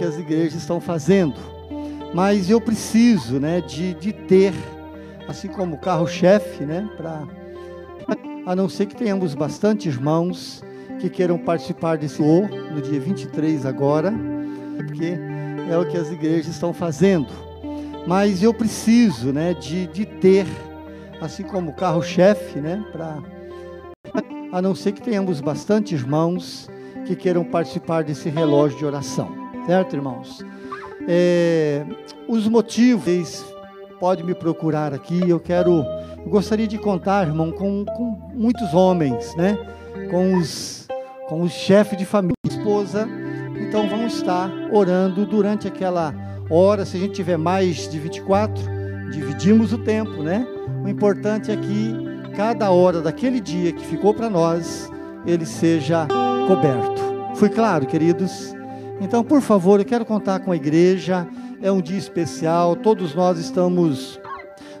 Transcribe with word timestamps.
que 0.00 0.04
as 0.04 0.18
igrejas 0.18 0.54
estão 0.54 0.80
fazendo. 0.80 1.34
Mas 2.14 2.48
eu 2.48 2.58
preciso, 2.58 3.38
né, 3.38 3.60
de, 3.60 3.92
de 3.92 4.14
ter, 4.14 4.54
assim 5.28 5.46
como 5.46 5.76
carro-chefe, 5.76 6.64
né, 6.64 6.88
para 6.96 7.22
a 8.46 8.56
não 8.56 8.66
ser 8.66 8.86
que 8.86 8.96
tenhamos 8.96 9.34
bastante 9.34 9.88
irmãos 9.88 10.64
que 10.98 11.10
queiram 11.10 11.36
participar 11.36 11.98
desse 11.98 12.22
O 12.22 12.48
no 12.74 12.80
dia 12.80 12.98
23 12.98 13.66
agora, 13.66 14.10
porque 14.78 15.18
é 15.70 15.76
o 15.76 15.86
que 15.86 15.98
as 15.98 16.10
igrejas 16.10 16.46
estão 16.46 16.72
fazendo. 16.72 17.28
Mas 18.06 18.42
eu 18.42 18.54
preciso, 18.54 19.34
né, 19.34 19.52
de, 19.52 19.86
de 19.88 20.06
ter, 20.06 20.46
assim 21.20 21.42
como 21.42 21.74
carro-chefe, 21.74 22.58
né, 22.58 22.82
para 22.90 23.18
a 24.50 24.62
não 24.62 24.74
ser 24.74 24.92
que 24.92 25.02
tenhamos 25.02 25.42
bastante 25.42 25.94
irmãos 25.94 26.70
que 27.04 27.14
queiram 27.14 27.44
participar 27.44 28.02
desse 28.02 28.30
relógio 28.30 28.78
de 28.78 28.86
oração, 28.86 29.39
certo, 29.66 29.96
irmãos? 29.96 30.44
É, 31.08 31.84
os 32.28 32.46
motivos 32.48 33.44
pode 33.98 34.22
me 34.24 34.34
procurar 34.34 34.94
aqui. 34.94 35.28
Eu 35.28 35.38
quero, 35.38 35.84
eu 36.24 36.30
gostaria 36.30 36.66
de 36.66 36.78
contar, 36.78 37.26
irmão, 37.26 37.52
com, 37.52 37.84
com 37.84 38.30
muitos 38.34 38.72
homens, 38.74 39.34
né? 39.36 39.58
Com 40.10 40.36
os, 40.36 40.88
com 41.28 41.42
os 41.42 41.52
chefes 41.52 41.98
de 41.98 42.04
família, 42.04 42.34
esposa. 42.48 43.08
Então 43.60 43.88
vamos 43.88 44.14
estar 44.14 44.50
orando 44.72 45.26
durante 45.26 45.68
aquela 45.68 46.14
hora. 46.48 46.84
Se 46.84 46.96
a 46.96 47.00
gente 47.00 47.12
tiver 47.14 47.36
mais 47.36 47.88
de 47.88 47.98
24, 47.98 48.62
dividimos 49.12 49.72
o 49.72 49.78
tempo, 49.78 50.22
né? 50.22 50.46
O 50.84 50.88
importante 50.88 51.50
é 51.50 51.56
que 51.56 51.94
cada 52.34 52.70
hora 52.70 53.02
daquele 53.02 53.40
dia 53.40 53.72
que 53.72 53.84
ficou 53.84 54.14
para 54.14 54.30
nós, 54.30 54.90
ele 55.26 55.44
seja 55.44 56.06
coberto. 56.46 57.00
Foi 57.34 57.48
claro, 57.48 57.86
queridos? 57.86 58.54
Então, 59.00 59.24
por 59.24 59.40
favor, 59.40 59.80
eu 59.80 59.86
quero 59.86 60.04
contar 60.04 60.40
com 60.40 60.52
a 60.52 60.56
igreja. 60.56 61.26
É 61.62 61.72
um 61.72 61.80
dia 61.80 61.98
especial, 61.98 62.76
todos 62.76 63.14
nós 63.14 63.38
estamos 63.38 64.20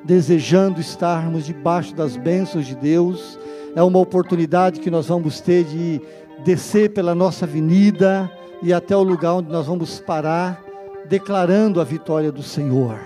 desejando 0.04 0.80
estarmos 0.80 1.46
debaixo 1.46 1.94
das 1.94 2.16
bênçãos 2.16 2.66
de 2.66 2.74
Deus. 2.74 3.38
É 3.74 3.82
uma 3.82 3.98
oportunidade 3.98 4.80
que 4.80 4.90
nós 4.90 5.06
vamos 5.06 5.40
ter 5.40 5.64
de 5.64 6.00
descer 6.44 6.90
pela 6.90 7.14
nossa 7.14 7.44
avenida 7.44 8.30
e 8.62 8.72
até 8.72 8.94
o 8.94 9.02
lugar 9.02 9.34
onde 9.34 9.50
nós 9.50 9.66
vamos 9.66 10.00
parar, 10.00 10.62
declarando 11.08 11.80
a 11.80 11.84
vitória 11.84 12.30
do 12.30 12.42
Senhor, 12.42 12.98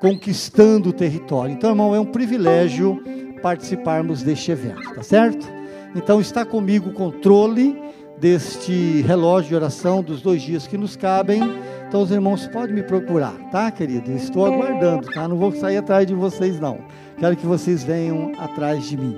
conquistando 0.00 0.90
o 0.90 0.92
território. 0.92 1.52
Então, 1.52 1.70
irmão, 1.70 1.94
é 1.94 2.00
um 2.00 2.06
privilégio 2.06 3.00
participarmos 3.42 4.22
deste 4.22 4.50
evento, 4.50 4.92
tá 4.94 5.02
certo? 5.02 5.46
Então, 5.94 6.20
está 6.20 6.44
comigo 6.44 6.90
o 6.90 6.92
controle 6.92 7.80
deste 8.20 9.02
relógio 9.02 9.50
de 9.50 9.54
oração 9.54 10.02
dos 10.02 10.20
dois 10.20 10.42
dias 10.42 10.66
que 10.66 10.76
nos 10.76 10.96
cabem. 10.96 11.40
Então 11.88 12.02
os 12.02 12.10
irmãos 12.10 12.46
podem 12.48 12.74
me 12.74 12.82
procurar, 12.82 13.34
tá, 13.50 13.70
querido? 13.70 14.12
Estou 14.12 14.46
aguardando, 14.46 15.08
tá? 15.10 15.26
Não 15.26 15.36
vou 15.36 15.52
sair 15.52 15.78
atrás 15.78 16.06
de 16.06 16.14
vocês, 16.14 16.60
não. 16.60 16.78
Quero 17.18 17.36
que 17.36 17.46
vocês 17.46 17.82
venham 17.82 18.32
atrás 18.38 18.88
de 18.88 18.96
mim, 18.96 19.16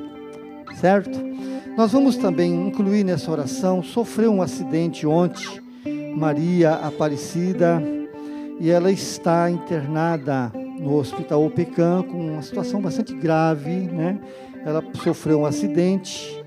certo? 0.75 1.19
Nós 1.77 1.93
vamos 1.93 2.17
também 2.17 2.69
incluir 2.69 3.05
nessa 3.05 3.31
oração. 3.31 3.83
Sofreu 3.83 4.33
um 4.33 4.43
acidente 4.43 5.07
ontem, 5.07 5.61
Maria 6.15 6.75
Aparecida, 6.75 7.83
e 8.61 8.71
ela 8.71 8.93
está 8.93 9.51
internada 9.51 10.53
no 10.79 10.97
Hospital 10.97 11.45
Opecan 11.45 12.03
com 12.03 12.33
uma 12.35 12.43
situação 12.43 12.81
bastante 12.81 13.15
grave, 13.15 13.71
né? 13.71 14.19
Ela 14.65 14.85
sofreu 15.03 15.41
um 15.41 15.47
acidente 15.47 16.40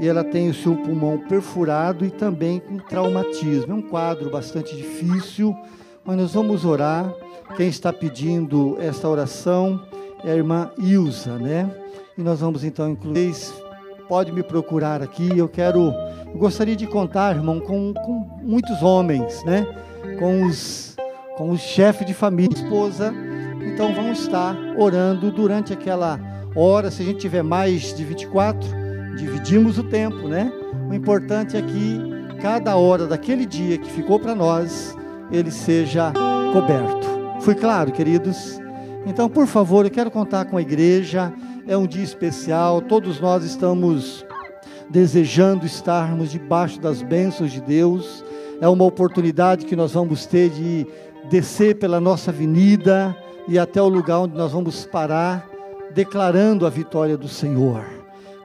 e 0.00 0.06
ela 0.06 0.22
tem 0.22 0.48
o 0.48 0.54
seu 0.54 0.76
pulmão 0.76 1.18
perfurado 1.18 2.04
e 2.04 2.10
também 2.10 2.60
com 2.60 2.78
traumatismo. 2.78 3.72
É 3.72 3.74
um 3.74 3.82
quadro 3.82 4.30
bastante 4.30 4.76
difícil, 4.76 5.56
mas 6.04 6.16
nós 6.16 6.32
vamos 6.32 6.64
orar. 6.64 7.12
Quem 7.56 7.68
está 7.68 7.92
pedindo 7.92 8.76
esta 8.78 9.08
oração 9.08 9.80
é 10.24 10.30
a 10.30 10.36
irmã 10.36 10.70
Ilza, 10.78 11.36
né? 11.38 11.68
E 12.16 12.22
nós 12.22 12.40
vamos 12.40 12.62
então 12.62 12.90
incluir. 12.90 13.34
Pode 14.08 14.32
me 14.32 14.42
procurar 14.42 15.02
aqui. 15.02 15.36
Eu 15.36 15.48
quero, 15.48 15.92
eu 16.32 16.38
gostaria 16.38 16.76
de 16.76 16.86
contar, 16.86 17.34
irmão, 17.34 17.60
com, 17.60 17.92
com 17.92 18.38
muitos 18.42 18.82
homens, 18.82 19.42
né? 19.44 19.66
Com 20.18 20.44
os, 20.44 20.96
com 21.36 21.50
os 21.50 21.60
chefes 21.60 22.06
de 22.06 22.14
família, 22.14 22.54
esposa. 22.54 23.12
Então 23.66 23.92
vamos 23.92 24.20
estar 24.20 24.56
orando 24.78 25.30
durante 25.32 25.72
aquela 25.72 26.18
hora. 26.54 26.90
Se 26.90 27.02
a 27.02 27.04
gente 27.04 27.18
tiver 27.18 27.42
mais 27.42 27.94
de 27.94 28.04
24 28.04 28.87
dividimos 29.18 29.78
o 29.78 29.82
tempo, 29.82 30.28
né? 30.28 30.52
O 30.88 30.94
importante 30.94 31.56
é 31.56 31.62
que 31.62 32.00
cada 32.40 32.76
hora 32.76 33.06
daquele 33.06 33.44
dia 33.44 33.76
que 33.76 33.90
ficou 33.90 34.18
para 34.18 34.34
nós, 34.34 34.96
ele 35.30 35.50
seja 35.50 36.12
coberto. 36.52 37.06
Foi 37.40 37.54
claro, 37.54 37.90
queridos? 37.90 38.60
Então, 39.04 39.28
por 39.28 39.46
favor, 39.46 39.84
eu 39.84 39.90
quero 39.90 40.10
contar 40.10 40.44
com 40.44 40.56
a 40.56 40.62
igreja. 40.62 41.32
É 41.66 41.76
um 41.76 41.86
dia 41.86 42.02
especial, 42.02 42.80
todos 42.80 43.20
nós 43.20 43.44
estamos 43.44 44.24
desejando 44.88 45.66
estarmos 45.66 46.30
debaixo 46.30 46.80
das 46.80 47.02
bênçãos 47.02 47.52
de 47.52 47.60
Deus. 47.60 48.24
É 48.60 48.68
uma 48.68 48.84
oportunidade 48.84 49.66
que 49.66 49.76
nós 49.76 49.92
vamos 49.92 50.24
ter 50.26 50.48
de 50.50 50.86
descer 51.28 51.76
pela 51.78 52.00
nossa 52.00 52.30
avenida 52.30 53.14
e 53.46 53.58
até 53.58 53.82
o 53.82 53.88
lugar 53.88 54.20
onde 54.20 54.36
nós 54.36 54.52
vamos 54.52 54.86
parar, 54.86 55.46
declarando 55.92 56.66
a 56.66 56.70
vitória 56.70 57.16
do 57.16 57.28
Senhor 57.28 57.97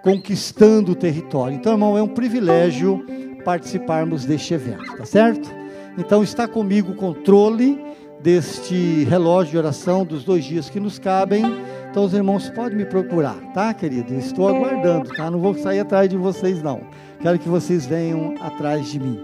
conquistando 0.04 0.92
o 0.92 0.96
território. 0.96 1.56
Então, 1.56 1.72
irmão, 1.72 1.98
é 1.98 2.04
um 2.04 2.10
privilégio 2.10 3.04
participarmos 3.44 4.26
deste 4.26 4.54
evento, 4.54 4.98
tá 4.98 5.06
certo? 5.06 5.50
Então, 5.98 6.22
está 6.22 6.48
comigo 6.48 6.92
o 6.92 6.96
controle 6.96 7.82
deste 8.22 9.06
relógio 9.06 9.52
de 9.52 9.58
oração 9.58 10.06
dos 10.06 10.24
dois 10.24 10.44
dias 10.44 10.70
que 10.70 10.80
nos 10.80 11.00
cabem. 11.00 11.44
Então, 11.90 12.04
os 12.04 12.14
irmãos 12.14 12.50
podem 12.50 12.78
me 12.78 12.86
procurar, 12.86 13.36
tá, 13.54 13.74
querido? 13.74 14.14
Estou 14.14 14.48
aguardando, 14.48 15.10
tá? 15.10 15.32
Não 15.32 15.40
vou 15.40 15.54
sair 15.54 15.80
atrás 15.80 16.10
de 16.10 16.18
vocês, 16.18 16.62
não. 16.62 16.82
Quero 17.22 17.40
que 17.40 17.48
vocês 17.48 17.86
venham 17.86 18.36
atrás 18.42 18.92
de 18.92 19.00
mim, 19.00 19.20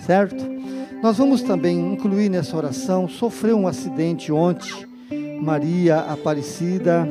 certo? 0.00 0.42
Nós 1.02 1.18
vamos 1.18 1.42
também 1.42 1.92
incluir 1.92 2.28
nessa 2.28 2.56
oração. 2.56 3.08
Sofreu 3.08 3.58
um 3.58 3.68
acidente 3.68 4.32
ontem, 4.32 4.86
Maria 5.40 5.98
Aparecida, 5.98 7.06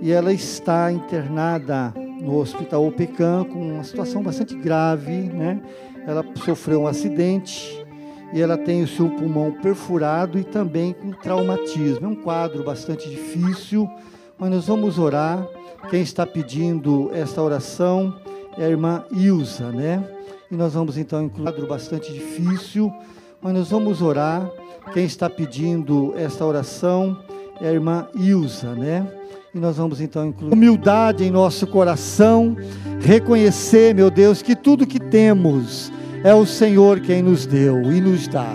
e 0.00 0.10
ela 0.10 0.32
está 0.32 0.90
internada 0.90 1.92
no 2.24 2.38
Hospital 2.38 2.86
Opecan 2.86 3.44
com 3.44 3.74
uma 3.74 3.84
situação 3.84 4.22
bastante 4.22 4.54
grave, 4.56 5.12
né? 5.12 5.60
Ela 6.06 6.24
sofreu 6.44 6.82
um 6.82 6.86
acidente 6.86 7.84
e 8.32 8.40
ela 8.40 8.56
tem 8.56 8.82
o 8.82 8.88
seu 8.88 9.08
pulmão 9.10 9.52
perfurado 9.52 10.38
e 10.38 10.44
também 10.44 10.92
com 10.92 11.12
traumatismo. 11.12 12.06
É 12.06 12.08
um 12.08 12.14
quadro 12.14 12.64
bastante 12.64 13.08
difícil, 13.08 13.88
mas 14.38 14.50
nós 14.50 14.66
vamos 14.66 14.98
orar. 14.98 15.46
Quem 15.90 16.02
está 16.02 16.26
pedindo 16.26 17.10
esta 17.12 17.42
oração 17.42 18.18
é 18.56 18.64
a 18.64 18.68
irmã 18.68 19.04
Ilza, 19.12 19.70
né? 19.70 20.02
E 20.50 20.56
nós 20.56 20.74
vamos 20.74 20.96
então 20.96 21.22
incluir 21.22 21.42
um 21.42 21.44
quadro 21.44 21.66
bastante 21.66 22.12
difícil, 22.12 22.92
mas 23.40 23.52
nós 23.52 23.70
vamos 23.70 24.00
orar. 24.00 24.50
Quem 24.92 25.04
está 25.04 25.28
pedindo 25.28 26.14
esta 26.16 26.44
oração 26.44 27.18
é 27.60 27.68
a 27.68 27.72
irmã 27.72 28.08
Ilza, 28.14 28.74
né? 28.74 29.06
E 29.54 29.58
nós 29.60 29.76
vamos 29.76 30.00
então 30.00 30.26
incluir 30.26 30.52
humildade 30.52 31.22
em 31.22 31.30
nosso 31.30 31.64
coração, 31.64 32.56
reconhecer, 33.00 33.94
meu 33.94 34.10
Deus, 34.10 34.42
que 34.42 34.56
tudo 34.56 34.84
que 34.84 34.98
temos 34.98 35.92
é 36.24 36.34
o 36.34 36.44
Senhor 36.44 36.98
quem 36.98 37.22
nos 37.22 37.46
deu 37.46 37.80
e 37.92 38.00
nos 38.00 38.26
dá. 38.26 38.52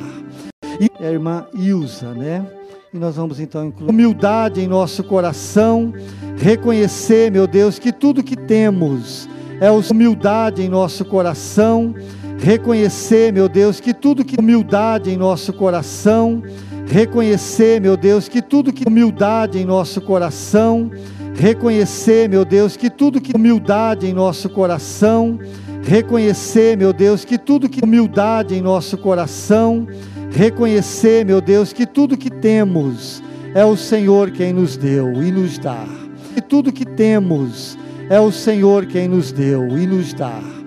E 0.77 0.89
a 1.01 1.09
irmã 1.09 1.47
Ilza, 1.53 2.13
né? 2.13 2.45
E 2.93 2.97
nós 2.97 3.15
vamos 3.15 3.39
então 3.39 3.67
incluir 3.67 3.89
humildade 3.89 4.59
em 4.59 4.67
nosso 4.67 5.01
coração, 5.01 5.93
reconhecer, 6.35 7.31
meu 7.31 7.47
Deus, 7.47 7.79
que 7.79 7.93
tudo 7.93 8.21
que 8.21 8.35
temos 8.35 9.29
é 9.61 9.71
o 9.71 9.79
humildade 9.91 10.61
em 10.63 10.67
nosso 10.67 11.05
coração, 11.05 11.95
reconhecer, 12.39 13.31
meu 13.31 13.47
Deus, 13.47 13.79
que 13.79 13.93
tudo 13.93 14.25
que 14.25 14.37
humildade 14.37 15.11
em 15.11 15.17
nosso 15.17 15.53
coração, 15.53 16.43
reconhecer, 16.89 17.79
meu 17.79 17.95
Deus, 17.95 18.27
que 18.27 18.41
tudo 18.41 18.73
que 18.73 18.87
humildade 18.87 19.59
em 19.59 19.65
nosso 19.65 20.01
coração, 20.01 20.89
reconhecer, 21.35 22.27
meu 22.27 22.43
Deus, 22.43 22.75
que 22.75 22.89
tudo 22.89 23.21
que 23.21 23.35
humildade 23.35 24.07
em 24.07 24.13
nosso 24.13 24.49
coração, 24.49 25.39
reconhecer, 25.83 26.75
meu 26.75 26.91
Deus, 26.91 27.23
que 27.23 27.37
tudo 27.37 27.69
que 27.69 27.83
humildade 27.83 28.55
em 28.55 28.61
nosso 28.61 28.97
coração, 28.97 29.87
reconhecer, 30.31 31.23
meu 31.23 31.39
Deus, 31.39 31.71
que 31.71 31.85
tudo 31.85 32.17
que 32.17 32.31
temos 32.31 33.21
é 33.53 33.63
o 33.63 33.77
Senhor 33.77 34.31
quem 34.31 34.51
nos 34.51 34.75
deu 34.75 35.21
e 35.21 35.31
nos 35.31 35.59
dá. 35.59 35.85
Que 36.33 36.41
tudo 36.41 36.71
que 36.71 36.85
temos 36.85 37.77
é 38.09 38.19
o 38.19 38.31
Senhor 38.31 38.87
quem 38.87 39.07
nos 39.07 39.31
deu 39.31 39.77
e 39.77 39.85
nos 39.85 40.11
dá. 40.11 40.58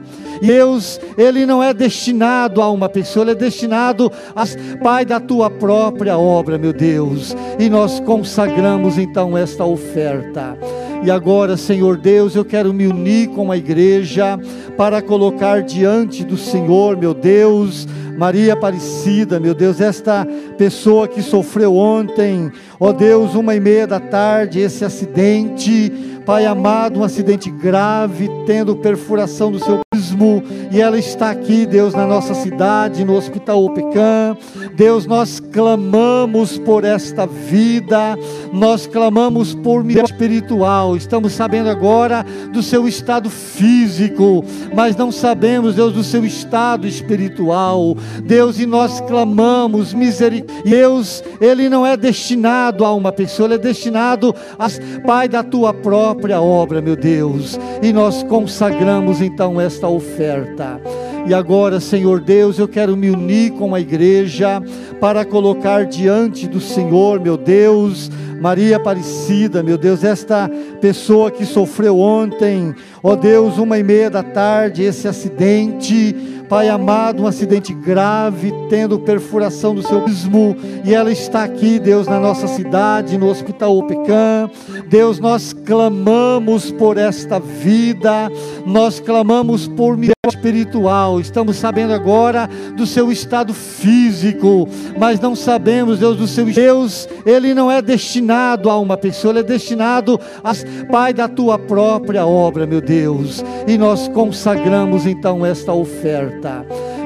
Deus, 0.43 1.01
ele 1.17 1.47
não 1.47 1.63
é 1.63 1.73
destinado 1.73 2.61
a 2.61 2.69
uma 2.69 2.89
pessoa, 2.89 3.23
ele 3.25 3.31
é 3.31 3.35
destinado 3.37 4.11
a 4.35 4.43
Pai 4.83 5.05
da 5.05 5.21
tua 5.21 5.49
própria 5.49 6.19
obra, 6.19 6.59
meu 6.59 6.73
Deus. 6.73 7.37
E 7.59 7.71
nós 7.71 8.01
consagramos 8.01 8.99
então 8.99 9.39
esta 9.39 9.65
oferta. 9.65 10.59
E 11.05 11.11
agora, 11.11 11.57
Senhor 11.57 11.97
Deus, 11.97 12.35
eu 12.35 12.45
quero 12.45 12.73
me 12.73 12.87
unir 12.87 13.29
com 13.29 13.51
a 13.51 13.57
igreja 13.57 14.39
para 14.77 15.01
colocar 15.01 15.63
diante 15.63 16.25
do 16.25 16.37
Senhor, 16.37 16.97
meu 16.97 17.15
Deus, 17.15 17.87
Maria 18.17 18.53
Aparecida, 18.53 19.41
meu 19.41 19.55
Deus, 19.55 19.81
esta 19.81 20.27
pessoa 20.57 21.09
que 21.09 21.23
sofreu 21.23 21.75
ontem, 21.75 22.53
ó 22.79 22.93
Deus, 22.93 23.35
uma 23.35 23.55
e 23.55 23.61
meia 23.61 23.87
da 23.87 23.99
tarde, 23.99 24.61
esse 24.61 24.85
acidente, 24.85 25.93
Pai 26.25 26.47
amado, 26.47 27.01
um 27.01 27.05
acidente 27.05 27.51
grave, 27.51 28.31
tendo 28.47 28.77
perfuração 28.77 29.51
do 29.51 29.59
seu 29.59 29.81
ismo, 29.95 30.43
e 30.71 30.81
ela 30.81 30.99
está 30.99 31.31
aqui, 31.31 31.67
Deus, 31.67 31.95
na 31.95 32.07
nossa 32.07 32.33
cidade, 32.35 33.05
no 33.05 33.17
Hospital 33.17 33.65
Opecan. 33.65 34.37
Deus, 34.75 35.05
nós 35.05 35.41
clamamos 35.41 36.59
por 36.59 36.85
esta 36.85 37.27
vida, 37.27 38.17
nós 38.53 38.87
clamamos 38.87 39.55
por 39.55 39.83
milagre 39.83 40.13
espiritual. 40.13 40.97
Estamos 40.97 41.33
sabendo 41.33 41.69
agora 41.69 42.25
do 42.53 42.63
seu 42.63 42.87
estado 42.87 43.29
físico, 43.29 44.45
mas 44.75 44.95
não 44.97 45.11
sabemos, 45.11 45.75
Deus, 45.75 45.93
do 45.93 46.05
seu 46.05 46.25
estado 46.25 46.87
espiritual. 46.87 47.97
Deus, 48.23 48.61
e 48.61 48.67
nós 48.67 49.01
clamamos 49.03 49.93
misericórdia. 49.93 50.63
Deus, 50.65 51.23
ele 51.41 51.69
não 51.69 51.87
é 51.87 51.97
destinado 51.97 52.85
a 52.85 52.95
uma 52.95 53.11
pessoa, 53.13 53.47
ele 53.47 53.55
é 53.55 53.59
destinado 53.59 54.35
a 54.59 54.69
Pai 55.05 55.29
da 55.29 55.43
tua 55.43 55.75
própria 56.13 56.41
obra, 56.43 56.83
meu 56.83 56.95
Deus. 56.95 57.59
E 57.83 57.93
nós 57.93 58.23
consagramos 58.23 59.23
então 59.23 59.61
esta 59.61 59.89
oferta. 59.89 60.81
E 61.27 61.33
agora, 61.33 61.81
Senhor 61.81 62.21
Deus, 62.21 62.59
eu 62.59 62.69
quero 62.69 62.97
me 62.97 63.09
unir 63.09 63.53
com 63.53 63.75
a 63.75 63.81
igreja 63.81 64.63
para 65.01 65.25
colocar 65.25 65.87
diante 65.87 66.47
do 66.47 66.61
Senhor, 66.61 67.19
meu 67.21 67.37
Deus, 67.37 68.11
Maria 68.41 68.77
Aparecida, 68.77 69.63
meu 69.63 69.79
Deus, 69.79 70.05
esta 70.05 70.51
pessoa 70.81 71.31
que 71.31 71.47
sofreu 71.47 71.99
ontem, 71.99 72.75
ó 73.03 73.15
Deus, 73.15 73.57
uma 73.57 73.79
e 73.79 73.83
meia 73.83 74.11
da 74.11 74.23
tarde, 74.23 74.83
esse 74.83 75.07
acidente, 75.09 76.15
Pai 76.53 76.69
amado, 76.69 77.23
um 77.23 77.27
acidente 77.27 77.73
grave, 77.73 78.53
tendo 78.69 78.99
perfuração 78.99 79.75
do 79.75 79.83
seu 79.83 80.07
ismo, 80.07 80.55
e 80.85 80.95
ela 80.95 81.11
está 81.11 81.45
aqui, 81.45 81.79
Deus, 81.79 82.07
na 82.07 82.21
nossa 82.21 82.47
cidade, 82.47 83.17
no 83.17 83.31
Hospital 83.31 83.79
Opecan. 83.79 84.51
Deus, 84.87 85.19
nós 85.19 85.55
clamamos 85.55 86.71
por 86.71 86.99
esta 86.99 87.41
vida, 87.41 88.31
nós 88.67 89.01
clamamos 89.01 89.67
por 89.67 89.97
milagre 89.97 90.13
espiritual. 90.29 91.21
Estamos 91.21 91.57
sabendo 91.57 91.95
agora 91.95 92.47
do 92.77 92.87
seu 92.87 93.11
estado 93.11 93.55
físico, 93.55 94.69
mas 94.99 95.19
não 95.19 95.35
sabemos, 95.35 96.01
Deus, 96.01 96.19
do 96.19 96.27
seu 96.27 96.45
Deus, 96.45 97.09
ele 97.25 97.55
não 97.55 97.71
é 97.71 97.81
destinado 97.81 98.69
a 98.69 98.79
uma 98.79 98.99
pessoa, 98.99 99.33
ele 99.33 99.41
é 99.41 99.43
destinado 99.43 100.21
a 100.45 100.53
Pai 100.91 101.15
da 101.15 101.29
tua 101.29 101.59
própria 101.59 102.27
obra, 102.27 102.67
meu 102.67 102.83
Deus. 102.83 103.43
E 103.67 103.79
nós 103.79 104.07
consagramos 104.09 105.07
então 105.07 105.47
esta 105.47 105.73
oferta. 105.73 106.42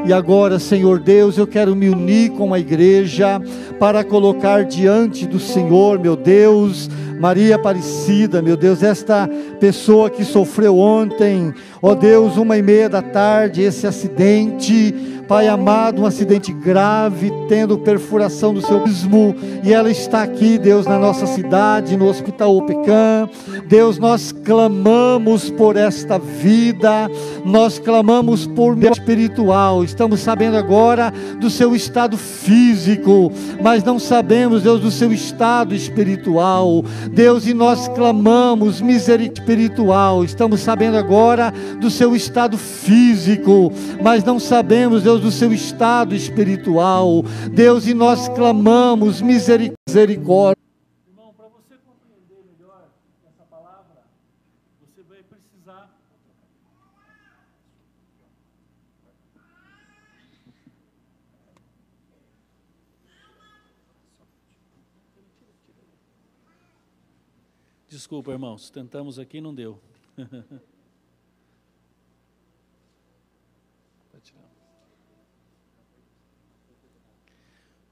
E 0.06 0.12
agora, 0.12 0.59
Senhor 0.59 1.00
Deus, 1.00 1.37
eu 1.37 1.47
quero 1.47 1.75
me 1.75 1.88
unir 1.88 2.31
com 2.31 2.55
a 2.55 2.59
igreja 2.59 3.41
para 3.79 4.05
colocar 4.05 4.65
diante 4.65 5.27
do 5.27 5.41
Senhor, 5.41 5.99
meu 5.99 6.17
Deus, 6.17 6.88
Maria 7.19 7.56
Aparecida, 7.56 8.41
meu 8.41 8.56
Deus, 8.56 8.83
esta 8.83 9.29
pessoa 9.59 10.09
que 10.09 10.25
sofreu 10.25 10.79
ontem, 10.79 11.53
ó 11.83 11.94
Deus, 11.94 12.37
uma 12.37 12.56
e 12.56 12.62
meia 12.62 12.88
da 12.88 13.03
tarde, 13.03 13.62
esse 13.62 13.87
acidente 13.87 15.16
Pai 15.28 15.49
amado, 15.49 16.02
um 16.02 16.06
acidente 16.06 16.52
grave, 16.52 17.32
tendo 17.49 17.78
perfuração 17.78 18.55
do 18.55 18.61
seu 18.61 18.87
ismo, 18.87 19.34
e 19.64 19.73
ela 19.73 19.90
está 19.90 20.23
aqui, 20.23 20.58
Deus, 20.58 20.87
na 20.87 20.99
nossa 20.99 21.26
cidade, 21.26 21.96
no 21.96 22.08
Hospital 22.08 22.56
Opecan. 22.56 23.28
Deus, 23.69 23.99
nós 23.99 24.32
clamamos 24.32 25.50
por 25.50 25.76
esta 25.76 26.19
vida, 26.19 27.11
nós 27.44 27.78
clamamos 27.78 28.46
por 28.46 28.76
espiritual. 28.82 29.84
Estamos 29.84 30.20
sabendo 30.20 30.56
agora 30.56 31.12
do 31.40 31.50
seu 31.50 31.75
estado 31.75 32.17
físico, 32.17 33.32
mas 33.62 33.82
não 33.82 33.99
sabemos, 33.99 34.62
Deus, 34.62 34.81
do 34.81 34.90
seu 34.90 35.12
estado 35.12 35.75
espiritual. 35.75 36.84
Deus, 37.11 37.46
e 37.46 37.55
nós 37.55 37.88
clamamos 37.88 38.81
misericórdia 38.81 39.37
espiritual. 39.37 40.25
Estamos 40.25 40.61
sabendo 40.61 40.96
agora 40.96 41.52
do 41.81 41.90
seu 41.90 42.17
estado 42.17 42.58
físico, 42.58 43.73
mas 44.02 44.25
não 44.25 44.38
sabemos, 44.38 45.02
Deus, 45.02 45.16
Deus, 45.17 45.21
do 45.21 45.31
seu 45.31 45.53
estado 45.53 46.15
espiritual. 46.15 47.23
Deus, 47.53 47.87
e 47.87 47.95
nós 47.95 48.29
clamamos 48.29 49.21
misericórdia. 49.21 50.63
Irmão, 51.09 51.33
para 51.35 51.49
você 51.49 51.77
compreender 51.85 52.45
melhor 52.45 52.89
essa 53.27 53.45
palavra, 53.45 54.05
você 54.81 55.03
vai 55.03 55.23
precisar. 55.23 55.91
Desculpa, 67.89 68.33
irmãos, 68.33 68.71
tentamos 68.71 69.19
aqui 69.19 69.39
e 69.39 69.41
não 69.41 69.55
deu. 69.55 69.81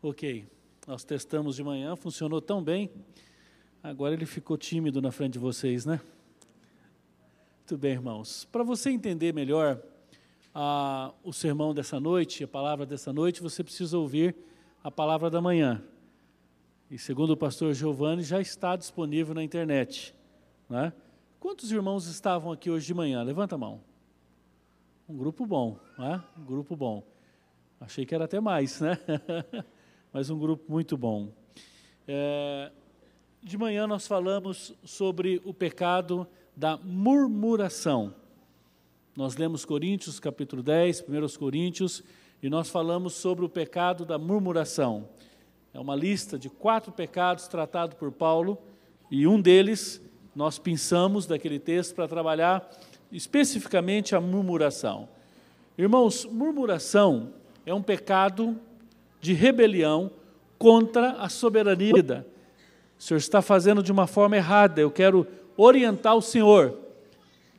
Ok, 0.07 0.47
nós 0.87 1.03
testamos 1.03 1.57
de 1.57 1.65
manhã, 1.65 1.97
funcionou 1.97 2.39
tão 2.39 2.63
bem. 2.63 2.91
Agora 3.83 4.13
ele 4.13 4.27
ficou 4.27 4.55
tímido 4.59 5.01
na 5.01 5.11
frente 5.11 5.33
de 5.33 5.39
vocês, 5.39 5.87
né? 5.87 5.99
Muito 7.61 7.79
bem, 7.79 7.93
irmãos. 7.93 8.45
Para 8.53 8.63
você 8.63 8.91
entender 8.91 9.33
melhor 9.33 9.81
a, 10.55 11.11
o 11.23 11.33
sermão 11.33 11.73
dessa 11.73 11.99
noite, 11.99 12.45
a 12.45 12.47
palavra 12.47 12.85
dessa 12.85 13.15
noite, 13.15 13.41
você 13.41 13.65
precisa 13.65 13.97
ouvir 13.97 14.37
a 14.83 14.91
palavra 14.91 15.31
da 15.31 15.41
manhã. 15.41 15.83
E 16.91 16.99
segundo 16.99 17.31
o 17.31 17.37
pastor 17.39 17.73
Giovanni, 17.73 18.23
já 18.23 18.43
está 18.43 18.77
disponível 18.77 19.35
na 19.35 19.43
internet. 19.43 20.15
Né? 20.69 20.93
Quantos 21.41 21.73
irmãos 21.73 22.07
estavam 22.09 22.53
aqui 22.53 22.69
hoje 22.69 22.87
de 22.87 22.93
manhã? 22.93 23.23
Levanta 23.23 23.55
a 23.55 23.59
mão. 23.59 23.81
Um 25.09 25.17
grupo 25.17 25.47
bom, 25.47 25.79
né? 25.97 26.23
um 26.37 26.45
grupo 26.45 26.77
bom. 26.77 27.03
Achei 27.81 28.05
que 28.05 28.15
era 28.15 28.27
até 28.27 28.39
mais, 28.39 28.83
né? 28.83 28.99
mas 30.15 30.31
um 30.31 30.39
grupo 30.39 30.71
muito 30.71 30.97
bom. 30.97 31.29
É, 32.07 32.71
de 33.43 33.59
manhã 33.59 33.85
nós 33.85 34.07
falamos 34.07 34.73
sobre 34.85 35.43
o 35.45 35.53
pecado 35.53 36.25
da 36.57 36.77
murmuração. 36.77 38.15
Nós 39.17 39.35
lemos 39.37 39.65
Coríntios, 39.65 40.21
capítulo 40.21 40.63
10, 40.63 41.05
1 41.09 41.37
Coríntios, 41.37 42.05
e 42.41 42.49
nós 42.49 42.71
falamos 42.71 43.15
sobre 43.15 43.45
o 43.45 43.49
pecado 43.49 44.05
da 44.05 44.17
murmuração. 44.17 45.09
É 45.73 45.81
uma 45.81 45.97
lista 45.97 46.39
de 46.39 46.49
quatro 46.49 46.93
pecados 46.93 47.49
tratados 47.49 47.99
por 47.99 48.13
Paulo, 48.13 48.57
e 49.11 49.27
um 49.27 49.41
deles 49.41 50.01
nós 50.33 50.61
pensamos 50.61 51.27
daquele 51.27 51.59
texto 51.59 51.93
para 51.93 52.07
trabalhar 52.07 52.71
especificamente 53.11 54.15
a 54.15 54.21
murmuração. 54.21 55.09
Irmãos, 55.77 56.25
murmuração 56.25 57.33
é 57.67 57.75
um 57.75 57.83
pecado 57.83 58.61
de 59.25 59.33
rebelião 59.33 60.11
contra 60.59 61.13
a 61.13 61.31
soberania. 61.31 62.27
O 62.99 63.03
Senhor 63.03 63.17
está 63.17 63.41
fazendo 63.41 63.83
de 63.83 63.91
uma 63.91 64.07
forma 64.07 64.37
errada, 64.37 64.83
eu 64.83 64.91
quero 64.91 65.27
orientar 65.57 66.15
o 66.15 66.21
Senhor. 66.21 66.77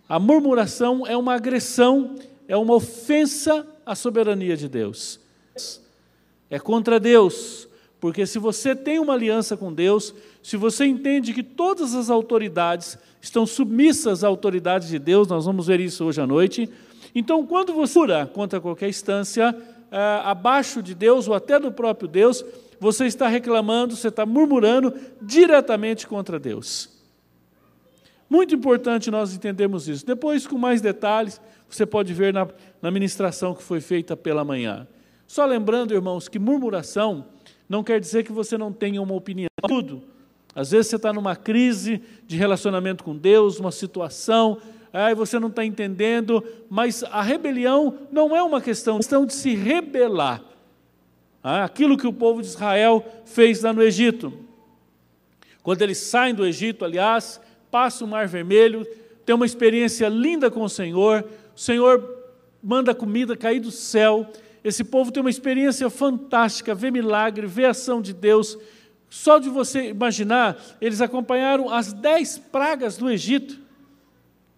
A 0.07 0.19
murmuração 0.19 1.07
é 1.07 1.17
uma 1.17 1.33
agressão, 1.33 2.17
é 2.47 2.55
uma 2.55 2.75
ofensa 2.75 3.65
à 3.83 3.95
soberania 3.95 4.55
de 4.55 4.69
Deus. 4.69 5.19
É 6.51 6.59
contra 6.59 6.99
Deus, 6.99 7.67
porque 7.99 8.27
se 8.27 8.37
você 8.37 8.75
tem 8.75 8.99
uma 8.99 9.13
aliança 9.13 9.57
com 9.57 9.73
Deus, 9.73 10.13
se 10.43 10.57
você 10.57 10.85
entende 10.85 11.33
que 11.33 11.41
todas 11.41 11.95
as 11.95 12.11
autoridades 12.11 12.95
estão 13.19 13.43
submissas 13.47 14.23
à 14.23 14.27
autoridade 14.27 14.87
de 14.87 14.99
Deus, 14.99 15.27
nós 15.27 15.45
vamos 15.45 15.65
ver 15.65 15.79
isso 15.79 16.05
hoje 16.05 16.21
à 16.21 16.27
noite. 16.27 16.69
Então, 17.15 17.43
quando 17.43 17.73
você 17.73 17.93
jura 17.95 18.29
contra 18.31 18.61
qualquer 18.61 18.87
instância, 18.87 19.55
é, 19.91 20.21
abaixo 20.23 20.81
de 20.81 20.93
Deus 20.93 21.27
ou 21.27 21.33
até 21.33 21.59
do 21.59 21.71
próprio 21.71 22.07
Deus, 22.07 22.43
você 22.79 23.05
está 23.05 23.27
reclamando, 23.27 23.95
você 23.95 24.09
está 24.09 24.25
murmurando 24.25 24.93
diretamente 25.21 26.07
contra 26.07 26.39
Deus. 26.39 26.89
Muito 28.29 28.55
importante 28.55 29.11
nós 29.11 29.33
entendermos 29.33 29.87
isso. 29.87 30.05
Depois, 30.05 30.47
com 30.47 30.57
mais 30.57 30.81
detalhes, 30.81 31.39
você 31.69 31.85
pode 31.85 32.13
ver 32.13 32.33
na, 32.33 32.47
na 32.81 32.91
ministração 32.91 33.53
que 33.53 33.63
foi 33.63 33.79
feita 33.79 34.17
pela 34.17 34.43
manhã. 34.43 34.87
Só 35.27 35.45
lembrando, 35.45 35.93
irmãos, 35.93 36.27
que 36.27 36.39
murmuração 36.39 37.25
não 37.67 37.83
quer 37.83 37.99
dizer 37.99 38.23
que 38.23 38.31
você 38.31 38.57
não 38.57 38.71
tenha 38.71 39.01
uma 39.01 39.13
opinião. 39.13 39.49
Tudo. 39.67 40.03
Às 40.53 40.71
vezes 40.71 40.87
você 40.87 40.95
está 40.95 41.11
numa 41.11 41.35
crise 41.35 42.01
de 42.25 42.37
relacionamento 42.37 43.03
com 43.03 43.15
Deus, 43.15 43.59
uma 43.59 43.71
situação, 43.71 44.57
aí 45.03 45.15
você 45.15 45.39
não 45.39 45.49
está 45.49 45.65
entendendo, 45.65 46.43
mas 46.69 47.03
a 47.03 47.21
rebelião 47.21 47.97
não 48.11 48.35
é 48.35 48.41
uma 48.41 48.61
questão, 48.61 48.93
é 48.93 48.95
uma 48.95 48.99
questão 48.99 49.25
de 49.25 49.33
se 49.33 49.53
rebelar. 49.53 50.41
Ah, 51.43 51.63
aquilo 51.63 51.97
que 51.97 52.07
o 52.07 52.13
povo 52.13 52.41
de 52.41 52.47
Israel 52.47 53.05
fez 53.25 53.61
lá 53.61 53.73
no 53.73 53.83
Egito. 53.83 54.33
Quando 55.61 55.81
eles 55.81 55.97
saem 55.97 56.33
do 56.33 56.45
Egito, 56.45 56.85
aliás, 56.85 57.41
passa 57.69 58.05
o 58.05 58.07
Mar 58.07 58.27
Vermelho, 58.27 58.87
tem 59.25 59.35
uma 59.35 59.45
experiência 59.45 60.07
linda 60.07 60.49
com 60.49 60.61
o 60.61 60.69
Senhor, 60.69 61.25
o 61.55 61.59
Senhor 61.59 62.23
manda 62.63 62.95
comida 62.95 63.35
cair 63.35 63.59
do 63.59 63.71
céu, 63.71 64.27
esse 64.63 64.83
povo 64.83 65.11
tem 65.11 65.21
uma 65.21 65.29
experiência 65.29 65.89
fantástica, 65.89 66.73
vê 66.73 66.89
milagre, 66.89 67.45
vê 67.45 67.65
ação 67.65 68.01
de 68.01 68.13
Deus. 68.13 68.57
Só 69.09 69.37
de 69.37 69.49
você 69.49 69.89
imaginar, 69.89 70.57
eles 70.81 71.01
acompanharam 71.01 71.69
as 71.69 71.93
dez 71.93 72.37
pragas 72.37 72.97
do 72.97 73.09
Egito. 73.09 73.64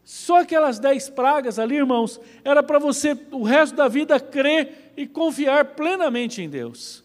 Só 0.07 0.39
aquelas 0.39 0.79
dez 0.79 1.09
pragas 1.09 1.59
ali, 1.59 1.75
irmãos, 1.75 2.17
era 2.41 2.63
para 2.63 2.79
você 2.79 3.11
o 3.29 3.43
resto 3.43 3.75
da 3.75 3.89
vida 3.89 4.17
crer 4.21 4.93
e 4.95 5.05
confiar 5.05 5.75
plenamente 5.75 6.41
em 6.41 6.47
Deus. 6.47 7.03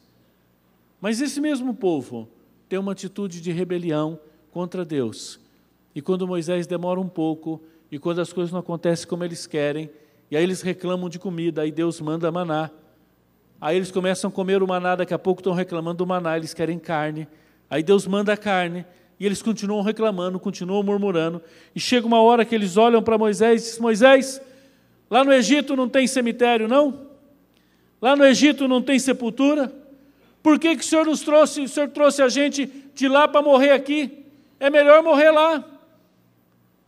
Mas 1.01 1.21
esse 1.21 1.41
mesmo 1.41 1.75
povo 1.75 2.29
tem 2.69 2.79
uma 2.79 2.93
atitude 2.93 3.41
de 3.41 3.51
rebelião 3.51 4.21
contra 4.53 4.85
Deus. 4.85 5.41
E 5.93 6.01
quando 6.01 6.29
Moisés 6.29 6.65
demora 6.65 7.01
um 7.01 7.09
pouco, 7.09 7.61
e 7.91 7.99
quando 7.99 8.21
as 8.21 8.33
coisas 8.33 8.53
não 8.53 8.61
acontecem 8.61 9.09
como 9.09 9.25
eles 9.25 9.49
querem, 9.49 9.91
e 10.31 10.37
aí 10.37 10.45
eles 10.45 10.63
reclamam 10.63 11.09
de 11.09 11.19
comida, 11.19 11.63
aí 11.63 11.73
Deus 11.73 12.01
manda 12.01 12.31
maná. 12.31 12.71
Aí 13.61 13.75
eles 13.77 13.91
começam 13.91 14.31
a 14.31 14.33
comer 14.33 14.63
o 14.63 14.69
maná, 14.69 14.95
daqui 14.95 15.13
a 15.13 15.19
pouco 15.19 15.41
estão 15.41 15.55
reclamando 15.55 15.99
do 15.99 16.07
maná, 16.07 16.37
eles 16.37 16.55
querem 16.55 16.79
carne. 16.79 17.27
Aí 17.69 17.83
Deus 17.83 18.07
manda 18.07 18.33
a 18.33 18.37
carne, 18.37 18.87
e 19.23 19.27
eles 19.27 19.41
continuam 19.41 19.83
reclamando, 19.83 20.41
continuam 20.41 20.83
murmurando. 20.83 21.41
E 21.77 21.79
chega 21.79 22.05
uma 22.05 22.21
hora 22.21 22.45
que 22.45 22.53
eles 22.53 22.77
olham 22.77 23.01
para 23.01 23.17
Moisés 23.17 23.63
e 23.63 23.65
dizem: 23.67 23.81
Moisés, 23.81 24.43
lá 25.09 25.23
no 25.23 25.33
Egito 25.33 25.77
não 25.77 25.89
tem 25.89 26.09
cemitério, 26.09 26.67
não? 26.67 27.07
Lá 28.01 28.17
no 28.17 28.25
Egito 28.25 28.67
não 28.67 28.83
tem 28.83 28.99
sepultura? 28.99 29.73
Por 30.43 30.59
que, 30.59 30.75
que 30.75 30.83
o 30.83 30.85
Senhor 30.85 31.07
nos 31.07 31.21
trouxe, 31.21 31.61
o 31.61 31.69
Senhor 31.69 31.89
trouxe 31.91 32.21
a 32.21 32.29
gente 32.29 32.69
de 32.97 33.07
lá 33.07 33.29
para 33.29 33.41
morrer 33.41 33.71
aqui? 33.71 34.25
É 34.59 34.69
melhor 34.69 35.05
morrer 35.05 35.31
lá. 35.31 35.65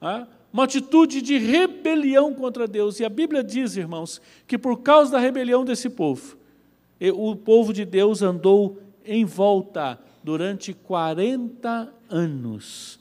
Ah, 0.01 0.27
uma 0.53 0.65
atitude 0.65 1.23
de 1.23 1.39
rebelião 1.39 2.35
contra 2.35 2.67
Deus. 2.67 2.99
E 2.99 3.05
a 3.05 3.09
Bíblia 3.09 3.45
diz, 3.45 3.77
irmãos, 3.77 4.21
que 4.45 4.59
por 4.59 4.79
causa 4.81 5.13
da 5.13 5.21
rebelião 5.21 5.65
desse 5.65 5.89
povo, 5.89 6.37
o 7.15 7.37
povo 7.37 7.73
de 7.73 7.85
Deus 7.85 8.23
andou 8.23 8.81
em 9.07 9.25
volta 9.25 10.01
durante 10.25 10.73
40 10.73 11.93
anos. 12.09 12.99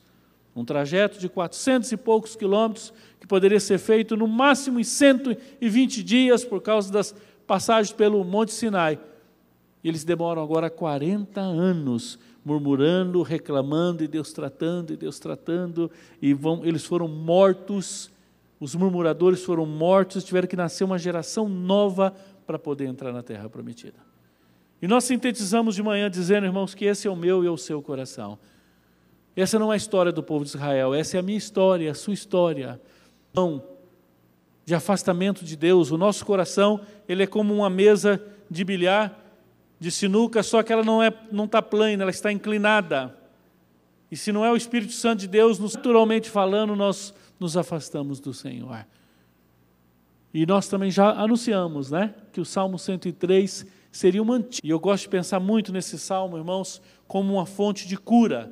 Um 0.54 0.66
trajeto 0.66 1.18
de 1.18 1.30
400 1.30 1.94
e 1.94 1.98
poucos 1.98 2.36
quilômetros, 2.36 2.94
que 3.20 3.26
poderia 3.26 3.62
ser 3.62 3.80
feito 3.80 4.18
no 4.18 4.28
máximo 4.28 4.80
em 4.80 4.84
120 4.84 6.04
dias, 6.04 6.44
por 6.44 6.62
causa 6.62 6.92
das 6.92 7.16
passagens 7.48 7.94
pelo 7.94 8.24
Monte 8.26 8.52
Sinai. 8.52 9.00
Eles 9.82 10.04
demoram 10.04 10.44
agora 10.44 10.70
40 10.70 11.40
anos 11.40 12.20
murmurando, 12.46 13.22
reclamando, 13.22 14.04
e 14.04 14.08
Deus 14.08 14.34
tratando, 14.34 14.92
e 14.92 14.98
Deus 14.98 15.18
tratando, 15.18 15.90
e 16.22 16.34
vão, 16.34 16.66
eles 16.66 16.86
foram 16.86 17.08
mortos, 17.08 18.12
os 18.60 18.76
murmuradores 18.76 19.44
foram 19.44 19.66
mortos, 19.66 20.26
tiveram 20.26 20.48
que 20.48 20.56
nascer 20.58 20.84
uma 20.84 21.00
geração 21.00 21.48
nova 21.48 22.14
para 22.46 22.60
poder 22.60 22.86
entrar 22.86 23.14
na 23.14 23.24
terra 23.24 23.50
prometida. 23.50 24.13
E 24.84 24.88
nós 24.88 25.06
sintetizamos 25.06 25.76
de 25.76 25.82
manhã 25.82 26.12
dizendo, 26.12 26.46
irmãos, 26.46 26.76
que 26.76 26.84
esse 26.84 27.08
é 27.08 27.10
o 27.10 27.16
meu 27.16 27.42
e 27.42 27.48
o 27.48 27.56
seu 27.56 27.82
coração. 27.82 28.38
Essa 29.34 29.58
não 29.58 29.72
é 29.72 29.76
a 29.76 29.78
história 29.78 30.12
do 30.12 30.22
povo 30.22 30.44
de 30.44 30.50
Israel, 30.50 30.94
essa 30.94 31.16
é 31.16 31.22
a 31.22 31.24
minha 31.24 31.38
história, 31.38 31.90
a 31.90 31.94
sua 31.94 32.14
história. 32.14 32.82
Não, 33.34 33.64
de 34.66 34.76
afastamento 34.76 35.46
de 35.46 35.56
Deus. 35.56 35.90
O 35.90 35.98
nosso 35.98 36.26
coração, 36.26 36.82
ele 37.08 37.24
é 37.24 37.26
como 37.26 37.54
uma 37.54 37.70
mesa 37.70 38.22
de 38.52 38.66
bilhar, 38.66 39.18
de 39.80 39.90
sinuca, 39.90 40.44
só 40.44 40.62
que 40.62 40.74
ela 40.74 40.84
não 40.84 41.02
é 41.02 41.14
não 41.32 41.46
está 41.46 41.62
plana, 41.62 42.04
ela 42.04 42.12
está 42.12 42.30
inclinada. 42.30 43.18
E 44.12 44.18
se 44.18 44.34
não 44.34 44.44
é 44.44 44.52
o 44.52 44.58
Espírito 44.58 44.92
Santo 44.92 45.22
de 45.22 45.30
Deus, 45.30 45.60
naturalmente 45.60 46.30
falando, 46.30 46.76
nós 46.76 47.14
nos 47.40 47.56
afastamos 47.56 48.20
do 48.20 48.34
Senhor. 48.34 48.86
E 50.34 50.46
nós 50.46 50.68
também 50.68 50.92
já 50.92 51.10
anunciamos, 51.10 51.90
né, 51.90 52.14
que 52.34 52.42
o 52.42 52.46
Salmo 52.46 52.78
103 52.78 53.82
seria 53.94 54.22
uma 54.22 54.36
antiga. 54.36 54.68
E 54.68 54.70
eu 54.70 54.80
gosto 54.80 55.04
de 55.04 55.10
pensar 55.10 55.40
muito 55.40 55.72
nesse 55.72 55.98
salmo, 55.98 56.36
irmãos, 56.36 56.82
como 57.08 57.36
uma 57.36 57.46
fonte 57.46 57.88
de 57.88 57.96
cura. 57.96 58.52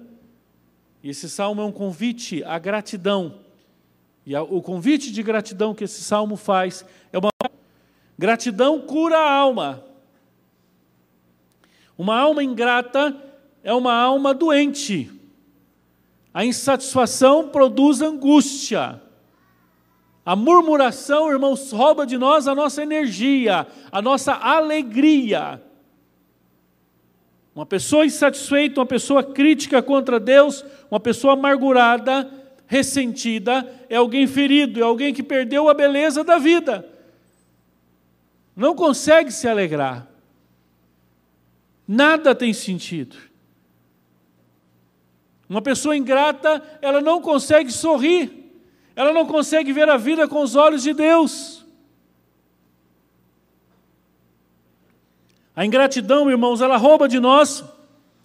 E 1.03 1.09
esse 1.09 1.29
salmo 1.29 1.61
é 1.61 1.65
um 1.65 1.71
convite 1.73 2.41
à 2.45 2.57
gratidão 2.57 3.41
e 4.25 4.35
o 4.35 4.61
convite 4.61 5.11
de 5.11 5.23
gratidão 5.23 5.73
que 5.73 5.83
esse 5.83 6.01
salmo 6.01 6.35
faz 6.35 6.85
é 7.11 7.17
uma 7.17 7.31
gratidão 8.17 8.79
cura 8.79 9.17
a 9.17 9.31
alma. 9.31 9.83
Uma 11.97 12.19
alma 12.19 12.43
ingrata 12.43 13.15
é 13.63 13.73
uma 13.73 13.93
alma 13.93 14.33
doente. 14.33 15.11
A 16.33 16.45
insatisfação 16.45 17.49
produz 17.49 18.01
angústia. 18.01 19.01
A 20.25 20.35
murmuração, 20.35 21.31
irmãos, 21.31 21.71
rouba 21.71 22.05
de 22.05 22.17
nós 22.17 22.47
a 22.47 22.53
nossa 22.53 22.83
energia, 22.83 23.67
a 23.91 24.01
nossa 24.01 24.33
alegria. 24.33 25.61
Uma 27.55 27.65
pessoa 27.65 28.05
insatisfeita, 28.05 28.79
uma 28.79 28.85
pessoa 28.85 29.23
crítica 29.23 29.81
contra 29.81 30.19
Deus, 30.19 30.63
uma 30.89 30.99
pessoa 30.99 31.33
amargurada, 31.33 32.29
ressentida, 32.67 33.67
é 33.89 33.97
alguém 33.97 34.25
ferido, 34.27 34.79
é 34.79 34.83
alguém 34.83 35.13
que 35.13 35.23
perdeu 35.23 35.67
a 35.67 35.73
beleza 35.73 36.23
da 36.23 36.37
vida. 36.37 36.87
Não 38.55 38.75
consegue 38.75 39.31
se 39.31 39.47
alegrar. 39.47 40.07
Nada 41.87 42.33
tem 42.33 42.53
sentido. 42.53 43.17
Uma 45.49 45.61
pessoa 45.61 45.97
ingrata, 45.97 46.63
ela 46.81 47.01
não 47.01 47.21
consegue 47.21 47.71
sorrir. 47.71 48.40
Ela 48.95 49.13
não 49.13 49.25
consegue 49.25 49.71
ver 49.71 49.89
a 49.89 49.97
vida 49.97 50.27
com 50.27 50.41
os 50.41 50.55
olhos 50.55 50.83
de 50.83 50.93
Deus. 50.93 51.65
A 55.55 55.65
ingratidão, 55.65 56.29
irmãos, 56.29 56.61
ela 56.61 56.77
rouba 56.77 57.07
de 57.07 57.19
nós 57.19 57.63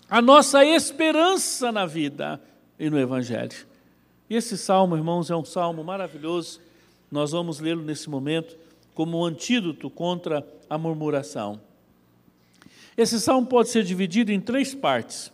a 0.08 0.22
nossa 0.22 0.64
esperança 0.64 1.72
na 1.72 1.84
vida 1.84 2.40
e 2.78 2.88
no 2.88 2.98
Evangelho. 2.98 3.66
E 4.30 4.36
esse 4.36 4.56
salmo, 4.56 4.96
irmãos, 4.96 5.30
é 5.30 5.36
um 5.36 5.44
salmo 5.44 5.82
maravilhoso. 5.82 6.60
Nós 7.10 7.32
vamos 7.32 7.60
lê-lo 7.60 7.82
nesse 7.82 8.08
momento 8.08 8.56
como 8.94 9.20
um 9.20 9.24
antídoto 9.24 9.90
contra 9.90 10.46
a 10.70 10.78
murmuração. 10.78 11.60
Esse 12.96 13.20
salmo 13.20 13.46
pode 13.46 13.68
ser 13.68 13.84
dividido 13.84 14.32
em 14.32 14.40
três 14.40 14.74
partes. 14.74 15.30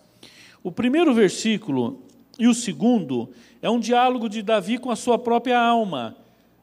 O 0.62 0.72
primeiro 0.72 1.14
versículo 1.14 2.02
e 2.42 2.48
o 2.48 2.54
segundo 2.54 3.30
é 3.62 3.70
um 3.70 3.78
diálogo 3.78 4.28
de 4.28 4.42
Davi 4.42 4.76
com 4.76 4.90
a 4.90 4.96
sua 4.96 5.16
própria 5.16 5.56
alma. 5.56 6.16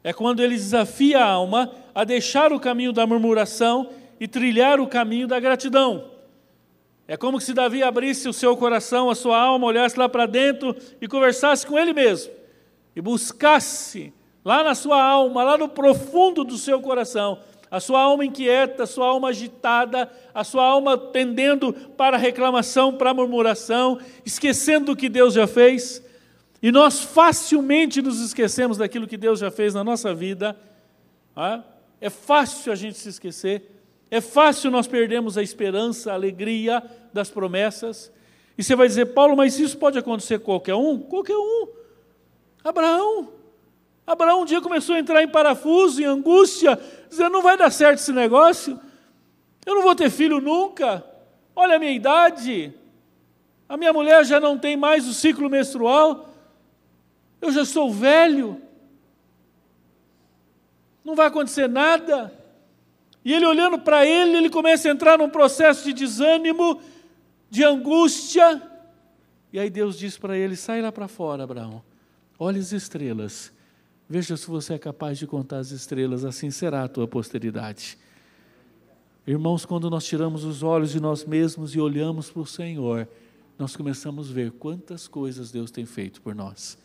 É 0.04 0.12
quando 0.12 0.40
ele 0.40 0.54
desafia 0.54 1.20
a 1.20 1.26
alma 1.26 1.72
a 1.94 2.04
deixar 2.04 2.52
o 2.52 2.60
caminho 2.60 2.92
da 2.92 3.06
murmuração 3.06 3.88
e 4.20 4.28
trilhar 4.28 4.78
o 4.78 4.86
caminho 4.86 5.26
da 5.26 5.40
gratidão. 5.40 6.10
É 7.08 7.16
como 7.16 7.40
se 7.40 7.54
Davi 7.54 7.82
abrisse 7.82 8.28
o 8.28 8.32
seu 8.34 8.54
coração, 8.58 9.08
a 9.08 9.14
sua 9.14 9.40
alma, 9.40 9.68
olhasse 9.68 9.98
lá 9.98 10.06
para 10.06 10.26
dentro 10.26 10.76
e 11.00 11.08
conversasse 11.08 11.66
com 11.66 11.78
ele 11.78 11.94
mesmo. 11.94 12.30
E 12.94 13.00
buscasse 13.00 14.12
lá 14.44 14.62
na 14.62 14.74
sua 14.74 15.02
alma, 15.02 15.42
lá 15.42 15.56
no 15.56 15.70
profundo 15.70 16.44
do 16.44 16.58
seu 16.58 16.82
coração, 16.82 17.38
a 17.70 17.78
sua 17.78 18.00
alma 18.00 18.24
inquieta, 18.24 18.82
a 18.82 18.86
sua 18.86 19.06
alma 19.06 19.28
agitada, 19.28 20.10
a 20.34 20.42
sua 20.42 20.64
alma 20.64 20.98
tendendo 20.98 21.72
para 21.72 22.16
reclamação, 22.16 22.92
para 22.92 23.14
murmuração, 23.14 24.00
esquecendo 24.26 24.92
o 24.92 24.96
que 24.96 25.08
Deus 25.08 25.34
já 25.34 25.46
fez. 25.46 26.02
E 26.62 26.72
nós 26.72 27.00
facilmente 27.00 28.02
nos 28.02 28.20
esquecemos 28.20 28.76
daquilo 28.76 29.06
que 29.06 29.16
Deus 29.16 29.38
já 29.38 29.50
fez 29.50 29.72
na 29.72 29.84
nossa 29.84 30.12
vida. 30.12 30.56
Ah, 31.34 31.62
é 32.00 32.10
fácil 32.10 32.72
a 32.72 32.74
gente 32.74 32.98
se 32.98 33.08
esquecer. 33.08 33.62
É 34.10 34.20
fácil 34.20 34.70
nós 34.70 34.88
perdermos 34.88 35.38
a 35.38 35.42
esperança, 35.42 36.10
a 36.10 36.14
alegria 36.14 36.82
das 37.12 37.30
promessas. 37.30 38.12
E 38.58 38.64
você 38.64 38.74
vai 38.74 38.88
dizer, 38.88 39.06
Paulo, 39.06 39.36
mas 39.36 39.58
isso 39.60 39.78
pode 39.78 39.96
acontecer 39.96 40.40
com 40.40 40.46
qualquer 40.46 40.74
um? 40.74 40.98
Qualquer 40.98 41.36
um. 41.36 41.68
Abraão. 42.64 43.39
Abraão 44.06 44.42
um 44.42 44.44
dia 44.44 44.60
começou 44.60 44.94
a 44.94 44.98
entrar 44.98 45.22
em 45.22 45.28
parafuso, 45.28 46.00
em 46.00 46.04
angústia, 46.04 46.78
dizendo: 47.08 47.30
não 47.30 47.42
vai 47.42 47.56
dar 47.56 47.70
certo 47.70 47.98
esse 47.98 48.12
negócio, 48.12 48.78
eu 49.64 49.74
não 49.74 49.82
vou 49.82 49.94
ter 49.94 50.10
filho 50.10 50.40
nunca. 50.40 51.04
Olha 51.54 51.76
a 51.76 51.78
minha 51.78 51.92
idade, 51.92 52.72
a 53.68 53.76
minha 53.76 53.92
mulher 53.92 54.24
já 54.24 54.40
não 54.40 54.58
tem 54.58 54.76
mais 54.76 55.06
o 55.06 55.14
ciclo 55.14 55.50
menstrual, 55.50 56.28
eu 57.40 57.52
já 57.52 57.64
sou 57.64 57.92
velho, 57.92 58.60
não 61.04 61.14
vai 61.14 61.26
acontecer 61.26 61.68
nada. 61.68 62.32
E 63.24 63.34
ele 63.34 63.44
olhando 63.44 63.78
para 63.78 64.06
ele, 64.06 64.36
ele 64.36 64.50
começa 64.50 64.88
a 64.88 64.90
entrar 64.90 65.18
num 65.18 65.28
processo 65.28 65.84
de 65.84 65.92
desânimo, 65.92 66.80
de 67.50 67.62
angústia. 67.64 68.62
E 69.52 69.58
aí 69.58 69.68
Deus 69.68 69.98
diz 69.98 70.16
para 70.16 70.36
ele: 70.36 70.56
sai 70.56 70.80
lá 70.80 70.90
para 70.90 71.08
fora, 71.08 71.44
Abraão, 71.44 71.82
olhe 72.38 72.58
as 72.58 72.72
estrelas, 72.72 73.52
veja 74.10 74.36
se 74.36 74.48
você 74.48 74.74
é 74.74 74.78
capaz 74.78 75.16
de 75.18 75.26
contar 75.26 75.58
as 75.58 75.70
estrelas, 75.70 76.24
assim 76.24 76.50
será 76.50 76.82
a 76.82 76.88
tua 76.88 77.06
posteridade. 77.06 77.96
Irmãos, 79.24 79.64
quando 79.64 79.88
nós 79.88 80.04
tiramos 80.04 80.42
os 80.42 80.64
olhos 80.64 80.90
de 80.90 80.98
nós 80.98 81.24
mesmos 81.24 81.76
e 81.76 81.80
olhamos 81.80 82.28
para 82.28 82.42
o 82.42 82.46
Senhor, 82.46 83.06
nós 83.56 83.76
começamos 83.76 84.28
a 84.28 84.34
ver 84.34 84.50
quantas 84.50 85.06
coisas 85.06 85.52
Deus 85.52 85.70
tem 85.70 85.86
feito 85.86 86.20
por 86.20 86.34
nós. 86.34 86.76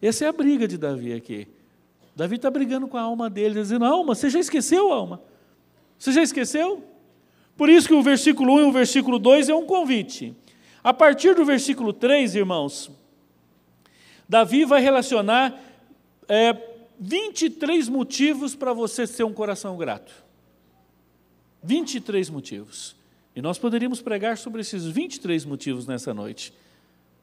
Essa 0.00 0.24
é 0.24 0.28
a 0.28 0.32
briga 0.32 0.66
de 0.66 0.78
Davi 0.78 1.12
aqui. 1.12 1.46
Davi 2.16 2.36
está 2.36 2.50
brigando 2.50 2.88
com 2.88 2.96
a 2.96 3.02
alma 3.02 3.28
dele, 3.28 3.60
dizendo: 3.60 3.84
Alma, 3.84 4.14
você 4.14 4.30
já 4.30 4.38
esqueceu, 4.38 4.90
alma? 4.90 5.20
Você 5.98 6.12
já 6.12 6.22
esqueceu? 6.22 6.82
Por 7.58 7.68
isso 7.68 7.88
que 7.88 7.94
o 7.94 8.02
versículo 8.02 8.54
1 8.54 8.60
e 8.60 8.64
o 8.64 8.72
versículo 8.72 9.18
2 9.18 9.50
é 9.50 9.54
um 9.54 9.66
convite. 9.66 10.34
A 10.82 10.94
partir 10.94 11.34
do 11.34 11.44
versículo 11.44 11.92
3, 11.92 12.34
irmãos, 12.34 12.90
Davi 14.26 14.64
vai 14.64 14.80
relacionar 14.80 15.73
é, 16.28 16.52
23 16.98 17.88
motivos 17.88 18.54
para 18.54 18.72
você 18.72 19.06
ter 19.06 19.24
um 19.24 19.32
coração 19.32 19.76
grato. 19.76 20.12
23 21.62 22.30
motivos. 22.30 22.96
E 23.34 23.42
nós 23.42 23.58
poderíamos 23.58 24.00
pregar 24.00 24.38
sobre 24.38 24.60
esses 24.60 24.84
23 24.84 25.44
motivos 25.44 25.86
nessa 25.86 26.14
noite. 26.14 26.52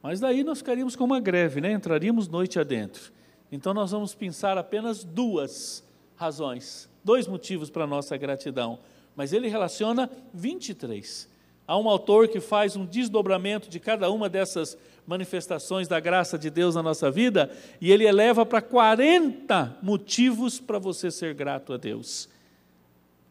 Mas 0.02 0.20
daí 0.20 0.42
nós 0.42 0.58
ficaríamos 0.58 0.96
com 0.96 1.04
uma 1.04 1.20
greve, 1.20 1.60
né? 1.60 1.72
entraríamos 1.72 2.28
noite 2.28 2.58
adentro. 2.58 3.12
Então 3.50 3.72
nós 3.72 3.92
vamos 3.92 4.14
pensar 4.14 4.58
apenas 4.58 5.04
duas 5.04 5.84
razões, 6.16 6.88
dois 7.04 7.26
motivos 7.26 7.70
para 7.70 7.84
a 7.84 7.86
nossa 7.86 8.16
gratidão. 8.16 8.78
Mas 9.14 9.32
ele 9.32 9.48
relaciona 9.48 10.10
23. 10.34 11.28
Há 11.66 11.78
um 11.78 11.88
autor 11.88 12.28
que 12.28 12.40
faz 12.40 12.76
um 12.76 12.84
desdobramento 12.84 13.68
de 13.68 13.78
cada 13.78 14.10
uma 14.10 14.28
dessas 14.28 14.76
manifestações 15.06 15.88
da 15.88 15.98
graça 16.00 16.38
de 16.38 16.50
Deus 16.50 16.74
na 16.74 16.82
nossa 16.82 17.10
vida 17.10 17.50
e 17.80 17.90
ele 17.90 18.06
eleva 18.06 18.44
para 18.44 18.60
40 18.60 19.78
motivos 19.82 20.60
para 20.60 20.78
você 20.78 21.10
ser 21.10 21.34
grato 21.34 21.72
a 21.72 21.76
Deus. 21.76 22.28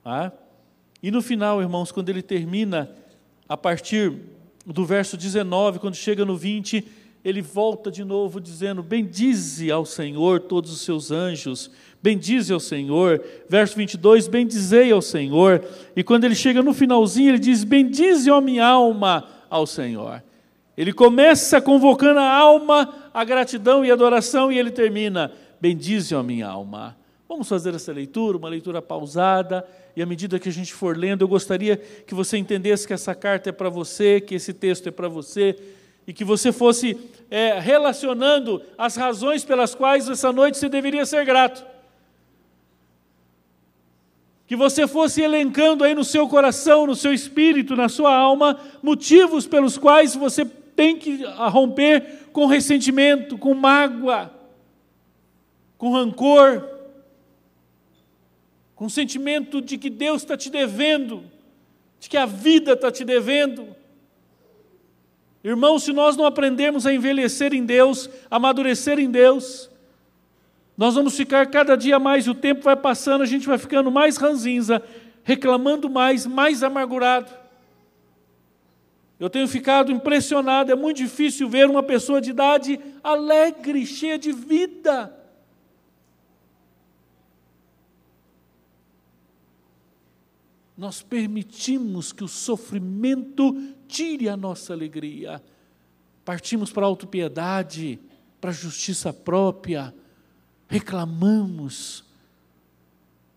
Ah? 0.03 0.31
E 1.01 1.11
no 1.11 1.21
final, 1.21 1.61
irmãos, 1.61 1.91
quando 1.91 2.09
ele 2.09 2.21
termina, 2.21 2.91
a 3.47 3.57
partir 3.57 4.13
do 4.65 4.85
verso 4.85 5.17
19, 5.17 5.79
quando 5.79 5.95
chega 5.95 6.23
no 6.23 6.37
20, 6.37 6.85
ele 7.23 7.41
volta 7.41 7.91
de 7.91 8.03
novo 8.03 8.41
dizendo: 8.41 8.81
Bendize 8.81 9.71
ao 9.71 9.85
Senhor 9.85 10.39
todos 10.39 10.71
os 10.71 10.81
seus 10.81 11.11
anjos, 11.11 11.69
bendize 12.01 12.51
ao 12.51 12.59
Senhor. 12.59 13.23
Verso 13.47 13.75
22, 13.75 14.27
bendizei 14.27 14.91
ao 14.91 15.01
Senhor. 15.01 15.63
E 15.95 16.03
quando 16.03 16.23
ele 16.23 16.35
chega 16.35 16.61
no 16.63 16.73
finalzinho, 16.73 17.29
ele 17.29 17.39
diz: 17.39 17.63
Bendize, 17.63 18.29
ó 18.29 18.41
minha 18.41 18.65
alma, 18.65 19.27
ao 19.49 19.67
Senhor. 19.67 20.23
Ele 20.75 20.91
começa 20.91 21.61
convocando 21.61 22.19
a 22.19 22.37
alma 22.37 23.11
à 23.13 23.23
gratidão 23.23 23.85
e 23.85 23.91
adoração 23.91 24.51
e 24.51 24.57
ele 24.57 24.71
termina: 24.71 25.31
Bendize, 25.59 26.15
ó 26.15 26.23
minha 26.23 26.47
alma. 26.47 26.97
Vamos 27.29 27.47
fazer 27.47 27.73
essa 27.73 27.93
leitura, 27.93 28.37
uma 28.37 28.49
leitura 28.49 28.81
pausada, 28.81 29.65
e 29.95 30.01
à 30.01 30.05
medida 30.05 30.37
que 30.37 30.49
a 30.49 30.51
gente 30.51 30.73
for 30.73 30.97
lendo, 30.97 31.21
eu 31.21 31.27
gostaria 31.29 31.77
que 31.77 32.13
você 32.13 32.37
entendesse 32.37 32.85
que 32.85 32.93
essa 32.93 33.15
carta 33.15 33.49
é 33.49 33.53
para 33.53 33.69
você, 33.69 34.19
que 34.19 34.35
esse 34.35 34.53
texto 34.53 34.87
é 34.87 34.91
para 34.91 35.07
você 35.07 35.55
e 36.07 36.13
que 36.13 36.23
você 36.23 36.51
fosse 36.51 36.97
é, 37.29 37.59
relacionando 37.59 38.61
as 38.77 38.95
razões 38.95 39.45
pelas 39.45 39.73
quais 39.73 40.09
essa 40.09 40.31
noite 40.31 40.57
você 40.57 40.67
deveria 40.67 41.05
ser 41.05 41.25
grato. 41.25 41.65
Que 44.45 44.55
você 44.55 44.85
fosse 44.85 45.21
elencando 45.21 45.83
aí 45.83 45.95
no 45.95 46.03
seu 46.03 46.27
coração, 46.27 46.85
no 46.85 46.95
seu 46.95 47.13
espírito, 47.13 47.75
na 47.75 47.87
sua 47.87 48.13
alma, 48.13 48.59
motivos 48.83 49.47
pelos 49.47 49.77
quais 49.77 50.13
você 50.13 50.43
tem 50.43 50.97
que 50.97 51.23
romper 51.25 52.27
com 52.33 52.45
ressentimento, 52.45 53.37
com 53.37 53.53
mágoa, 53.53 54.29
com 55.77 55.93
rancor, 55.93 56.67
com 58.75 58.89
sentimento 58.89 59.61
de 59.61 59.77
que 59.77 59.89
Deus 59.89 60.23
está 60.23 60.35
te 60.35 60.49
devendo, 60.49 61.23
de 61.99 62.09
que 62.09 62.17
a 62.17 62.25
vida 62.25 62.73
está 62.73 62.91
te 62.91 63.05
devendo 63.05 63.80
Irmãos, 65.43 65.83
se 65.83 65.91
nós 65.91 66.15
não 66.15 66.25
aprendermos 66.25 66.85
a 66.85 66.93
envelhecer 66.93 67.53
em 67.53 67.65
Deus, 67.65 68.09
amadurecer 68.29 68.99
em 68.99 69.09
Deus, 69.09 69.69
nós 70.77 70.95
vamos 70.95 71.15
ficar 71.15 71.47
cada 71.47 71.75
dia 71.75 71.99
mais, 71.99 72.27
o 72.27 72.35
tempo 72.35 72.61
vai 72.61 72.75
passando, 72.75 73.21
a 73.21 73.25
gente 73.25 73.47
vai 73.47 73.57
ficando 73.57 73.91
mais 73.91 74.17
ranzinza, 74.17 74.83
reclamando 75.23 75.89
mais, 75.89 76.25
mais 76.25 76.63
amargurado. 76.63 77.31
Eu 79.19 79.29
tenho 79.29 79.47
ficado 79.47 79.91
impressionado, 79.91 80.71
é 80.71 80.75
muito 80.75 80.97
difícil 80.97 81.47
ver 81.47 81.69
uma 81.69 81.83
pessoa 81.83 82.19
de 82.19 82.31
idade 82.31 82.79
alegre, 83.03 83.85
cheia 83.85 84.17
de 84.17 84.31
vida. 84.31 85.15
Nós 90.75 91.03
permitimos 91.03 92.11
que 92.11 92.23
o 92.23 92.27
sofrimento 92.27 93.55
tire 93.91 94.29
a 94.29 94.37
nossa 94.37 94.73
alegria. 94.73 95.43
Partimos 96.23 96.71
para 96.71 96.83
a 96.83 96.87
autopiedade, 96.87 97.99
para 98.39 98.51
a 98.51 98.53
justiça 98.53 99.11
própria, 99.11 99.93
reclamamos. 100.67 102.05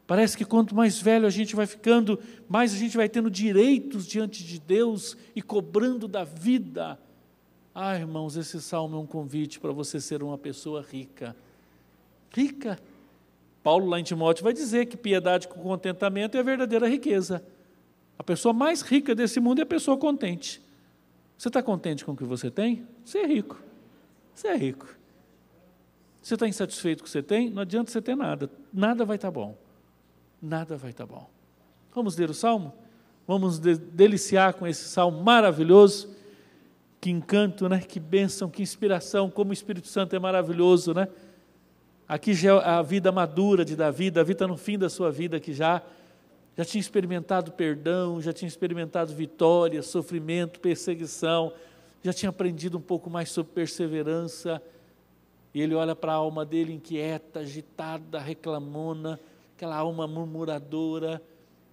Parece 0.06 0.36
que 0.36 0.44
quanto 0.44 0.74
mais 0.74 1.00
velho 1.00 1.26
a 1.26 1.30
gente 1.30 1.56
vai 1.56 1.66
ficando, 1.66 2.20
mais 2.48 2.72
a 2.72 2.76
gente 2.76 2.96
vai 2.96 3.08
tendo 3.08 3.30
direitos 3.30 4.06
diante 4.06 4.44
de 4.44 4.60
Deus 4.60 5.16
e 5.34 5.42
cobrando 5.42 6.06
da 6.06 6.22
vida. 6.24 6.98
Ah, 7.74 7.96
irmãos, 7.98 8.36
esse 8.36 8.60
salmo 8.62 8.96
é 8.96 9.00
um 9.00 9.06
convite 9.06 9.58
para 9.58 9.72
você 9.72 10.00
ser 10.00 10.22
uma 10.22 10.38
pessoa 10.38 10.82
rica. 10.88 11.34
Rica. 12.30 12.78
Paulo, 13.62 13.86
lá 13.86 13.98
em 13.98 14.04
Timóteo, 14.04 14.44
vai 14.44 14.52
dizer 14.52 14.86
que 14.86 14.96
piedade 14.96 15.48
com 15.48 15.60
contentamento 15.60 16.36
é 16.36 16.40
a 16.40 16.42
verdadeira 16.42 16.86
riqueza. 16.86 17.42
A 18.18 18.22
pessoa 18.22 18.52
mais 18.52 18.80
rica 18.80 19.14
desse 19.14 19.40
mundo 19.40 19.60
é 19.60 19.62
a 19.62 19.66
pessoa 19.66 19.96
contente. 19.96 20.62
Você 21.36 21.48
está 21.48 21.62
contente 21.62 22.04
com 22.04 22.12
o 22.12 22.16
que 22.16 22.24
você 22.24 22.50
tem? 22.50 22.86
Você 23.04 23.18
é 23.18 23.26
rico. 23.26 23.60
Você 24.34 24.48
é 24.48 24.56
rico. 24.56 24.86
Você 26.22 26.34
está 26.34 26.48
insatisfeito 26.48 27.02
com 27.02 27.04
o 27.04 27.06
que 27.06 27.10
você 27.10 27.22
tem? 27.22 27.50
Não 27.50 27.62
adianta 27.62 27.90
você 27.90 28.00
ter 28.00 28.16
nada. 28.16 28.50
Nada 28.72 29.04
vai 29.04 29.16
estar 29.16 29.28
tá 29.28 29.32
bom. 29.32 29.58
Nada 30.40 30.76
vai 30.76 30.90
estar 30.90 31.06
tá 31.06 31.12
bom. 31.12 31.28
Vamos 31.94 32.16
ler 32.16 32.30
o 32.30 32.34
salmo? 32.34 32.72
Vamos 33.26 33.58
de 33.58 33.76
deliciar 33.76 34.54
com 34.54 34.66
esse 34.66 34.84
salmo 34.84 35.22
maravilhoso. 35.22 36.14
Que 37.00 37.10
encanto, 37.10 37.68
né? 37.68 37.80
Que 37.80 38.00
bênção, 38.00 38.48
que 38.48 38.62
inspiração, 38.62 39.30
como 39.30 39.50
o 39.50 39.52
Espírito 39.52 39.88
Santo 39.88 40.16
é 40.16 40.18
maravilhoso, 40.18 40.94
né? 40.94 41.08
Aqui 42.06 42.34
já 42.34 42.54
é 42.54 42.68
a 42.68 42.82
vida 42.82 43.10
madura 43.10 43.64
de 43.64 43.74
Davi, 43.74 44.10
Davi 44.10 44.32
está 44.32 44.46
no 44.46 44.56
fim 44.56 44.78
da 44.78 44.90
sua 44.90 45.10
vida 45.10 45.38
aqui 45.38 45.52
já 45.54 45.82
já 46.56 46.64
tinha 46.64 46.80
experimentado 46.80 47.52
perdão, 47.52 48.20
já 48.20 48.32
tinha 48.32 48.48
experimentado 48.48 49.12
vitória, 49.12 49.82
sofrimento, 49.82 50.60
perseguição, 50.60 51.52
já 52.02 52.12
tinha 52.12 52.30
aprendido 52.30 52.78
um 52.78 52.80
pouco 52.80 53.10
mais 53.10 53.30
sobre 53.30 53.52
perseverança. 53.52 54.62
E 55.52 55.60
ele 55.60 55.74
olha 55.74 55.96
para 55.96 56.12
a 56.12 56.16
alma 56.16 56.44
dele 56.44 56.72
inquieta, 56.72 57.40
agitada, 57.40 58.20
reclamona, 58.20 59.18
aquela 59.56 59.76
alma 59.76 60.06
murmuradora, 60.06 61.22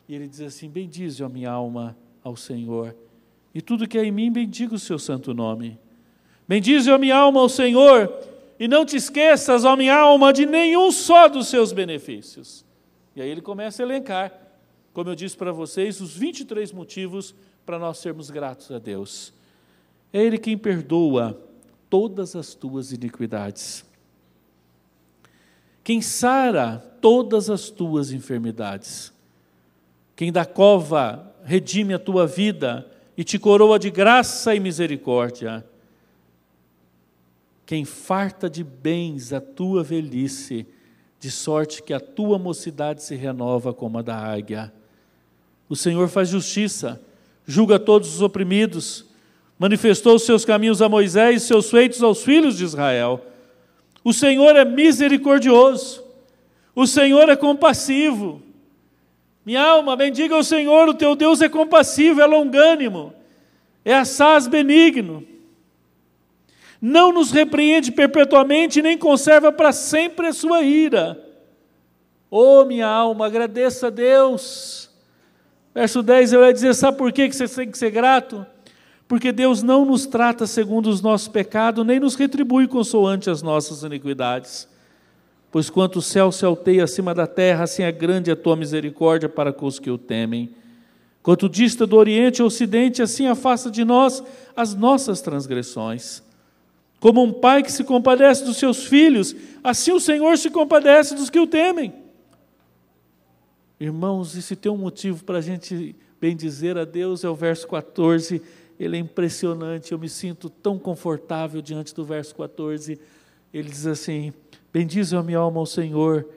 e 0.08 0.16
ele 0.16 0.28
diz 0.28 0.42
assim: 0.42 0.70
Bendize 0.70 1.24
a 1.24 1.30
minha 1.30 1.52
alma 1.52 1.98
ao 2.24 2.36
Senhor, 2.36 2.96
e 3.54 3.62
tudo 3.62 3.88
que 3.88 3.98
é 3.98 4.06
em 4.06 4.12
mim, 4.12 4.32
bendiga 4.32 4.76
o 4.76 4.80
seu 4.80 5.00
santo 5.00 5.34
nome. 5.34 5.80
Bendize 6.48 6.90
a 6.92 6.98
minha 6.98 7.18
alma 7.18 7.40
ao 7.40 7.50
Senhor, 7.50 8.12
e 8.60 8.68
não 8.68 8.86
te 8.86 8.96
esqueças, 8.96 9.66
ó 9.66 9.76
minha 9.76 9.98
alma, 9.98 10.32
de 10.32 10.46
nenhum 10.46 10.92
só 10.92 11.28
dos 11.28 11.48
seus 11.48 11.72
benefícios. 11.72 12.64
E 13.16 13.22
aí 13.22 13.30
ele 13.30 13.42
começa 13.42 13.82
a 13.82 13.86
elencar 13.86 14.41
como 14.94 15.10
eu 15.10 15.16
disse 15.16 15.38
para 15.38 15.52
vocês, 15.52 16.02
os 16.02 16.16
23 16.16 16.72
motivos 16.72 17.34
para 17.66 17.80
nós 17.80 17.98
sermos 18.00 18.30
gratos 18.30 18.72
a 18.72 18.80
Deus. 18.80 19.34
É 20.12 20.22
Ele 20.22 20.38
quem 20.38 20.58
perdoa 20.58 21.40
todas 21.90 22.36
as 22.36 22.54
tuas 22.54 22.92
iniquidades, 22.92 23.86
quem 25.84 26.02
sara 26.02 26.78
todas 27.02 27.50
as 27.50 27.70
tuas 27.70 28.12
enfermidades, 28.12 29.12
quem 30.16 30.32
da 30.32 30.46
cova 30.46 31.34
redime 31.44 31.94
a 31.94 32.00
tua 32.00 32.28
vida 32.28 32.90
e 33.18 33.24
te 33.24 33.40
coroa 33.40 33.80
de 33.80 33.90
graça 33.90 34.54
e 34.54 34.60
misericórdia, 34.60 35.66
quem 37.66 37.86
farta 37.86 38.50
de 38.50 38.64
bens 38.64 39.32
a 39.32 39.40
tua 39.40 39.84
velhice, 39.84 40.68
de 41.20 41.32
sorte 41.32 41.82
que 41.82 41.94
a 41.94 42.00
tua 42.00 42.38
mocidade 42.38 43.04
se 43.04 43.16
renova 43.16 43.74
como 43.74 44.00
a 44.00 44.02
da 44.02 44.18
águia. 44.18 44.74
O 45.72 45.76
Senhor 45.78 46.10
faz 46.10 46.28
justiça, 46.28 47.02
julga 47.48 47.80
todos 47.80 48.14
os 48.14 48.22
oprimidos, 48.22 49.06
manifestou 49.58 50.16
os 50.16 50.24
seus 50.24 50.44
caminhos 50.44 50.82
a 50.82 50.90
Moisés 50.90 51.44
e 51.44 51.48
seus 51.48 51.72
feitos 51.72 52.04
aos 52.04 52.26
filhos 52.26 52.58
de 52.58 52.66
Israel. 52.66 53.26
O 54.04 54.12
Senhor 54.12 54.54
é 54.58 54.66
misericordioso, 54.66 56.04
o 56.76 56.86
Senhor 56.86 57.30
é 57.30 57.38
compassivo. 57.38 58.42
Minha 59.46 59.64
alma, 59.64 59.96
bendiga 59.96 60.36
o 60.36 60.44
Senhor, 60.44 60.90
o 60.90 60.94
teu 60.94 61.16
Deus 61.16 61.42
é 61.42 61.48
compassivo, 61.48 62.20
é 62.20 62.26
longânimo, 62.26 63.14
é 63.86 63.96
assaz 63.96 64.48
benigno. 64.48 65.26
Não 66.82 67.14
nos 67.14 67.32
repreende 67.32 67.94
perpetuamente, 67.94 68.82
nem 68.82 68.98
conserva 68.98 69.54
para 69.54 69.72
sempre 69.72 70.28
a 70.28 70.34
sua 70.34 70.64
ira. 70.64 71.18
Oh, 72.30 72.66
minha 72.66 72.88
alma, 72.88 73.28
agradeça 73.28 73.88
a 73.88 73.90
Deus 73.90 74.91
Verso 75.74 76.04
10, 76.04 76.34
eu 76.34 76.46
ia 76.46 76.54
dizer, 76.54 76.74
sabe 76.74 76.98
por 76.98 77.12
que 77.12 77.32
você 77.32 77.48
tem 77.48 77.72
que 77.72 77.78
ser 77.78 77.92
grato? 77.92 78.46
porque 79.12 79.34
Deus 79.34 79.62
não 79.62 79.84
nos 79.84 80.06
trata 80.06 80.48
segundo 80.48 80.90
os 80.90 81.02
nossos 81.02 81.28
pecados, 81.28 81.86
nem 81.86 82.00
nos 82.00 82.16
retribui 82.16 82.66
consoante 82.66 83.30
as 83.30 83.42
nossas 83.42 83.84
iniquidades. 83.84 84.70
Pois 85.52 85.70
quanto 85.70 86.00
o 86.00 86.02
céu 86.02 86.32
se 86.32 86.46
alteia 86.46 86.86
acima 86.86 87.14
da 87.14 87.28
terra, 87.28 87.66
assim 87.66 87.84
é 87.84 87.92
grande 87.92 88.32
a 88.32 88.38
tua 88.38 88.56
misericórdia 88.56 89.28
para 89.28 89.52
com 89.52 89.66
os 89.66 89.80
que 89.80 89.92
o 89.92 89.98
temem. 89.98 90.52
Quanto 91.22 91.50
dista 91.50 91.86
do 91.86 91.98
Oriente 91.98 92.40
ao 92.40 92.48
Ocidente, 92.48 93.02
assim 93.02 93.28
afasta 93.28 93.70
de 93.70 93.84
nós 93.84 94.24
as 94.56 94.74
nossas 94.74 95.20
transgressões. 95.20 96.24
Como 97.02 97.22
um 97.22 97.34
pai 97.34 97.64
que 97.64 97.72
se 97.74 97.84
compadece 97.84 98.46
dos 98.46 98.56
seus 98.56 98.86
filhos, 98.86 99.36
assim 99.62 99.92
o 99.92 100.00
Senhor 100.00 100.38
se 100.38 100.50
compadece 100.50 101.16
dos 101.16 101.30
que 101.30 101.38
o 101.38 101.46
temem. 101.46 101.94
Irmãos, 103.82 104.36
e 104.36 104.42
se 104.42 104.56
tem 104.56 104.72
um 104.72 104.78
motivo 104.78 105.24
para 105.24 105.40
a 105.40 105.42
gente 105.42 105.96
bendizer 106.20 106.78
a 106.78 106.86
Deus, 106.86 107.24
é 107.24 107.30
o 107.30 107.36
verso 107.36 107.68
14 107.68 108.42
ele 108.84 108.98
é 108.98 109.00
impressionante, 109.00 109.92
eu 109.92 110.00
me 110.00 110.10
sinto 110.10 110.50
tão 110.50 110.80
confortável 110.80 111.62
diante 111.62 111.94
do 111.94 112.04
verso 112.04 112.34
14. 112.34 113.00
Ele 113.54 113.70
diz 113.70 113.86
assim: 113.86 114.34
Bendize 114.74 115.16
a 115.16 115.22
minha 115.22 115.38
alma 115.38 115.60
ao 115.60 115.68
Senhor, 115.68 116.28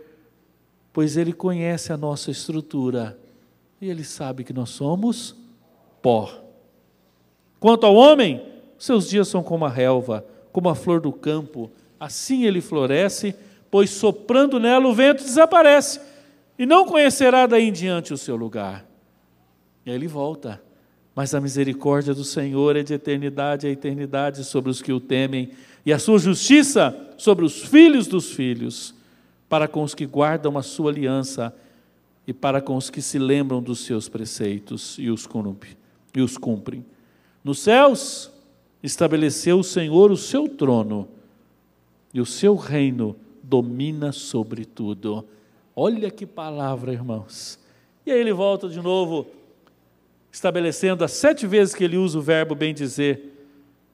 pois 0.92 1.16
Ele 1.16 1.32
conhece 1.32 1.90
a 1.90 1.96
nossa 1.96 2.30
estrutura 2.30 3.18
e 3.80 3.88
Ele 3.88 4.04
sabe 4.04 4.44
que 4.44 4.52
nós 4.52 4.68
somos 4.68 5.34
pó. 6.02 6.30
Quanto 7.58 7.86
ao 7.86 7.94
homem, 7.94 8.46
seus 8.76 9.08
dias 9.08 9.26
são 9.26 9.42
como 9.42 9.64
a 9.64 9.70
relva, 9.70 10.22
como 10.52 10.68
a 10.68 10.74
flor 10.74 11.00
do 11.00 11.12
campo, 11.12 11.70
assim 11.98 12.44
ele 12.44 12.60
floresce, 12.60 13.34
pois 13.70 13.88
soprando 13.88 14.60
nela 14.60 14.86
o 14.86 14.94
vento 14.94 15.24
desaparece, 15.24 15.98
e 16.58 16.64
não 16.64 16.86
conhecerá 16.86 17.46
daí 17.46 17.68
em 17.68 17.72
diante 17.72 18.12
o 18.12 18.18
seu 18.18 18.36
lugar. 18.36 18.86
E 19.84 19.90
aí 19.90 19.96
ele 19.96 20.08
volta. 20.08 20.62
Mas 21.14 21.34
a 21.34 21.40
misericórdia 21.40 22.12
do 22.12 22.24
Senhor 22.24 22.74
é 22.76 22.82
de 22.82 22.94
eternidade 22.94 23.66
a 23.66 23.70
eternidade 23.70 24.42
sobre 24.44 24.70
os 24.70 24.82
que 24.82 24.92
o 24.92 24.98
temem, 24.98 25.50
e 25.86 25.92
a 25.92 25.98
sua 25.98 26.18
justiça 26.18 26.96
sobre 27.16 27.44
os 27.44 27.62
filhos 27.62 28.06
dos 28.06 28.32
filhos, 28.32 28.94
para 29.48 29.68
com 29.68 29.82
os 29.82 29.94
que 29.94 30.06
guardam 30.06 30.58
a 30.58 30.62
sua 30.62 30.90
aliança 30.90 31.54
e 32.26 32.32
para 32.32 32.60
com 32.60 32.76
os 32.76 32.90
que 32.90 33.02
se 33.02 33.18
lembram 33.18 33.62
dos 33.62 33.80
seus 33.84 34.08
preceitos 34.08 34.96
e 34.98 35.10
os 35.10 35.26
cumprem. 35.26 35.76
E 36.14 36.20
os 36.20 36.38
cumprem. 36.38 36.84
Nos 37.42 37.58
céus 37.58 38.30
estabeleceu 38.82 39.58
o 39.58 39.64
Senhor 39.64 40.10
o 40.10 40.16
seu 40.16 40.48
trono, 40.48 41.08
e 42.12 42.20
o 42.20 42.26
seu 42.26 42.54
reino 42.54 43.16
domina 43.42 44.12
sobre 44.12 44.64
tudo. 44.64 45.26
Olha 45.76 46.10
que 46.10 46.24
palavra, 46.24 46.92
irmãos. 46.92 47.58
E 48.06 48.12
aí 48.12 48.20
ele 48.20 48.32
volta 48.32 48.68
de 48.68 48.80
novo 48.80 49.26
estabelecendo 50.30 51.04
as 51.04 51.12
sete 51.12 51.46
vezes 51.46 51.74
que 51.74 51.84
ele 51.84 51.96
usa 51.96 52.18
o 52.18 52.22
verbo 52.22 52.54
bem 52.54 52.74
dizer. 52.74 53.32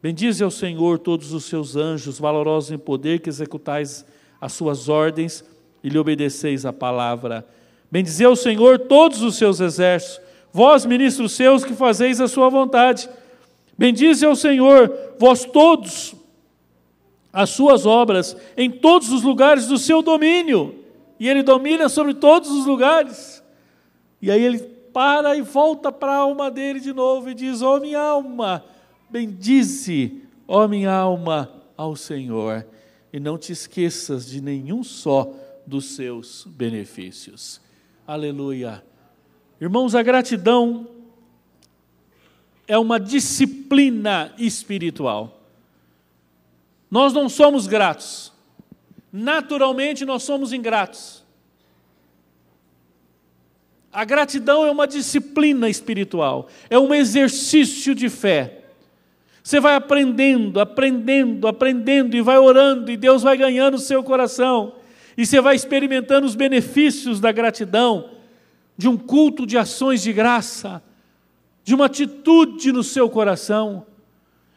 Bendize 0.02 0.42
ao 0.42 0.50
Senhor 0.50 0.98
todos 0.98 1.32
os 1.32 1.44
seus 1.44 1.76
anjos, 1.76 2.18
valorosos 2.18 2.70
em 2.70 2.78
poder, 2.78 3.20
que 3.20 3.28
executais 3.28 4.04
as 4.40 4.52
suas 4.52 4.88
ordens 4.88 5.44
e 5.84 5.88
lhe 5.88 5.98
obedeceis 5.98 6.64
a 6.64 6.72
palavra. 6.72 7.46
Bendize 7.90 8.24
ao 8.24 8.34
Senhor 8.36 8.78
todos 8.78 9.22
os 9.22 9.36
seus 9.36 9.60
exércitos, 9.60 10.20
vós, 10.52 10.86
ministros 10.86 11.32
seus, 11.32 11.64
que 11.64 11.74
fazeis 11.74 12.20
a 12.20 12.28
sua 12.28 12.48
vontade. 12.48 13.08
Bendize 13.76 14.24
ao 14.24 14.36
Senhor, 14.36 15.14
vós 15.18 15.44
todos, 15.44 16.14
as 17.32 17.50
suas 17.50 17.86
obras, 17.86 18.36
em 18.56 18.70
todos 18.70 19.12
os 19.12 19.22
lugares 19.22 19.66
do 19.66 19.78
seu 19.78 20.02
domínio. 20.02 20.79
E 21.20 21.28
ele 21.28 21.42
domina 21.42 21.90
sobre 21.90 22.14
todos 22.14 22.50
os 22.50 22.64
lugares. 22.64 23.44
E 24.22 24.30
aí 24.30 24.42
ele 24.42 24.58
para 24.58 25.36
e 25.36 25.42
volta 25.42 25.92
para 25.92 26.12
a 26.12 26.16
alma 26.16 26.50
dele 26.50 26.80
de 26.80 26.94
novo 26.94 27.28
e 27.28 27.34
diz: 27.34 27.60
Ó 27.60 27.76
oh, 27.76 27.80
minha 27.80 28.00
alma, 28.00 28.64
bendize, 29.10 30.22
ó 30.48 30.64
oh, 30.64 30.68
minha 30.68 30.92
alma, 30.92 31.50
ao 31.76 31.94
Senhor, 31.94 32.66
e 33.12 33.20
não 33.20 33.36
te 33.36 33.52
esqueças 33.52 34.26
de 34.26 34.40
nenhum 34.40 34.82
só 34.82 35.30
dos 35.66 35.94
seus 35.94 36.46
benefícios. 36.46 37.60
Aleluia. 38.06 38.82
Irmãos, 39.60 39.94
a 39.94 40.02
gratidão 40.02 40.88
é 42.66 42.78
uma 42.78 42.98
disciplina 42.98 44.32
espiritual. 44.38 45.38
Nós 46.90 47.12
não 47.12 47.28
somos 47.28 47.66
gratos. 47.66 48.29
Naturalmente 49.12 50.04
nós 50.04 50.22
somos 50.22 50.52
ingratos. 50.52 51.24
A 53.92 54.04
gratidão 54.04 54.64
é 54.64 54.70
uma 54.70 54.86
disciplina 54.86 55.68
espiritual, 55.68 56.48
é 56.68 56.78
um 56.78 56.94
exercício 56.94 57.94
de 57.94 58.08
fé. 58.08 58.58
Você 59.42 59.58
vai 59.58 59.74
aprendendo, 59.74 60.60
aprendendo, 60.60 61.48
aprendendo 61.48 62.16
e 62.16 62.20
vai 62.20 62.38
orando, 62.38 62.90
e 62.90 62.96
Deus 62.96 63.22
vai 63.22 63.36
ganhando 63.36 63.74
o 63.74 63.80
seu 63.80 64.04
coração, 64.04 64.74
e 65.16 65.26
você 65.26 65.40
vai 65.40 65.56
experimentando 65.56 66.24
os 66.24 66.36
benefícios 66.36 67.18
da 67.18 67.32
gratidão, 67.32 68.10
de 68.76 68.88
um 68.88 68.96
culto 68.96 69.44
de 69.44 69.58
ações 69.58 70.02
de 70.02 70.12
graça, 70.12 70.80
de 71.64 71.74
uma 71.74 71.86
atitude 71.86 72.70
no 72.70 72.84
seu 72.84 73.10
coração. 73.10 73.84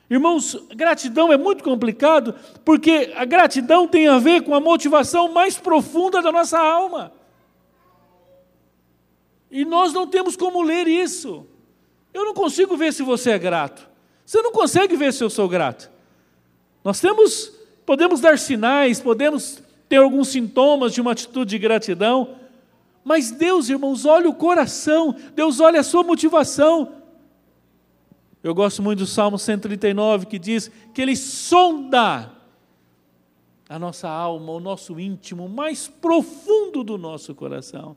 Irmãos, 0.09 0.55
gratidão 0.75 1.31
é 1.31 1.37
muito 1.37 1.63
complicado, 1.63 2.35
porque 2.63 3.13
a 3.15 3.25
gratidão 3.25 3.87
tem 3.87 4.07
a 4.07 4.19
ver 4.19 4.43
com 4.43 4.53
a 4.53 4.59
motivação 4.59 5.31
mais 5.31 5.57
profunda 5.57 6.21
da 6.21 6.31
nossa 6.31 6.59
alma. 6.59 7.11
E 9.49 9.63
nós 9.63 9.93
não 9.93 10.07
temos 10.07 10.35
como 10.35 10.61
ler 10.61 10.87
isso. 10.87 11.45
Eu 12.13 12.25
não 12.25 12.33
consigo 12.33 12.75
ver 12.75 12.93
se 12.93 13.01
você 13.01 13.31
é 13.31 13.39
grato. 13.39 13.87
Você 14.25 14.41
não 14.41 14.51
consegue 14.51 14.95
ver 14.95 15.13
se 15.13 15.23
eu 15.23 15.29
sou 15.29 15.47
grato. 15.47 15.89
Nós 16.83 16.99
temos, 16.99 17.51
podemos 17.85 18.19
dar 18.19 18.37
sinais, 18.37 18.99
podemos 18.99 19.61
ter 19.87 19.97
alguns 19.97 20.29
sintomas 20.29 20.93
de 20.93 21.01
uma 21.01 21.11
atitude 21.11 21.51
de 21.51 21.59
gratidão, 21.59 22.35
mas 23.03 23.31
Deus, 23.31 23.69
irmãos, 23.69 24.05
olha 24.05 24.29
o 24.29 24.33
coração, 24.33 25.15
Deus 25.35 25.59
olha 25.59 25.81
a 25.81 25.83
sua 25.83 26.03
motivação. 26.03 27.02
Eu 28.43 28.53
gosto 28.53 28.83
muito 28.83 28.99
do 28.99 29.07
Salmo 29.07 29.39
139 29.39 30.25
que 30.25 30.37
diz 30.37 30.69
que 30.93 31.01
ele 31.01 31.15
sonda 31.15 32.29
a 33.69 33.79
nossa 33.79 34.09
alma, 34.09 34.51
o 34.51 34.59
nosso 34.59 34.99
íntimo, 34.99 35.47
mais 35.47 35.87
profundo 35.87 36.83
do 36.83 36.97
nosso 36.97 37.33
coração. 37.33 37.95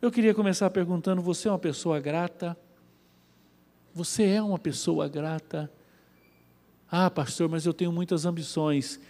Eu 0.00 0.10
queria 0.12 0.32
começar 0.32 0.70
perguntando: 0.70 1.20
você 1.20 1.48
é 1.48 1.50
uma 1.50 1.58
pessoa 1.58 1.98
grata? 1.98 2.56
Você 3.92 4.24
é 4.24 4.40
uma 4.40 4.58
pessoa 4.58 5.08
grata? 5.08 5.70
Ah, 6.88 7.10
pastor, 7.10 7.48
mas 7.48 7.66
eu 7.66 7.74
tenho 7.74 7.90
muitas 7.90 8.24
ambições. 8.24 9.00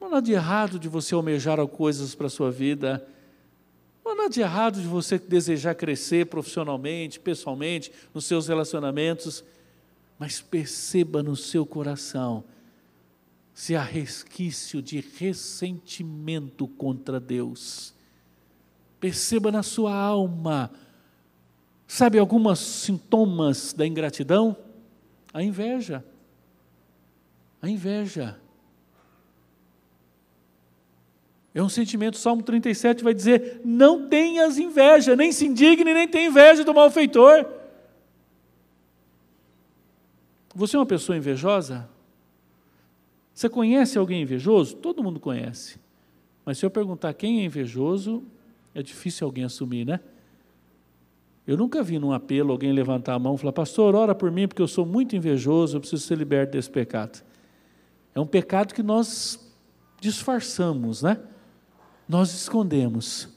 Não 0.00 0.08
há 0.08 0.10
nada 0.12 0.22
de 0.22 0.32
errado 0.32 0.78
de 0.78 0.88
você 0.88 1.14
almejar 1.14 1.64
coisas 1.66 2.14
para 2.14 2.26
a 2.26 2.30
sua 2.30 2.50
vida. 2.50 3.06
Não 4.02 4.12
há 4.12 4.14
nada 4.14 4.30
de 4.30 4.40
errado 4.40 4.80
de 4.80 4.86
você 4.86 5.18
desejar 5.18 5.74
crescer 5.74 6.26
profissionalmente, 6.26 7.20
pessoalmente, 7.20 7.92
nos 8.14 8.24
seus 8.24 8.48
relacionamentos. 8.48 9.44
Mas 10.18 10.40
perceba 10.40 11.22
no 11.22 11.36
seu 11.36 11.66
coração 11.66 12.44
se 13.52 13.76
há 13.76 13.82
resquício 13.82 14.82
de 14.82 15.00
ressentimento 15.00 16.66
contra 16.66 17.20
Deus 17.20 17.94
Perceba 19.04 19.52
na 19.52 19.62
sua 19.62 19.94
alma. 19.94 20.70
Sabe 21.86 22.18
alguns 22.18 22.58
sintomas 22.58 23.74
da 23.74 23.86
ingratidão? 23.86 24.56
A 25.30 25.42
inveja. 25.42 26.02
A 27.60 27.68
inveja. 27.68 28.40
É 31.54 31.62
um 31.62 31.68
sentimento, 31.68 32.16
Salmo 32.16 32.42
37 32.42 33.04
vai 33.04 33.12
dizer: 33.12 33.60
não 33.62 34.08
tenhas 34.08 34.56
inveja, 34.56 35.14
nem 35.14 35.30
se 35.32 35.44
indigne, 35.44 35.84
nem 35.84 36.08
tenha 36.08 36.28
inveja 36.30 36.64
do 36.64 36.72
malfeitor. 36.72 37.46
Você 40.54 40.76
é 40.76 40.78
uma 40.78 40.86
pessoa 40.86 41.16
invejosa? 41.16 41.88
Você 43.32 43.48
conhece 43.48 43.98
alguém 43.98 44.22
invejoso? 44.22 44.76
Todo 44.76 45.02
mundo 45.02 45.18
conhece. 45.18 45.80
Mas 46.44 46.58
se 46.58 46.64
eu 46.64 46.70
perguntar 46.70 47.12
quem 47.14 47.40
é 47.40 47.44
invejoso, 47.44 48.22
é 48.74 48.82
difícil 48.82 49.26
alguém 49.26 49.44
assumir, 49.44 49.84
né? 49.84 49.98
Eu 51.46 51.56
nunca 51.56 51.82
vi 51.82 51.98
num 51.98 52.12
apelo 52.12 52.52
alguém 52.52 52.72
levantar 52.72 53.14
a 53.14 53.18
mão 53.18 53.34
e 53.34 53.38
falar, 53.38 53.52
pastor, 53.52 53.94
ora 53.94 54.14
por 54.14 54.30
mim 54.30 54.46
porque 54.46 54.62
eu 54.62 54.68
sou 54.68 54.86
muito 54.86 55.14
invejoso, 55.14 55.76
eu 55.76 55.80
preciso 55.80 56.02
ser 56.02 56.16
liberto 56.16 56.52
desse 56.52 56.70
pecado. 56.70 57.22
É 58.14 58.20
um 58.20 58.26
pecado 58.26 58.72
que 58.72 58.82
nós 58.82 59.52
disfarçamos, 60.00 61.02
né? 61.02 61.18
Nós 62.08 62.32
escondemos. 62.32 63.28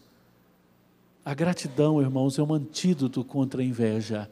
A 1.26 1.34
gratidão, 1.34 2.00
irmãos, 2.02 2.38
é 2.38 2.44
um 2.44 2.54
antídoto 2.54 3.24
contra 3.24 3.62
a 3.62 3.66
inveja. 3.66 4.30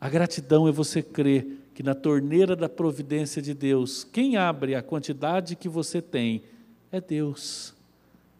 A 0.00 0.08
gratidão 0.08 0.66
é 0.66 0.72
você 0.72 1.02
crer 1.02 1.58
que 1.74 1.82
na 1.82 1.94
torneira 1.94 2.56
da 2.56 2.68
providência 2.68 3.42
de 3.42 3.52
Deus, 3.52 4.02
quem 4.04 4.36
abre 4.36 4.74
a 4.74 4.82
quantidade 4.82 5.54
que 5.56 5.68
você 5.68 6.00
tem 6.00 6.42
é 6.90 7.00
Deus. 7.00 7.74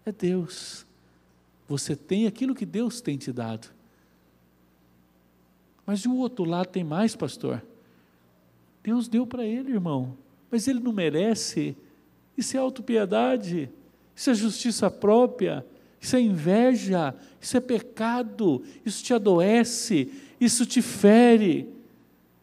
É 0.05 0.11
Deus. 0.11 0.87
Você 1.69 1.95
tem 1.95 2.27
aquilo 2.27 2.55
que 2.55 2.67
Deus 2.67 3.01
tem 3.01 3.17
te 3.17 3.33
dado. 3.33 3.69
Mas 5.85 6.03
do 6.03 6.17
outro 6.17 6.45
lado 6.45 6.69
tem 6.69 6.83
mais, 6.83 7.15
pastor. 7.15 7.63
Deus 8.83 9.09
deu 9.09 9.27
para 9.27 9.45
ele, 9.45 9.73
irmão, 9.73 10.17
mas 10.51 10.67
ele 10.67 10.81
não 10.81 10.93
merece. 10.93 11.77
Isso 12.37 12.57
é 12.57 12.61
autopiedade, 12.61 13.69
isso 14.17 14.31
é 14.31 14.35
justiça 14.35 14.91
própria, 14.91 15.65
isso 16.01 16.17
é 16.17 16.21
inveja, 16.21 17.15
isso 17.41 17.57
é 17.57 17.61
pecado, 17.61 18.63
isso 18.85 19.05
te 19.05 19.13
adoece, 19.13 20.11
isso 20.41 20.65
te 20.65 20.81
fere, 20.81 21.69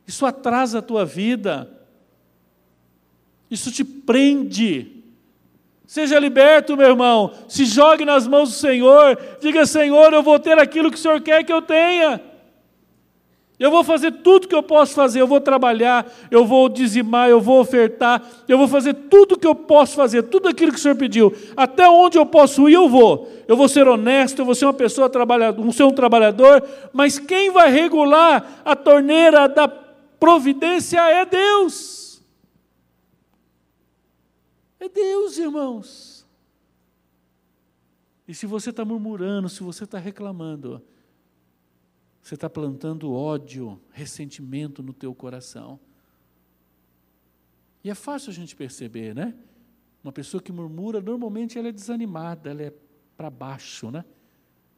isso 0.05 0.25
atrasa 0.25 0.79
a 0.79 0.81
tua 0.81 1.03
vida, 1.03 1.69
isso 3.49 3.71
te 3.71 3.83
prende. 3.83 4.93
Seja 5.85 6.19
liberto, 6.19 6.75
meu 6.75 6.89
irmão. 6.89 7.33
Se 7.47 7.65
jogue 7.65 8.03
nas 8.03 8.27
mãos 8.27 8.49
do 8.49 8.55
Senhor. 8.55 9.17
Diga, 9.39 9.65
Senhor, 9.65 10.13
eu 10.13 10.21
vou 10.21 10.37
ter 10.37 10.59
aquilo 10.59 10.91
que 10.91 10.97
o 10.97 10.99
Senhor 10.99 11.21
quer 11.21 11.45
que 11.45 11.51
eu 11.51 11.61
tenha. 11.61 12.21
Eu 13.59 13.71
vou 13.71 13.83
fazer 13.83 14.11
tudo 14.11 14.47
que 14.47 14.53
eu 14.53 14.61
posso 14.61 14.93
fazer. 14.93 15.19
Eu 15.19 15.27
vou 15.27 15.41
trabalhar, 15.41 16.05
eu 16.29 16.45
vou 16.45 16.69
dizimar, 16.69 17.27
eu 17.27 17.41
vou 17.41 17.59
ofertar. 17.59 18.23
Eu 18.47 18.57
vou 18.57 18.67
fazer 18.67 18.93
tudo 18.93 19.37
que 19.37 19.47
eu 19.47 19.55
posso 19.55 19.95
fazer, 19.95 20.23
tudo 20.23 20.47
aquilo 20.47 20.71
que 20.71 20.77
o 20.77 20.81
Senhor 20.81 20.95
pediu. 20.95 21.33
Até 21.55 21.89
onde 21.89 22.19
eu 22.19 22.25
posso 22.25 22.69
ir, 22.69 22.73
eu 22.73 22.87
vou. 22.87 23.31
Eu 23.47 23.57
vou 23.57 23.67
ser 23.67 23.87
honesto, 23.87 24.39
eu 24.39 24.45
vou 24.45 24.53
ser 24.53 24.65
uma 24.65 24.73
pessoa 24.73 25.09
trabalhadora, 25.09 25.63
vou 25.63 25.73
ser 25.73 25.83
um 25.83 25.91
trabalhador. 25.91 26.63
Mas 26.93 27.17
quem 27.17 27.49
vai 27.49 27.71
regular 27.71 28.61
a 28.63 28.75
torneira 28.75 29.49
da 29.49 29.67
providência 29.67 30.99
é 30.99 31.25
Deus. 31.25 32.21
É 34.79 34.87
Deus, 34.87 35.37
irmãos. 35.39 36.27
E 38.27 38.35
se 38.35 38.45
você 38.45 38.69
está 38.69 38.85
murmurando, 38.85 39.49
se 39.49 39.63
você 39.63 39.85
está 39.85 39.97
reclamando, 39.97 40.81
você 42.27 42.35
está 42.35 42.49
plantando 42.49 43.13
ódio, 43.13 43.79
ressentimento 43.89 44.83
no 44.83 44.91
teu 44.91 45.15
coração. 45.15 45.79
E 47.81 47.89
é 47.89 47.95
fácil 47.95 48.31
a 48.31 48.33
gente 48.33 48.53
perceber, 48.53 49.15
né? 49.15 49.33
Uma 50.03 50.11
pessoa 50.11 50.43
que 50.43 50.51
murmura, 50.51 50.99
normalmente 50.99 51.57
ela 51.57 51.69
é 51.69 51.71
desanimada, 51.71 52.49
ela 52.49 52.63
é 52.63 52.73
para 53.15 53.29
baixo, 53.29 53.89
né? 53.89 54.03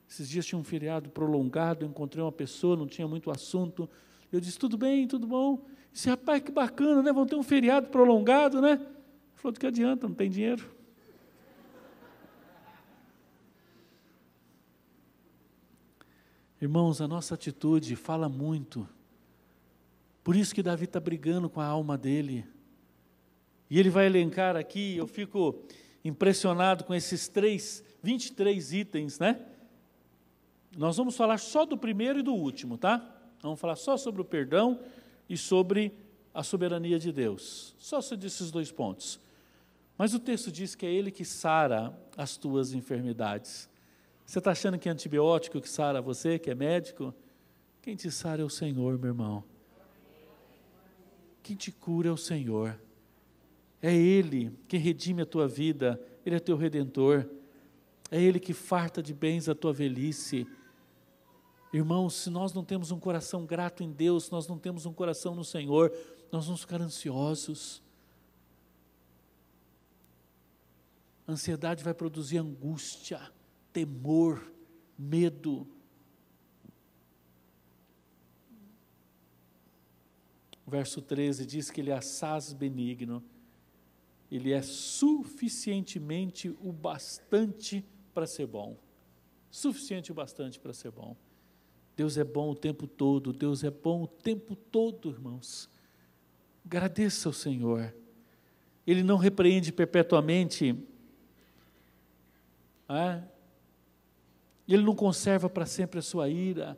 Esses 0.08 0.30
dias 0.30 0.46
tinha 0.46 0.60
um 0.60 0.64
feriado 0.64 1.10
prolongado, 1.10 1.84
encontrei 1.88 2.24
uma 2.24 2.32
pessoa, 2.32 2.78
não 2.78 2.86
tinha 2.86 3.08
muito 3.08 3.32
assunto. 3.32 3.90
Eu 4.32 4.40
disse, 4.40 4.60
tudo 4.60 4.78
bem, 4.78 5.08
tudo 5.08 5.26
bom? 5.26 5.66
Disse, 5.92 6.08
rapaz, 6.08 6.44
que 6.44 6.52
bacana, 6.52 7.02
né? 7.02 7.12
Vão 7.12 7.26
ter 7.26 7.36
um 7.36 7.42
feriado 7.42 7.88
prolongado, 7.88 8.62
né? 8.62 8.80
Falou, 9.34 9.54
do 9.54 9.60
que 9.60 9.66
adianta, 9.66 10.08
não 10.08 10.14
tem 10.14 10.30
dinheiro. 10.30 10.70
Irmãos, 16.62 17.00
a 17.00 17.08
nossa 17.08 17.36
atitude 17.36 17.96
fala 17.96 18.28
muito. 18.28 18.86
Por 20.22 20.36
isso 20.36 20.54
que 20.54 20.62
Davi 20.62 20.84
está 20.84 21.00
brigando 21.00 21.50
com 21.50 21.62
a 21.62 21.66
alma 21.66 21.98
dele. 21.98 22.46
E 23.70 23.80
ele 23.80 23.90
vai 23.90 24.06
elencar 24.08 24.58
aqui, 24.58 24.98
eu 24.98 25.08
fico 25.08 25.64
impressionado 26.04 26.84
com 26.84 26.94
esses 26.94 27.30
três, 27.30 27.82
23 28.04 28.74
itens, 28.74 29.20
né? 29.20 29.40
Nós 30.78 30.98
vamos 30.98 31.16
falar 31.16 31.38
só 31.38 31.66
do 31.66 31.78
primeiro 31.78 32.20
e 32.20 32.24
do 32.24 32.34
último, 32.34 32.78
tá? 32.78 33.10
Vamos 33.42 33.60
falar 33.60 33.78
só 33.78 33.96
sobre 33.96 34.22
o 34.22 34.26
perdão 34.26 34.82
e 35.30 35.38
sobre 35.38 35.94
a 36.34 36.44
soberania 36.44 37.00
de 37.00 37.14
Deus. 37.14 37.74
Só 37.78 38.02
sobre 38.02 38.28
esses 38.28 38.52
dois 38.52 38.70
pontos. 38.70 39.18
Mas 39.98 40.14
o 40.14 40.20
texto 40.20 40.52
diz 40.52 40.76
que 40.76 40.86
é 40.86 40.92
Ele 40.92 41.10
que 41.10 41.24
sara 41.24 41.98
as 42.18 42.36
tuas 42.36 42.74
enfermidades. 42.74 43.70
Você 44.30 44.38
está 44.38 44.52
achando 44.52 44.78
que 44.78 44.88
é 44.88 44.92
antibiótico 44.92 45.60
que 45.60 45.68
sara 45.68 46.04
você, 46.04 46.38
que 46.38 46.52
é 46.52 46.54
médico? 46.54 47.16
Quem 47.82 47.96
te 47.96 48.12
sara 48.12 48.44
é 48.44 48.46
o 48.46 48.50
Senhor, 48.50 48.96
meu 49.00 49.08
irmão. 49.08 49.44
Quem 51.42 51.56
te 51.56 51.72
cura 51.72 52.10
é 52.10 52.12
o 52.12 52.16
Senhor. 52.16 52.80
É 53.82 53.92
Ele 53.92 54.56
quem 54.68 54.80
redime 54.80 55.24
a 55.24 55.26
tua 55.26 55.48
vida, 55.48 56.00
Ele 56.24 56.36
é 56.36 56.40
teu 56.40 56.56
redentor. 56.56 57.28
É 58.12 58.22
Ele 58.22 58.40
que 58.40 58.54
farta 58.54 59.02
de 59.02 59.16
bens 59.16 59.50
a 59.50 59.56
tua 59.56 59.74
velhice. 59.74 60.46
Irmãos, 61.74 62.14
se 62.14 62.30
nós 62.30 62.54
não 62.54 62.64
temos 62.64 62.92
um 62.92 63.00
coração 63.00 63.48
grato 63.48 63.82
em 63.82 63.92
Deus, 63.92 64.26
se 64.26 64.32
nós 64.32 64.48
não 64.48 64.60
temos 64.60 64.86
um 64.86 64.94
coração 64.94 65.34
no 65.34 65.44
Senhor, 65.44 65.92
nós 66.32 66.46
vamos 66.46 66.62
ficar 66.62 66.80
ansiosos. 66.80 67.82
ansiedade 71.28 71.84
vai 71.84 71.96
produzir 71.96 72.38
angústia, 72.38 73.20
temor, 73.72 74.52
medo. 74.98 75.68
O 80.66 80.72
verso 80.72 81.02
13 81.02 81.46
diz 81.46 81.72
que 81.72 81.82
ele 81.82 81.90
é 81.90 81.96
assaz 81.96 82.54
benigno, 82.54 83.24
ele 84.32 84.52
é 84.52 84.62
suficientemente 84.62 86.50
o 86.62 86.72
bastante 86.72 87.84
para 88.14 88.28
ser 88.28 88.46
bom. 88.46 88.78
Suficiente 89.50 90.12
o 90.12 90.16
bastante 90.16 90.60
para 90.60 90.74
ser 90.74 90.92
bom. 90.92 91.18
Deus 91.96 92.18
é 92.18 92.24
bom 92.24 92.52
o 92.52 92.56
tempo 92.56 92.88
todo, 92.88 93.34
Deus 93.34 93.64
é 93.64 93.72
bom 93.72 94.04
o 94.04 94.08
tempo 94.08 94.56
todo, 94.56 95.10
irmãos. 95.10 95.68
Agradeça 96.64 97.28
ao 97.28 97.34
Senhor. 97.34 97.94
Ele 98.86 99.04
não 99.04 99.18
repreende 99.18 99.72
perpetuamente? 99.72 100.76
Ele 104.74 104.84
não 104.84 104.96
conserva 104.96 105.50
para 105.50 105.66
sempre 105.66 106.00
a 106.00 106.02
sua 106.02 106.30
ira. 106.30 106.78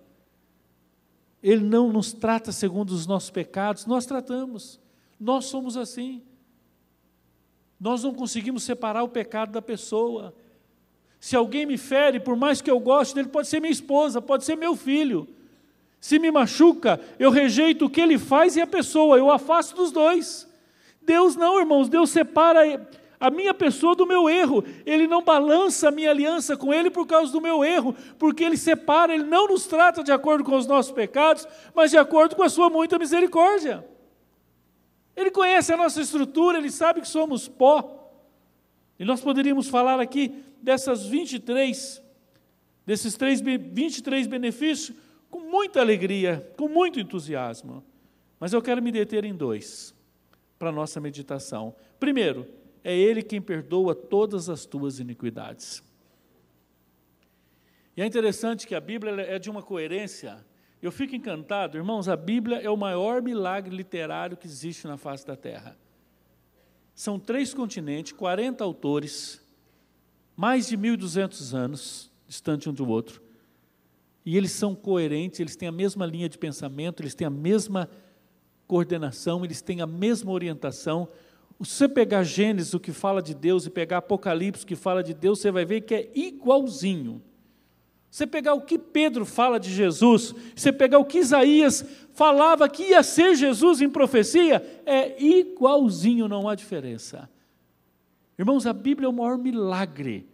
Ele 1.43 1.63
não 1.63 1.91
nos 1.91 2.13
trata 2.13 2.51
segundo 2.51 2.91
os 2.91 3.05
nossos 3.05 3.29
pecados, 3.29 3.85
nós 3.85 4.05
tratamos. 4.05 4.79
Nós 5.19 5.45
somos 5.45 5.75
assim. 5.75 6.21
Nós 7.79 8.03
não 8.03 8.13
conseguimos 8.13 8.63
separar 8.63 9.03
o 9.03 9.09
pecado 9.09 9.51
da 9.51 9.61
pessoa. 9.61 10.33
Se 11.19 11.35
alguém 11.35 11.65
me 11.65 11.77
fere, 11.77 12.19
por 12.19 12.35
mais 12.35 12.61
que 12.61 12.71
eu 12.71 12.79
goste 12.79 13.13
dele, 13.13 13.27
pode 13.27 13.47
ser 13.47 13.59
minha 13.59 13.71
esposa, 13.71 14.21
pode 14.21 14.45
ser 14.45 14.55
meu 14.55 14.75
filho. 14.75 15.27
Se 15.99 16.17
me 16.17 16.31
machuca, 16.31 16.99
eu 17.19 17.29
rejeito 17.29 17.85
o 17.85 17.89
que 17.89 18.01
ele 18.01 18.17
faz 18.17 18.55
e 18.55 18.61
a 18.61 18.67
pessoa, 18.67 19.17
eu 19.17 19.29
afasto 19.29 19.75
dos 19.75 19.91
dois. 19.91 20.47
Deus 21.01 21.35
não, 21.35 21.59
irmãos, 21.59 21.89
Deus 21.89 22.09
separa 22.09 22.87
a 23.21 23.29
minha 23.29 23.53
pessoa 23.53 23.95
do 23.95 24.07
meu 24.07 24.27
erro. 24.27 24.63
Ele 24.83 25.05
não 25.05 25.23
balança 25.23 25.89
a 25.89 25.91
minha 25.91 26.09
aliança 26.09 26.57
com 26.57 26.73
Ele 26.73 26.89
por 26.89 27.05
causa 27.05 27.31
do 27.31 27.39
meu 27.39 27.63
erro, 27.63 27.95
porque 28.17 28.43
Ele 28.43 28.57
separa, 28.57 29.13
Ele 29.13 29.23
não 29.23 29.47
nos 29.47 29.67
trata 29.67 30.03
de 30.03 30.11
acordo 30.11 30.43
com 30.43 30.57
os 30.57 30.65
nossos 30.65 30.91
pecados, 30.91 31.47
mas 31.75 31.91
de 31.91 31.97
acordo 31.97 32.35
com 32.35 32.41
a 32.41 32.49
Sua 32.49 32.67
muita 32.67 32.97
misericórdia. 32.97 33.87
Ele 35.15 35.29
conhece 35.29 35.71
a 35.71 35.77
nossa 35.77 36.01
estrutura, 36.01 36.57
Ele 36.57 36.71
sabe 36.71 36.99
que 36.99 37.07
somos 37.07 37.47
pó. 37.47 37.99
E 38.97 39.05
nós 39.05 39.21
poderíamos 39.21 39.67
falar 39.69 39.99
aqui 39.99 40.43
dessas 40.59 41.05
23, 41.05 42.01
desses 42.85 43.15
3, 43.15 43.39
23 43.41 44.25
benefícios, 44.25 44.97
com 45.29 45.41
muita 45.41 45.79
alegria, 45.79 46.51
com 46.57 46.67
muito 46.67 46.99
entusiasmo. 46.99 47.83
Mas 48.39 48.51
eu 48.51 48.61
quero 48.61 48.81
me 48.81 48.91
deter 48.91 49.23
em 49.23 49.35
dois, 49.35 49.93
para 50.57 50.69
a 50.69 50.71
nossa 50.71 50.99
meditação. 50.99 51.75
Primeiro, 51.99 52.47
é 52.83 52.95
Ele 52.95 53.21
quem 53.21 53.41
perdoa 53.41 53.93
todas 53.93 54.49
as 54.49 54.65
tuas 54.65 54.99
iniquidades. 54.99 55.83
E 57.95 58.01
é 58.01 58.05
interessante 58.05 58.65
que 58.65 58.73
a 58.73 58.81
Bíblia 58.81 59.21
é 59.21 59.37
de 59.37 59.49
uma 59.49 59.61
coerência. 59.61 60.43
Eu 60.81 60.91
fico 60.91 61.15
encantado, 61.15 61.77
irmãos, 61.77 62.07
a 62.07 62.15
Bíblia 62.15 62.57
é 62.57 62.69
o 62.69 62.77
maior 62.77 63.21
milagre 63.21 63.75
literário 63.75 64.37
que 64.37 64.47
existe 64.47 64.87
na 64.87 64.97
face 64.97 65.25
da 65.25 65.35
Terra. 65.35 65.77
São 66.95 67.19
três 67.19 67.53
continentes, 67.53 68.11
40 68.13 68.63
autores, 68.63 69.41
mais 70.35 70.67
de 70.67 70.77
1.200 70.77 71.53
anos, 71.53 72.11
distante 72.27 72.69
um 72.69 72.73
do 72.73 72.87
outro. 72.87 73.21
E 74.25 74.37
eles 74.37 74.51
são 74.51 74.73
coerentes, 74.73 75.39
eles 75.39 75.55
têm 75.55 75.67
a 75.67 75.71
mesma 75.71 76.05
linha 76.05 76.29
de 76.29 76.37
pensamento, 76.37 77.01
eles 77.01 77.15
têm 77.15 77.27
a 77.27 77.31
mesma 77.31 77.89
coordenação, 78.67 79.43
eles 79.43 79.61
têm 79.61 79.81
a 79.81 79.87
mesma 79.87 80.31
orientação, 80.31 81.09
se 81.63 81.75
você 81.75 81.87
pegar 81.87 82.23
Gênesis, 82.23 82.73
o 82.73 82.79
que 82.79 82.91
fala 82.91 83.21
de 83.21 83.33
Deus, 83.33 83.65
e 83.65 83.69
pegar 83.69 83.97
Apocalipse, 83.97 84.63
o 84.63 84.67
que 84.67 84.75
fala 84.75 85.03
de 85.03 85.13
Deus, 85.13 85.39
você 85.39 85.51
vai 85.51 85.65
ver 85.65 85.81
que 85.81 85.93
é 85.93 86.11
igualzinho. 86.15 87.21
Você 88.09 88.27
pegar 88.27 88.53
o 88.53 88.61
que 88.61 88.77
Pedro 88.77 89.25
fala 89.25 89.59
de 89.59 89.73
Jesus, 89.73 90.35
você 90.53 90.71
pegar 90.71 90.99
o 90.99 91.05
que 91.05 91.19
Isaías 91.19 91.85
falava 92.13 92.67
que 92.67 92.83
ia 92.83 93.01
ser 93.03 93.35
Jesus 93.35 93.81
em 93.81 93.89
profecia, 93.89 94.81
é 94.85 95.21
igualzinho, 95.23 96.27
não 96.27 96.49
há 96.49 96.55
diferença. 96.55 97.29
Irmãos, 98.37 98.65
a 98.65 98.73
Bíblia 98.73 99.05
é 99.05 99.09
o 99.09 99.13
maior 99.13 99.37
milagre. 99.37 100.27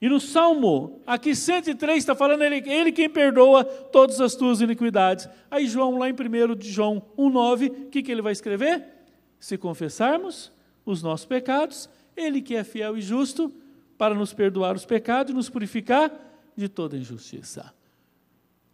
E 0.00 0.08
no 0.08 0.20
Salmo, 0.20 1.00
aqui 1.06 1.34
103 1.34 1.98
está 1.98 2.14
falando 2.14 2.42
ele, 2.42 2.62
ele 2.70 2.92
quem 2.92 3.08
perdoa 3.08 3.64
todas 3.64 4.20
as 4.20 4.34
tuas 4.34 4.60
iniquidades. 4.60 5.28
Aí 5.50 5.66
João, 5.66 5.98
lá 5.98 6.08
em 6.08 6.12
1 6.12 6.54
de 6.54 6.70
João 6.70 7.02
1,9, 7.18 7.70
o 7.70 7.90
que, 7.90 8.02
que 8.02 8.12
ele 8.12 8.22
vai 8.22 8.32
escrever? 8.32 8.99
Se 9.40 9.56
confessarmos 9.56 10.52
os 10.84 11.02
nossos 11.02 11.26
pecados, 11.26 11.88
Ele 12.14 12.42
que 12.42 12.54
é 12.54 12.62
fiel 12.62 12.96
e 12.96 13.00
justo 13.00 13.52
para 13.96 14.14
nos 14.14 14.32
perdoar 14.32 14.76
os 14.76 14.84
pecados 14.84 15.32
e 15.32 15.34
nos 15.34 15.48
purificar 15.48 16.12
de 16.56 16.68
toda 16.68 16.96
injustiça. 16.96 17.72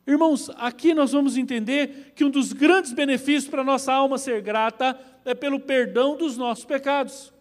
Irmãos, 0.07 0.51
aqui 0.57 0.95
nós 0.95 1.13
vamos 1.13 1.37
entender 1.37 2.13
que 2.15 2.25
um 2.25 2.31
dos 2.31 2.53
grandes 2.53 2.93
benefícios 2.93 3.49
para 3.49 3.63
a 3.63 3.65
nossa 3.65 3.93
alma 3.93 4.19
ser 4.19 4.41
grata 4.41 4.99
é 5.25 5.35
pelo 5.35 5.59
perdão 5.59 6.17
dos 6.17 6.37
nossos 6.37 6.65
pecados. 6.65 7.33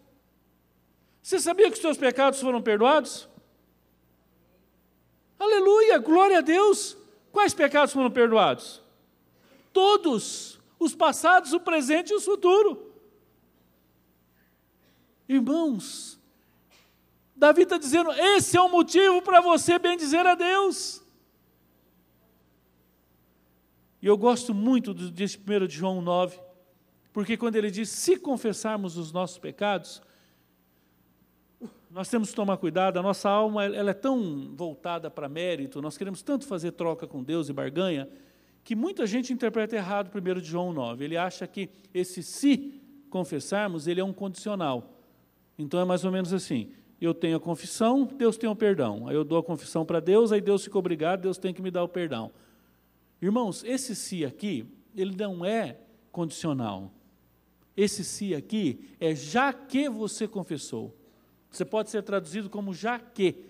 Você 1.22 1.38
sabia 1.38 1.66
que 1.66 1.74
os 1.74 1.80
seus 1.80 1.96
pecados 1.96 2.40
foram 2.40 2.62
perdoados? 2.62 3.28
Aleluia, 5.38 5.98
glória 5.98 6.38
a 6.38 6.40
Deus. 6.40 6.96
Quais 7.30 7.52
pecados 7.52 7.92
foram 7.92 8.10
perdoados? 8.10 8.82
Todos, 9.72 10.58
os 10.78 10.94
passados, 10.94 11.52
o 11.52 11.60
presente 11.60 12.10
e 12.10 12.16
o 12.16 12.20
futuro. 12.20 12.85
Irmãos, 15.28 16.18
Davi 17.34 17.62
está 17.62 17.76
dizendo: 17.76 18.10
esse 18.12 18.56
é 18.56 18.60
o 18.60 18.68
motivo 18.68 19.20
para 19.22 19.40
você 19.40 19.78
bem 19.78 19.96
dizer 19.96 20.26
a 20.26 20.34
Deus. 20.34 21.04
E 24.00 24.06
eu 24.06 24.16
gosto 24.16 24.54
muito 24.54 24.94
desse 24.94 25.38
1 25.38 25.66
de 25.66 25.74
João 25.74 26.00
9, 26.00 26.38
porque 27.12 27.36
quando 27.36 27.56
ele 27.56 27.70
diz: 27.70 27.88
se 27.88 28.16
confessarmos 28.16 28.96
os 28.96 29.12
nossos 29.12 29.36
pecados, 29.36 30.00
nós 31.90 32.08
temos 32.08 32.30
que 32.30 32.36
tomar 32.36 32.56
cuidado, 32.56 32.98
a 32.98 33.02
nossa 33.02 33.28
alma 33.28 33.64
ela 33.64 33.90
é 33.90 33.94
tão 33.94 34.54
voltada 34.54 35.10
para 35.10 35.28
mérito, 35.28 35.82
nós 35.82 35.96
queremos 35.96 36.22
tanto 36.22 36.46
fazer 36.46 36.72
troca 36.72 37.06
com 37.06 37.22
Deus 37.22 37.48
e 37.48 37.52
barganha, 37.52 38.08
que 38.62 38.74
muita 38.74 39.06
gente 39.06 39.32
interpreta 39.32 39.76
errado 39.76 40.10
1 40.14 40.40
de 40.40 40.46
João 40.46 40.72
9. 40.72 41.04
Ele 41.04 41.16
acha 41.16 41.46
que 41.46 41.70
esse 41.92 42.22
se 42.22 42.80
confessarmos, 43.08 43.86
ele 43.86 44.00
é 44.00 44.04
um 44.04 44.12
condicional. 44.12 44.95
Então 45.58 45.80
é 45.80 45.84
mais 45.84 46.04
ou 46.04 46.12
menos 46.12 46.32
assim: 46.32 46.72
eu 47.00 47.12
tenho 47.12 47.36
a 47.36 47.40
confissão, 47.40 48.04
Deus 48.04 48.36
tem 48.36 48.48
o 48.48 48.56
perdão. 48.56 49.08
Aí 49.08 49.14
eu 49.14 49.24
dou 49.24 49.38
a 49.38 49.42
confissão 49.42 49.84
para 49.84 50.00
Deus, 50.00 50.32
aí 50.32 50.40
Deus 50.40 50.64
fica 50.64 50.78
obrigado, 50.78 51.22
Deus 51.22 51.38
tem 51.38 51.52
que 51.52 51.62
me 51.62 51.70
dar 51.70 51.82
o 51.82 51.88
perdão. 51.88 52.30
Irmãos, 53.20 53.64
esse 53.64 53.94
se 53.94 54.24
aqui, 54.24 54.66
ele 54.94 55.14
não 55.16 55.44
é 55.44 55.78
condicional. 56.10 56.90
Esse 57.76 58.02
se 58.04 58.34
aqui 58.34 58.88
é 58.98 59.14
já 59.14 59.52
que 59.52 59.88
você 59.88 60.26
confessou. 60.26 60.96
Você 61.50 61.64
pode 61.64 61.90
ser 61.90 62.02
traduzido 62.02 62.48
como 62.48 62.72
já 62.72 62.98
que, 62.98 63.44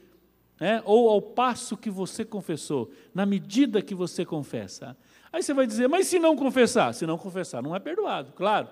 né? 0.61 0.83
ou 0.85 1.09
ao 1.09 1.23
passo 1.23 1.77
que 1.77 1.91
você 1.91 2.25
confessou, 2.25 2.91
na 3.15 3.25
medida 3.25 3.83
que 3.83 3.95
você 3.95 4.25
confessa. 4.25 4.97
Aí 5.33 5.43
você 5.43 5.55
vai 5.55 5.67
dizer, 5.67 5.89
mas 5.89 6.07
se 6.07 6.19
não 6.19 6.37
confessar? 6.37 6.93
Se 6.95 7.07
não 7.07 7.19
confessar, 7.19 7.63
não 7.63 7.75
é 7.75 7.79
perdoado, 7.79 8.33
claro. 8.33 8.69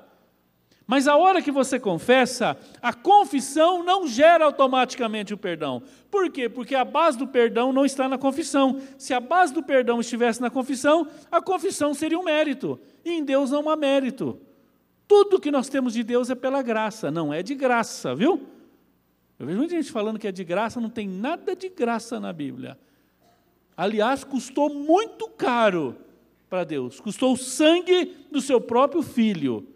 Mas 0.87 1.09
a 1.09 1.17
hora 1.17 1.41
que 1.41 1.51
você 1.51 1.81
confessa, 1.81 2.59
a 2.83 2.93
confissão 2.93 3.83
não 3.83 4.07
gera 4.07 4.45
automaticamente 4.45 5.33
o 5.33 5.39
perdão. 5.39 5.83
Por 6.11 6.31
quê? 6.31 6.49
Porque 6.49 6.75
a 6.75 6.85
base 6.85 7.17
do 7.17 7.27
perdão 7.27 7.73
não 7.73 7.87
está 7.87 8.07
na 8.07 8.19
confissão. 8.19 8.81
Se 8.99 9.15
a 9.15 9.21
base 9.21 9.55
do 9.55 9.63
perdão 9.63 10.01
estivesse 10.01 10.43
na 10.43 10.51
confissão, 10.51 11.09
a 11.31 11.41
confissão 11.41 11.95
seria 11.95 12.19
um 12.19 12.25
mérito. 12.25 12.79
E 13.03 13.13
em 13.13 13.25
Deus 13.25 13.51
não 13.51 13.69
há 13.71 13.77
mérito. 13.77 14.39
Tudo 15.09 15.41
que 15.41 15.51
nós 15.51 15.69
temos 15.69 15.95
de 15.95 16.03
Deus 16.03 16.29
é 16.29 16.35
pela 16.35 16.61
graça, 16.63 17.11
não 17.11 17.33
é 17.33 17.43
de 17.43 17.55
graça, 17.55 18.15
viu? 18.15 18.47
Eu 19.39 19.47
vejo 19.47 19.59
muita 19.59 19.75
gente 19.75 19.91
falando 19.91 20.19
que 20.19 20.29
é 20.29 20.33
de 20.33 20.45
graça, 20.45 20.81
não 20.81 20.91
tem 20.91 21.09
nada 21.09 21.57
de 21.57 21.69
graça 21.69 22.21
na 22.21 22.33
Bíblia. 22.33 22.79
Aliás, 23.77 24.23
custou 24.23 24.73
muito 24.73 25.29
caro 25.31 25.97
para 26.49 26.63
Deus, 26.63 27.01
custou 27.01 27.33
o 27.33 27.37
sangue 27.37 28.15
do 28.31 28.41
seu 28.41 28.61
próprio 28.61 29.03
filho. 29.03 29.74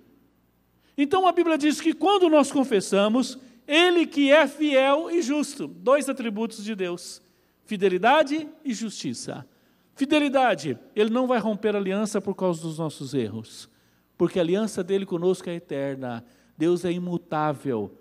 Então 1.00 1.28
a 1.28 1.32
Bíblia 1.32 1.56
diz 1.56 1.80
que 1.80 1.92
quando 1.92 2.28
nós 2.28 2.50
confessamos, 2.50 3.38
Ele 3.68 4.04
que 4.04 4.32
é 4.32 4.48
fiel 4.48 5.08
e 5.08 5.22
justo, 5.22 5.68
dois 5.68 6.08
atributos 6.08 6.64
de 6.64 6.74
Deus: 6.74 7.22
fidelidade 7.64 8.48
e 8.64 8.74
justiça. 8.74 9.46
Fidelidade, 9.94 10.76
Ele 10.96 11.10
não 11.10 11.28
vai 11.28 11.38
romper 11.38 11.76
aliança 11.76 12.20
por 12.20 12.34
causa 12.34 12.60
dos 12.62 12.78
nossos 12.78 13.14
erros, 13.14 13.68
porque 14.16 14.40
a 14.40 14.42
aliança 14.42 14.82
dele 14.82 15.06
conosco 15.06 15.48
é 15.48 15.54
eterna. 15.54 16.24
Deus 16.56 16.84
é 16.84 16.90
imutável. 16.90 17.92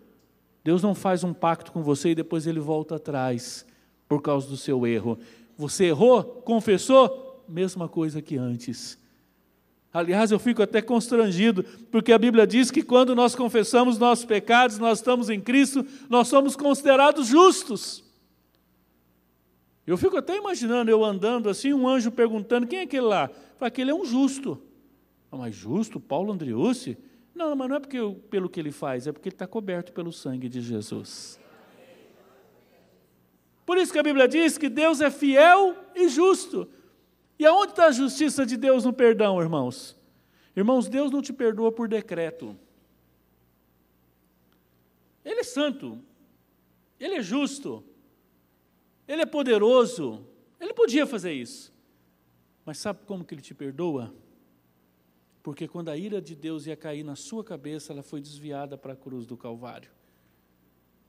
Deus 0.64 0.82
não 0.82 0.96
faz 0.96 1.24
um 1.24 1.32
pacto 1.32 1.72
com 1.72 1.84
você 1.84 2.10
e 2.10 2.16
depois 2.16 2.48
ele 2.48 2.60
volta 2.60 2.96
atrás 2.96 3.66
por 4.10 4.22
causa 4.22 4.50
do 4.50 4.58
seu 4.58 4.86
erro. 4.86 5.18
Você 5.56 5.86
errou, 5.86 6.24
confessou, 6.24 7.44
mesma 7.48 7.88
coisa 7.88 8.22
que 8.22 8.36
antes. 8.36 8.98
Aliás, 9.98 10.30
eu 10.30 10.38
fico 10.38 10.62
até 10.62 10.80
constrangido, 10.80 11.64
porque 11.90 12.14
a 12.14 12.20
Bíblia 12.20 12.46
diz 12.46 12.70
que 12.70 12.84
quando 12.84 13.16
nós 13.16 13.34
confessamos 13.34 13.98
nossos 13.98 14.26
pecados, 14.26 14.78
nós 14.78 15.00
estamos 15.00 15.28
em 15.28 15.42
Cristo, 15.42 15.84
nós 16.08 16.28
somos 16.28 16.56
considerados 16.56 17.26
justos. 17.26 18.04
Eu 19.88 19.98
fico 19.98 20.16
até 20.16 20.38
imaginando 20.38 20.92
eu 20.92 21.04
andando 21.04 21.50
assim, 21.50 21.74
um 21.74 21.88
anjo 21.88 22.12
perguntando: 22.12 22.68
quem 22.68 22.78
é 22.78 22.82
aquele 22.84 23.08
lá? 23.08 23.28
Fala, 23.58 23.70
aquele 23.70 23.90
é 23.90 23.96
um 23.96 24.06
justo. 24.06 24.62
Ah, 25.32 25.38
mas 25.38 25.56
justo? 25.56 26.00
Paulo 26.00 26.32
Andriucci? 26.32 26.96
Não, 27.34 27.56
mas 27.56 27.68
não 27.68 27.78
é 27.78 27.80
porque, 27.80 27.98
pelo 28.30 28.48
que 28.48 28.60
ele 28.60 28.72
faz, 28.72 29.08
é 29.08 29.12
porque 29.12 29.30
ele 29.30 29.36
está 29.36 29.48
coberto 29.48 29.92
pelo 29.94 30.14
sangue 30.14 30.48
de 30.48 30.62
Jesus. 30.62 31.40
Por 33.66 33.80
isso 33.80 33.92
que 33.92 33.98
a 33.98 34.04
Bíblia 34.04 34.28
diz 34.28 34.60
que 34.60 34.70
Deus 34.70 35.02
é 35.02 35.10
fiel 35.10 35.76
e 35.96 36.08
justo. 36.08 36.70
E 37.40 37.46
aonde 37.46 37.72
está 37.72 37.88
a 37.88 37.92
justiça 37.92 38.46
de 38.46 38.58
Deus 38.58 38.84
no 38.84 38.92
perdão, 38.92 39.42
irmãos? 39.42 39.96
Irmãos, 40.56 40.90
Deus 40.90 41.12
não 41.12 41.22
te 41.22 41.32
perdoa 41.32 41.72
por 41.72 41.88
decreto. 41.88 42.58
Ele 45.24 45.42
é 45.42 45.44
santo, 45.44 46.02
ele 47.00 47.16
é 47.16 47.22
justo, 47.22 47.84
ele 49.08 49.22
é 49.22 49.26
poderoso, 49.26 50.26
ele 50.60 50.74
podia 50.74 51.06
fazer 51.06 51.34
isso. 51.34 51.72
Mas 52.66 52.80
sabe 52.80 53.02
como 53.06 53.24
que 53.24 53.36
ele 53.36 53.42
te 53.42 53.54
perdoa? 53.54 54.14
Porque 55.44 55.68
quando 55.68 55.90
a 55.90 55.98
ira 55.98 56.22
de 56.22 56.36
Deus 56.36 56.66
ia 56.66 56.76
cair 56.76 57.04
na 57.04 57.16
sua 57.16 57.44
cabeça, 57.44 57.94
ela 57.94 58.04
foi 58.04 58.20
desviada 58.20 58.78
para 58.78 58.94
a 58.94 58.96
cruz 58.96 59.26
do 59.26 59.38
Calvário. 59.38 59.92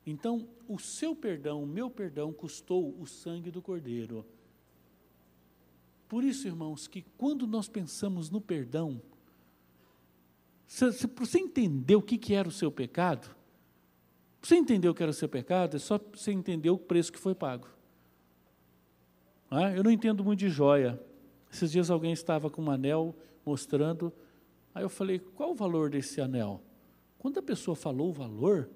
Então, 0.07 0.49
o 0.69 0.79
seu 0.79 1.15
perdão, 1.15 1.63
o 1.63 1.67
meu 1.67 1.91
perdão, 1.91 2.33
custou 2.33 2.95
o 3.01 3.07
sangue 3.07 3.51
do 3.51 3.61
Cordeiro. 3.61 4.25
Por 6.09 6.25
isso, 6.25 6.47
irmãos, 6.47 6.89
que 6.89 7.03
quando 7.19 7.47
nós 7.47 7.69
pensamos 7.69 8.31
no 8.31 8.41
perdão, 8.41 9.01
para 11.15 11.27
você 11.27 11.39
entender 11.39 11.97
o 11.97 12.03
que, 12.03 12.17
que 12.17 12.35
era 12.35 12.49
o 12.49 12.53
seu 12.53 12.73
pecado, 12.73 13.29
você 14.41 14.57
entender 14.57 14.89
o 14.89 14.95
que 14.95 15.03
era 15.03 15.11
o 15.11 15.15
seu 15.15 15.29
pecado, 15.29 15.77
é 15.77 15.79
só 15.79 15.99
você 15.99 16.33
entender 16.33 16.71
o 16.71 16.79
preço 16.79 17.13
que 17.13 17.19
foi 17.19 17.35
pago. 17.35 17.69
Ah, 19.51 19.71
eu 19.73 19.83
não 19.83 19.91
entendo 19.91 20.25
muito 20.25 20.41
de 20.41 20.49
joia. 20.49 21.01
Esses 21.53 21.73
dias 21.73 21.91
alguém 21.91 22.13
estava 22.13 22.49
com 22.49 22.63
um 22.63 22.71
anel 22.71 23.15
mostrando, 23.45 24.13
aí 24.75 24.83
eu 24.83 24.89
falei, 24.89 25.19
qual 25.19 25.53
o 25.53 25.55
valor 25.55 25.91
desse 25.91 26.21
anel? 26.21 26.63
Quando 27.19 27.39
a 27.39 27.43
pessoa 27.43 27.75
falou 27.75 28.11
o 28.11 28.13
valor, 28.13 28.71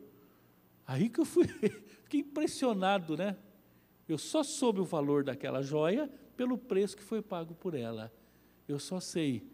aí 0.87 1.09
que 1.09 1.21
eu 1.21 1.25
fui, 1.25 1.47
fiquei 2.05 2.21
impressionado, 2.21 3.17
né? 3.17 3.37
Eu 4.09 4.19
só 4.19 4.43
soube 4.43 4.81
o 4.81 4.85
valor 4.85 5.23
daquela 5.23 5.63
joia 5.63 6.11
pelo 6.43 6.59
preço 6.59 6.97
que 6.97 7.05
foi 7.05 7.23
pago 7.23 7.55
por 7.55 7.73
ela. 7.73 8.13
Eu 8.67 8.77
só 8.77 8.99
sei 8.99 9.49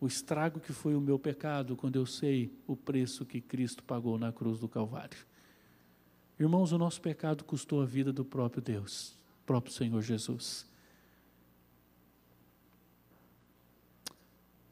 o 0.00 0.06
estrago 0.06 0.60
que 0.60 0.72
foi 0.72 0.94
o 0.94 1.00
meu 1.00 1.18
pecado 1.18 1.74
quando 1.74 1.96
eu 1.96 2.06
sei 2.06 2.56
o 2.68 2.76
preço 2.76 3.26
que 3.26 3.40
Cristo 3.40 3.82
pagou 3.82 4.16
na 4.16 4.32
cruz 4.32 4.60
do 4.60 4.68
Calvário. 4.68 5.18
Irmãos, 6.38 6.70
o 6.70 6.78
nosso 6.78 7.00
pecado 7.00 7.42
custou 7.42 7.82
a 7.82 7.84
vida 7.84 8.12
do 8.12 8.24
próprio 8.24 8.62
Deus, 8.62 9.18
próprio 9.44 9.74
Senhor 9.74 10.00
Jesus. 10.02 10.70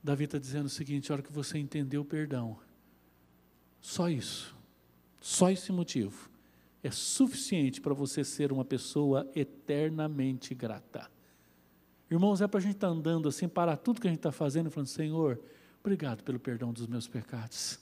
Davi 0.01 0.27
está 0.27 0.39
dizendo 0.39 0.67
o 0.67 0.71
seguinte: 0.71 1.11
a 1.11 1.17
hora 1.17 1.23
que 1.25 1.33
você 1.33 1.59
entendeu 1.59 2.03
o 2.03 2.05
perdão, 2.05 2.57
só 3.81 4.09
isso, 4.09 4.55
só 5.21 5.51
esse 5.51 5.73
motivo, 5.73 6.31
é 6.85 6.91
suficiente 6.93 7.81
para 7.81 7.95
você 7.95 8.23
ser 8.23 8.53
uma 8.53 8.65
pessoa 8.65 9.29
eternamente 9.35 10.55
grata. 10.55 11.18
Irmãos, 12.11 12.41
é 12.41 12.47
para 12.47 12.59
a 12.59 12.63
gente 12.63 12.77
estar 12.77 12.89
tá 12.89 12.93
andando 12.93 13.29
assim, 13.29 13.47
parar 13.47 13.77
tudo 13.77 14.01
que 14.01 14.07
a 14.07 14.11
gente 14.11 14.19
está 14.19 14.33
fazendo 14.33 14.69
e 14.69 14.71
falando, 14.71 14.89
Senhor, 14.89 15.39
obrigado 15.81 16.23
pelo 16.23 16.39
perdão 16.39 16.73
dos 16.73 16.87
meus 16.87 17.07
pecados. 17.07 17.79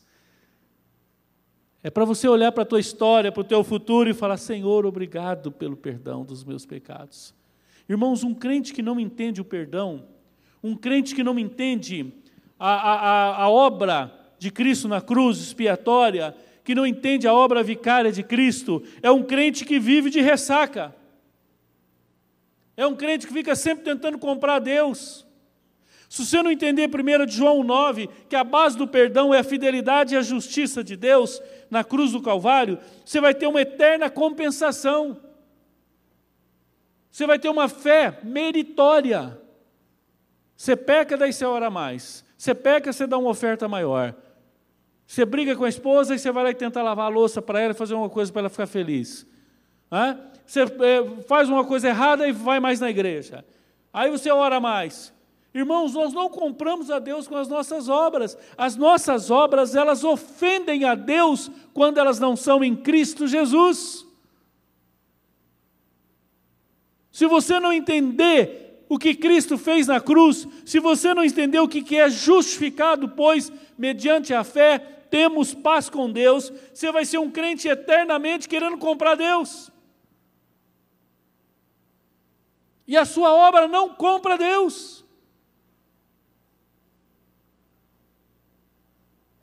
É 1.82 1.90
para 1.90 2.04
você 2.04 2.26
olhar 2.26 2.50
para 2.50 2.64
a 2.64 2.66
tua 2.66 2.80
história, 2.80 3.30
para 3.30 3.40
o 3.40 3.44
teu 3.44 3.62
futuro 3.62 4.10
e 4.10 4.14
falar, 4.14 4.36
Senhor, 4.36 4.84
obrigado 4.84 5.52
pelo 5.52 5.76
perdão 5.76 6.24
dos 6.24 6.42
meus 6.42 6.66
pecados. 6.66 7.32
Irmãos, 7.88 8.24
um 8.24 8.34
crente 8.34 8.74
que 8.74 8.82
não 8.82 8.98
entende 8.98 9.40
o 9.40 9.44
perdão, 9.44 10.04
um 10.60 10.74
crente 10.74 11.14
que 11.14 11.22
não 11.22 11.38
entende 11.38 12.12
a, 12.58 12.70
a, 12.70 13.42
a 13.44 13.48
obra 13.48 14.12
de 14.38 14.50
Cristo 14.50 14.88
na 14.88 15.00
cruz 15.00 15.38
expiatória, 15.38 16.34
que 16.64 16.74
não 16.74 16.84
entende 16.84 17.28
a 17.28 17.32
obra 17.32 17.62
vicária 17.62 18.10
de 18.10 18.24
Cristo, 18.24 18.82
é 19.00 19.08
um 19.08 19.22
crente 19.22 19.64
que 19.64 19.78
vive 19.78 20.10
de 20.10 20.20
ressaca. 20.20 20.92
É 22.76 22.86
um 22.86 22.94
crente 22.94 23.26
que 23.26 23.32
fica 23.32 23.56
sempre 23.56 23.84
tentando 23.84 24.18
comprar 24.18 24.58
Deus. 24.58 25.26
Se 26.08 26.24
você 26.24 26.42
não 26.42 26.50
entender 26.50 26.88
1 26.88 27.28
João 27.28 27.64
9, 27.64 28.08
que 28.28 28.36
a 28.36 28.44
base 28.44 28.76
do 28.76 28.86
perdão 28.86 29.34
é 29.34 29.38
a 29.38 29.44
fidelidade 29.44 30.14
e 30.14 30.18
a 30.18 30.22
justiça 30.22 30.84
de 30.84 30.96
Deus 30.96 31.40
na 31.70 31.82
cruz 31.82 32.12
do 32.12 32.22
Calvário, 32.22 32.78
você 33.04 33.20
vai 33.20 33.34
ter 33.34 33.46
uma 33.46 33.60
eterna 33.60 34.08
compensação. 34.08 35.20
Você 37.10 37.26
vai 37.26 37.38
ter 37.38 37.48
uma 37.48 37.68
fé 37.68 38.20
meritória. 38.22 39.40
Você 40.56 40.76
peca, 40.76 41.16
daí 41.16 41.32
você 41.32 41.44
ora 41.44 41.70
mais. 41.70 42.24
Você 42.36 42.54
peca, 42.54 42.92
você 42.92 43.06
dá 43.06 43.18
uma 43.18 43.30
oferta 43.30 43.66
maior. 43.66 44.14
Você 45.06 45.24
briga 45.24 45.56
com 45.56 45.64
a 45.64 45.68
esposa 45.68 46.14
e 46.14 46.18
você 46.18 46.30
vai 46.30 46.44
lá 46.44 46.50
e 46.50 46.54
tenta 46.54 46.82
lavar 46.82 47.06
a 47.06 47.14
louça 47.14 47.40
para 47.40 47.60
ela 47.60 47.72
e 47.72 47.76
fazer 47.76 47.94
uma 47.94 48.10
coisa 48.10 48.32
para 48.32 48.40
ela 48.40 48.50
ficar 48.50 48.66
feliz. 48.66 49.26
Você 50.44 50.62
é, 50.62 51.22
faz 51.26 51.48
uma 51.48 51.64
coisa 51.64 51.88
errada 51.88 52.26
e 52.28 52.32
vai 52.32 52.60
mais 52.60 52.80
na 52.80 52.90
igreja. 52.90 53.44
Aí 53.92 54.10
você 54.10 54.30
ora 54.30 54.60
mais. 54.60 55.12
Irmãos, 55.54 55.94
nós 55.94 56.12
não 56.12 56.28
compramos 56.28 56.90
a 56.90 56.98
Deus 56.98 57.26
com 57.26 57.34
as 57.34 57.48
nossas 57.48 57.88
obras. 57.88 58.36
As 58.58 58.76
nossas 58.76 59.30
obras, 59.30 59.74
elas 59.74 60.04
ofendem 60.04 60.84
a 60.84 60.94
Deus 60.94 61.50
quando 61.72 61.98
elas 61.98 62.20
não 62.20 62.36
são 62.36 62.62
em 62.62 62.76
Cristo 62.76 63.26
Jesus. 63.26 64.06
Se 67.10 67.26
você 67.26 67.58
não 67.58 67.72
entender 67.72 68.84
o 68.88 68.98
que 68.98 69.14
Cristo 69.14 69.56
fez 69.56 69.86
na 69.86 69.98
cruz, 69.98 70.46
se 70.66 70.78
você 70.78 71.14
não 71.14 71.24
entender 71.24 71.58
o 71.58 71.68
que 71.68 71.96
é 71.96 72.10
justificado, 72.10 73.08
pois, 73.08 73.50
mediante 73.78 74.34
a 74.34 74.44
fé, 74.44 74.78
temos 75.10 75.54
paz 75.54 75.88
com 75.88 76.10
Deus, 76.10 76.52
você 76.74 76.92
vai 76.92 77.06
ser 77.06 77.16
um 77.16 77.30
crente 77.30 77.66
eternamente 77.66 78.46
querendo 78.46 78.76
comprar 78.76 79.14
Deus. 79.14 79.72
E 82.86 82.96
a 82.96 83.04
sua 83.04 83.32
obra 83.32 83.66
não 83.66 83.94
compra 83.94 84.38
Deus. 84.38 85.04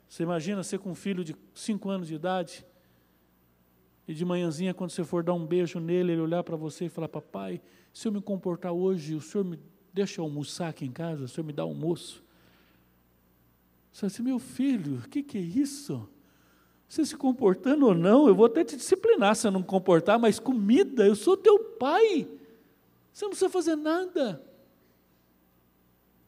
Você 0.08 0.22
imagina 0.22 0.62
ser 0.62 0.78
com 0.78 0.90
um 0.90 0.94
filho 0.94 1.24
de 1.24 1.36
cinco 1.54 1.90
anos 1.90 2.08
de 2.08 2.14
idade 2.14 2.64
e 4.06 4.14
de 4.14 4.24
manhãzinha, 4.24 4.72
quando 4.72 4.90
você 4.90 5.02
for 5.02 5.22
dar 5.22 5.34
um 5.34 5.44
beijo 5.44 5.80
nele, 5.80 6.12
ele 6.12 6.20
olhar 6.20 6.44
para 6.44 6.56
você 6.56 6.84
e 6.86 6.88
falar: 6.88 7.08
Papai, 7.08 7.60
se 7.92 8.06
eu 8.06 8.12
me 8.12 8.20
comportar 8.20 8.72
hoje, 8.72 9.14
o 9.14 9.20
senhor 9.20 9.44
me 9.44 9.58
deixa 9.92 10.20
almoçar 10.20 10.68
aqui 10.68 10.84
em 10.84 10.92
casa, 10.92 11.24
o 11.24 11.28
senhor 11.28 11.46
me 11.46 11.52
dá 11.52 11.62
almoço. 11.62 12.22
Você 13.92 14.08
disse, 14.08 14.22
meu 14.22 14.40
filho, 14.40 14.96
o 14.96 15.08
que, 15.08 15.22
que 15.22 15.38
é 15.38 15.40
isso? 15.40 16.08
Você 16.88 17.06
se 17.06 17.16
comportando 17.16 17.86
ou 17.86 17.94
não, 17.94 18.26
eu 18.26 18.34
vou 18.34 18.46
até 18.46 18.64
te 18.64 18.76
disciplinar 18.76 19.36
se 19.36 19.46
eu 19.46 19.52
não 19.52 19.62
comportar, 19.62 20.18
mas 20.18 20.40
comida, 20.40 21.06
eu 21.06 21.14
sou 21.14 21.36
teu 21.36 21.58
pai. 21.60 22.28
Você 23.14 23.24
não 23.26 23.30
precisa 23.30 23.48
fazer 23.48 23.76
nada. 23.76 24.44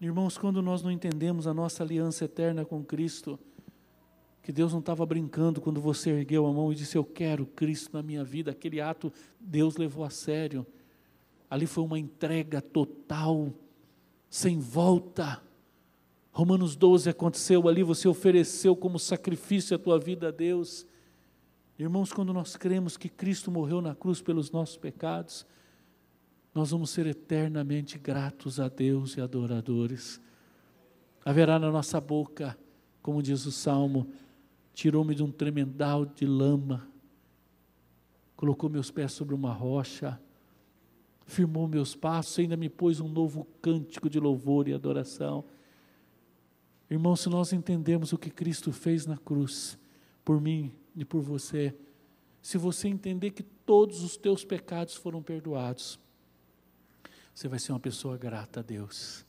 Irmãos, 0.00 0.38
quando 0.38 0.62
nós 0.62 0.84
não 0.84 0.90
entendemos 0.90 1.48
a 1.48 1.52
nossa 1.52 1.82
aliança 1.82 2.26
eterna 2.26 2.64
com 2.64 2.84
Cristo, 2.84 3.36
que 4.40 4.52
Deus 4.52 4.72
não 4.72 4.78
estava 4.78 5.04
brincando 5.04 5.60
quando 5.60 5.80
você 5.80 6.10
ergueu 6.10 6.46
a 6.46 6.52
mão 6.52 6.70
e 6.70 6.76
disse: 6.76 6.96
Eu 6.96 7.04
quero 7.04 7.44
Cristo 7.44 7.90
na 7.92 8.04
minha 8.04 8.22
vida, 8.22 8.52
aquele 8.52 8.80
ato 8.80 9.12
Deus 9.40 9.76
levou 9.76 10.04
a 10.04 10.10
sério. 10.10 10.64
Ali 11.50 11.66
foi 11.66 11.82
uma 11.82 11.98
entrega 11.98 12.62
total, 12.62 13.52
sem 14.30 14.60
volta. 14.60 15.42
Romanos 16.30 16.76
12 16.76 17.10
aconteceu 17.10 17.66
ali, 17.66 17.82
você 17.82 18.06
ofereceu 18.06 18.76
como 18.76 18.96
sacrifício 18.96 19.74
a 19.74 19.78
tua 19.78 19.98
vida 19.98 20.28
a 20.28 20.30
Deus. 20.30 20.86
Irmãos, 21.76 22.12
quando 22.12 22.32
nós 22.32 22.54
cremos 22.54 22.96
que 22.96 23.08
Cristo 23.08 23.50
morreu 23.50 23.80
na 23.80 23.94
cruz 23.94 24.22
pelos 24.22 24.52
nossos 24.52 24.76
pecados, 24.76 25.44
nós 26.56 26.70
vamos 26.70 26.88
ser 26.88 27.06
eternamente 27.06 27.98
gratos 27.98 28.58
a 28.58 28.66
Deus 28.66 29.14
e 29.18 29.20
adoradores. 29.20 30.18
Haverá 31.22 31.58
na 31.58 31.70
nossa 31.70 32.00
boca, 32.00 32.58
como 33.02 33.22
diz 33.22 33.44
o 33.44 33.52
Salmo, 33.52 34.10
tirou-me 34.72 35.14
de 35.14 35.22
um 35.22 35.30
tremendal 35.30 36.06
de 36.06 36.24
lama, 36.24 36.88
colocou 38.34 38.70
meus 38.70 38.90
pés 38.90 39.12
sobre 39.12 39.34
uma 39.34 39.52
rocha, 39.52 40.18
firmou 41.26 41.68
meus 41.68 41.94
passos, 41.94 42.38
ainda 42.38 42.56
me 42.56 42.70
pôs 42.70 43.00
um 43.00 43.08
novo 43.08 43.46
cântico 43.60 44.08
de 44.08 44.18
louvor 44.18 44.66
e 44.66 44.72
adoração. 44.72 45.44
Irmão, 46.90 47.14
se 47.16 47.28
nós 47.28 47.52
entendemos 47.52 48.14
o 48.14 48.18
que 48.18 48.30
Cristo 48.30 48.72
fez 48.72 49.04
na 49.04 49.18
cruz, 49.18 49.78
por 50.24 50.40
mim 50.40 50.72
e 50.96 51.04
por 51.04 51.20
você, 51.20 51.76
se 52.40 52.56
você 52.56 52.88
entender 52.88 53.32
que 53.32 53.42
todos 53.42 54.02
os 54.02 54.16
teus 54.16 54.42
pecados 54.42 54.94
foram 54.94 55.22
perdoados, 55.22 56.00
você 57.36 57.48
vai 57.48 57.58
ser 57.58 57.72
uma 57.72 57.78
pessoa 57.78 58.16
grata 58.16 58.60
a 58.60 58.62
Deus. 58.62 59.26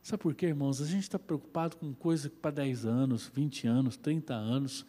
Sabe 0.00 0.22
por 0.22 0.34
quê, 0.34 0.46
irmãos? 0.46 0.80
A 0.80 0.86
gente 0.86 1.02
está 1.02 1.18
preocupado 1.18 1.76
com 1.76 1.92
coisa 1.92 2.30
para 2.30 2.50
10 2.50 2.86
anos, 2.86 3.30
20 3.34 3.66
anos, 3.66 3.98
30 3.98 4.32
anos. 4.32 4.86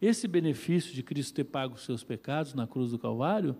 Esse 0.00 0.28
benefício 0.28 0.94
de 0.94 1.02
Cristo 1.02 1.34
ter 1.34 1.42
pago 1.42 1.74
os 1.74 1.84
seus 1.84 2.04
pecados 2.04 2.54
na 2.54 2.64
cruz 2.64 2.92
do 2.92 2.98
Calvário 2.98 3.56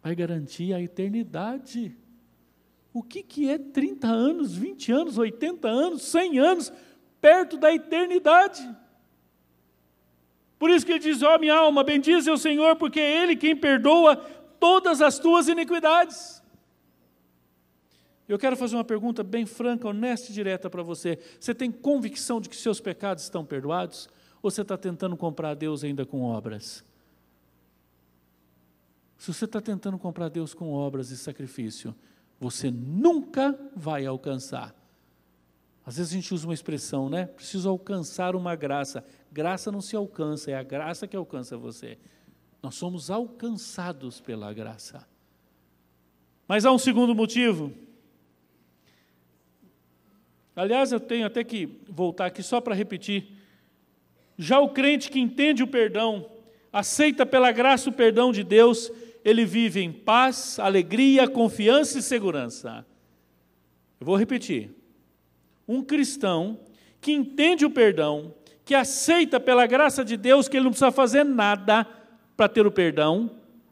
vai 0.00 0.14
garantir 0.14 0.72
a 0.72 0.80
eternidade. 0.80 1.96
O 2.92 3.02
que, 3.02 3.24
que 3.24 3.50
é 3.50 3.58
30 3.58 4.06
anos, 4.06 4.54
20 4.54 4.92
anos, 4.92 5.18
80 5.18 5.66
anos, 5.66 6.02
100 6.02 6.38
anos, 6.38 6.72
perto 7.20 7.56
da 7.56 7.74
eternidade? 7.74 8.62
Por 10.56 10.70
isso 10.70 10.86
que 10.86 10.92
ele 10.92 11.00
diz: 11.00 11.20
Ó 11.24 11.34
oh, 11.34 11.38
minha 11.40 11.56
alma, 11.56 11.82
bendize 11.82 12.30
o 12.30 12.38
Senhor, 12.38 12.76
porque 12.76 13.00
é 13.00 13.24
Ele 13.24 13.34
quem 13.34 13.56
perdoa 13.56 14.14
todas 14.60 15.02
as 15.02 15.18
tuas 15.18 15.48
iniquidades. 15.48 16.37
Eu 18.28 18.38
quero 18.38 18.56
fazer 18.56 18.76
uma 18.76 18.84
pergunta 18.84 19.24
bem 19.24 19.46
franca, 19.46 19.88
honesta 19.88 20.30
e 20.30 20.34
direta 20.34 20.68
para 20.68 20.82
você. 20.82 21.18
Você 21.40 21.54
tem 21.54 21.72
convicção 21.72 22.40
de 22.40 22.48
que 22.48 22.56
seus 22.56 22.78
pecados 22.78 23.24
estão 23.24 23.44
perdoados? 23.44 24.08
Ou 24.42 24.50
você 24.50 24.60
está 24.60 24.76
tentando 24.76 25.16
comprar 25.16 25.54
Deus 25.54 25.82
ainda 25.82 26.04
com 26.04 26.22
obras? 26.22 26.84
Se 29.16 29.32
você 29.32 29.46
está 29.46 29.60
tentando 29.60 29.98
comprar 29.98 30.28
Deus 30.28 30.52
com 30.52 30.72
obras 30.72 31.10
e 31.10 31.16
sacrifício, 31.16 31.94
você 32.38 32.70
nunca 32.70 33.58
vai 33.74 34.04
alcançar. 34.04 34.74
Às 35.84 35.96
vezes 35.96 36.12
a 36.12 36.16
gente 36.16 36.34
usa 36.34 36.46
uma 36.46 36.54
expressão, 36.54 37.08
né? 37.08 37.26
Preciso 37.26 37.68
alcançar 37.68 38.36
uma 38.36 38.54
graça. 38.54 39.02
Graça 39.32 39.72
não 39.72 39.80
se 39.80 39.96
alcança, 39.96 40.50
é 40.50 40.54
a 40.54 40.62
graça 40.62 41.08
que 41.08 41.16
alcança 41.16 41.56
você. 41.56 41.98
Nós 42.62 42.74
somos 42.74 43.10
alcançados 43.10 44.20
pela 44.20 44.52
graça. 44.52 45.08
Mas 46.46 46.66
há 46.66 46.70
um 46.70 46.78
segundo 46.78 47.14
motivo. 47.14 47.72
Aliás, 50.58 50.90
eu 50.90 50.98
tenho 50.98 51.24
até 51.24 51.44
que 51.44 51.68
voltar 51.88 52.26
aqui 52.26 52.42
só 52.42 52.60
para 52.60 52.74
repetir. 52.74 53.28
Já 54.36 54.58
o 54.58 54.70
crente 54.70 55.08
que 55.08 55.20
entende 55.20 55.62
o 55.62 55.68
perdão, 55.68 56.28
aceita 56.72 57.24
pela 57.24 57.52
graça 57.52 57.88
o 57.88 57.92
perdão 57.92 58.32
de 58.32 58.42
Deus, 58.42 58.90
ele 59.24 59.44
vive 59.44 59.80
em 59.80 59.92
paz, 59.92 60.58
alegria, 60.58 61.28
confiança 61.28 62.00
e 62.00 62.02
segurança. 62.02 62.84
Eu 64.00 64.06
vou 64.06 64.16
repetir. 64.16 64.74
Um 65.68 65.80
cristão 65.80 66.58
que 67.00 67.12
entende 67.12 67.64
o 67.64 67.70
perdão, 67.70 68.34
que 68.64 68.74
aceita 68.74 69.38
pela 69.38 69.64
graça 69.64 70.04
de 70.04 70.16
Deus 70.16 70.48
que 70.48 70.56
ele 70.56 70.64
não 70.64 70.72
precisa 70.72 70.90
fazer 70.90 71.22
nada 71.22 71.86
para 72.36 72.48
ter 72.48 72.66
o 72.66 72.72
perdão, 72.72 73.30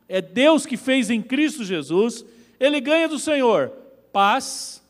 é 0.08 0.22
Deus 0.22 0.64
que 0.64 0.76
fez 0.76 1.10
em 1.10 1.20
Cristo 1.20 1.64
Jesus, 1.64 2.24
ele 2.60 2.80
ganha 2.80 3.08
do 3.08 3.18
Senhor 3.18 3.72
paz, 4.12 4.85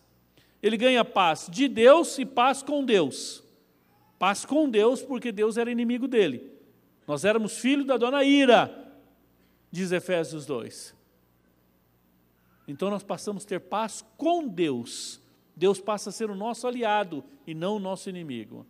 ele 0.66 0.76
ganha 0.76 1.04
paz 1.04 1.48
de 1.50 1.68
Deus 1.68 2.18
e 2.18 2.26
paz 2.26 2.62
com 2.62 2.84
Deus. 2.84 3.42
Paz 4.18 4.44
com 4.44 4.68
Deus, 4.68 5.02
porque 5.02 5.30
Deus 5.30 5.56
era 5.56 5.70
inimigo 5.70 6.08
dele. 6.08 6.50
Nós 7.06 7.24
éramos 7.24 7.58
filhos 7.58 7.86
da 7.86 7.96
dona 7.96 8.24
Ira, 8.24 8.92
diz 9.70 9.92
Efésios 9.92 10.44
2. 10.44 10.94
Então 12.66 12.90
nós 12.90 13.04
passamos 13.04 13.44
a 13.44 13.48
ter 13.48 13.60
paz 13.60 14.04
com 14.16 14.48
Deus. 14.48 15.20
Deus 15.54 15.80
passa 15.80 16.10
a 16.10 16.12
ser 16.12 16.30
o 16.30 16.34
nosso 16.34 16.66
aliado 16.66 17.22
e 17.46 17.54
não 17.54 17.76
o 17.76 17.80
nosso 17.80 18.10
inimigo. 18.10 18.66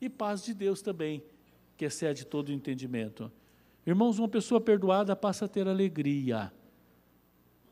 E 0.00 0.08
paz 0.08 0.42
de 0.42 0.54
Deus 0.54 0.80
também, 0.80 1.22
que 1.76 1.84
excede 1.84 2.24
todo 2.24 2.48
o 2.48 2.52
entendimento. 2.52 3.30
Irmãos, 3.86 4.18
uma 4.18 4.28
pessoa 4.28 4.60
perdoada 4.60 5.14
passa 5.14 5.44
a 5.44 5.48
ter 5.48 5.68
alegria. 5.68 6.50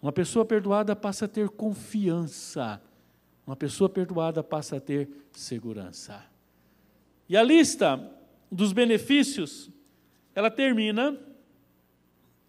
Uma 0.03 0.13
pessoa 0.13 0.45
perdoada 0.45 0.95
passa 0.95 1.25
a 1.25 1.29
ter 1.29 1.49
confiança. 1.49 2.83
Uma 3.47 3.57
pessoa 3.57 3.89
perdoada 3.89 4.43
passa 4.43 4.77
a 4.77 4.81
ter 4.81 5.09
segurança. 5.33 6.25
E 7.29 7.37
a 7.37 7.43
lista 7.43 8.01
dos 8.51 8.73
benefícios, 8.73 9.71
ela 10.35 10.51
termina 10.51 11.19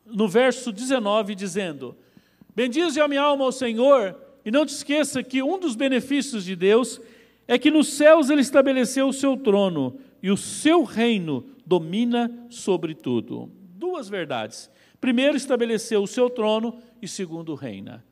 no 0.06 0.28
verso 0.28 0.72
19, 0.72 1.36
dizendo: 1.36 1.96
Bendize 2.56 3.00
a 3.00 3.08
minha 3.08 3.22
alma 3.22 3.46
ao 3.46 3.52
Senhor, 3.52 4.16
e 4.46 4.52
não 4.52 4.66
te 4.66 4.70
esqueça 4.70 5.24
que 5.24 5.42
um 5.42 5.58
dos 5.58 5.76
benefícios 5.76 6.44
de 6.44 6.56
Deus 6.56 7.00
é 7.48 7.58
que 7.58 7.72
nos 7.72 7.88
céus 7.94 8.30
ele 8.30 8.42
estabeleceu 8.42 9.08
o 9.08 9.14
seu 9.14 9.36
trono 9.38 10.00
e 10.22 10.30
o 10.30 10.38
seu 10.38 10.84
reino 10.84 11.46
domina 11.66 12.32
sobre 12.50 12.94
tudo. 12.94 13.52
Duas 13.76 14.08
verdades. 14.08 14.70
Primeiro, 15.02 15.36
estabeleceu 15.36 16.04
o 16.04 16.08
seu 16.08 16.30
trono, 16.30 16.80
e 17.02 17.08
segundo, 17.08 17.56
reina. 17.56 18.04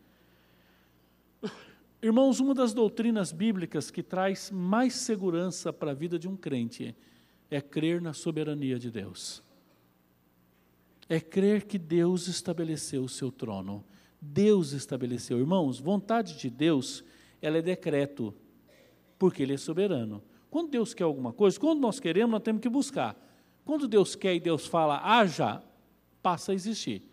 Irmãos, 2.03 2.39
uma 2.39 2.55
das 2.55 2.73
doutrinas 2.73 3.31
bíblicas 3.31 3.91
que 3.91 4.01
traz 4.01 4.49
mais 4.49 4.95
segurança 4.95 5.71
para 5.71 5.91
a 5.91 5.93
vida 5.93 6.17
de 6.17 6.27
um 6.27 6.35
crente 6.35 6.95
é 7.49 7.61
crer 7.61 8.01
na 8.01 8.11
soberania 8.11 8.79
de 8.79 8.89
Deus. 8.89 9.43
É 11.07 11.19
crer 11.19 11.65
que 11.65 11.77
Deus 11.77 12.27
estabeleceu 12.27 13.03
o 13.03 13.09
seu 13.09 13.31
trono. 13.31 13.85
Deus 14.19 14.71
estabeleceu. 14.71 15.37
Irmãos, 15.37 15.79
vontade 15.79 16.39
de 16.39 16.49
Deus 16.49 17.03
ela 17.39 17.57
é 17.57 17.61
decreto, 17.61 18.33
porque 19.19 19.43
Ele 19.43 19.53
é 19.53 19.57
soberano. 19.57 20.23
Quando 20.49 20.69
Deus 20.69 20.95
quer 20.95 21.03
alguma 21.03 21.31
coisa, 21.31 21.59
quando 21.59 21.79
nós 21.81 21.99
queremos, 21.99 22.31
nós 22.31 22.41
temos 22.41 22.61
que 22.61 22.69
buscar. 22.69 23.15
Quando 23.63 23.87
Deus 23.87 24.15
quer 24.15 24.33
e 24.33 24.39
Deus 24.39 24.65
fala, 24.65 24.99
haja, 25.03 25.61
passa 26.21 26.51
a 26.51 26.55
existir. 26.55 27.03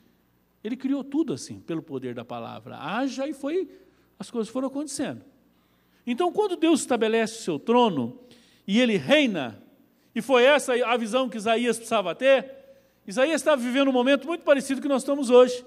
Ele 0.65 0.77
criou 0.77 1.05
tudo 1.05 1.35
assim, 1.35 1.61
pelo 1.61 1.83
poder 1.83 2.15
da 2.15 2.25
palavra. 2.25 2.79
Haja 2.79 3.29
e 3.29 3.35
foi, 3.35 3.69
as 4.19 4.31
coisas 4.31 4.53
foram 4.53 4.69
acontecendo. 4.69 5.23
Então, 6.07 6.33
quando 6.33 6.57
Deus 6.57 6.81
estabelece 6.81 7.35
o 7.35 7.43
seu 7.43 7.59
trono 7.59 8.19
e 8.67 8.81
ele 8.81 8.97
reina, 8.97 9.63
e 10.15 10.23
foi 10.23 10.45
essa 10.45 10.73
a 10.87 10.97
visão 10.97 11.29
que 11.29 11.37
Isaías 11.37 11.77
precisava 11.77 12.15
ter, 12.15 12.59
Isaías 13.07 13.41
estava 13.41 13.61
vivendo 13.61 13.89
um 13.89 13.93
momento 13.93 14.27
muito 14.27 14.43
parecido 14.43 14.81
que 14.81 14.89
nós 14.89 15.03
estamos 15.03 15.31
hoje. 15.31 15.65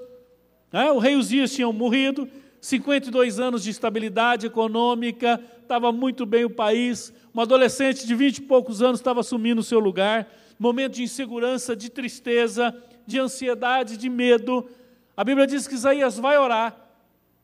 Né? 0.72 0.92
O 0.92 1.00
rei 1.00 1.16
Uzias 1.16 1.54
tinha 1.54 1.72
morrido, 1.72 2.30
52 2.60 3.40
anos 3.40 3.64
de 3.64 3.72
estabilidade 3.72 4.46
econômica, 4.46 5.42
estava 5.62 5.92
muito 5.92 6.26
bem 6.26 6.46
o 6.46 6.50
país. 6.50 7.14
Uma 7.34 7.44
adolescente 7.44 8.06
de 8.06 8.14
20 8.14 8.38
e 8.38 8.42
poucos 8.42 8.82
anos 8.82 9.00
estava 9.00 9.22
assumindo 9.22 9.62
o 9.62 9.64
seu 9.64 9.80
lugar. 9.80 10.28
Momento 10.60 10.94
de 10.94 11.04
insegurança, 11.04 11.76
de 11.76 11.90
tristeza, 11.90 12.76
de 13.08 13.20
ansiedade, 13.20 13.98
de 13.98 14.10
medo. 14.10 14.70
A 15.16 15.24
Bíblia 15.24 15.48
diz 15.48 15.68
que 15.68 15.74
Isaías 15.76 16.20
vai 16.20 16.38
orar. 16.38 16.81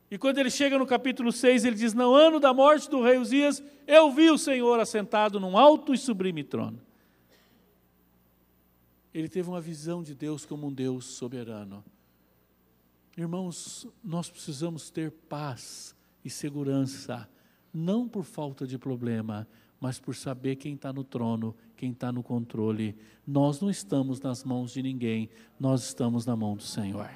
E 0.10 0.18
quando 0.18 0.38
ele 0.38 0.49
chega 0.49 0.78
no 0.78 0.86
capítulo 0.86 1.32
6, 1.32 1.66
ele 1.66 1.76
diz: 1.76 1.93
No 1.93 2.14
ano 2.14 2.39
da 2.39 2.53
morte 2.53 2.89
do 2.89 3.01
rei 3.01 3.18
Uzias, 3.18 3.62
eu 3.86 4.12
vi 4.12 4.30
o 4.30 4.38
Senhor 4.38 4.80
assentado 4.80 5.39
num 5.39 5.58
alto 5.58 5.93
e 5.93 5.97
sublime 5.97 6.43
trono. 6.43 6.82
Ele 9.14 9.28
teve 9.28 9.49
uma 9.49 9.60
visão 9.60 10.01
de 10.01 10.14
Deus 10.14 10.45
como 10.45 10.68
um 10.68 10.74
Deus 10.74 11.05
soberano. 11.05 11.84
Irmãos, 13.18 13.88
nós 14.03 14.30
precisamos 14.30 14.89
ter 14.89 15.12
paz 15.12 15.95
e 16.24 16.30
segurança, 16.30 17.28
não 17.74 18.08
por 18.08 18.24
falta 18.24 18.66
de 18.66 18.78
problema, 18.78 19.47
mas 19.80 19.99
por 19.99 20.16
saber 20.16 20.55
quem 20.55 20.76
está 20.76 20.93
no 20.93 21.03
trono, 21.03 21.55
quem 21.76 21.91
está 21.91 22.12
no 22.12 22.22
controle. 22.22 22.95
Nós 23.26 23.60
não 23.60 23.70
estamos 23.70 24.22
nas 24.22 24.43
mãos 24.43 24.72
de 24.72 24.84
ninguém, 24.84 25.30
nós 25.60 25.84
estamos 25.84 26.26
na 26.26 26.36
mão 26.36 26.55
do 26.55 26.64
Senhor. 26.64 27.10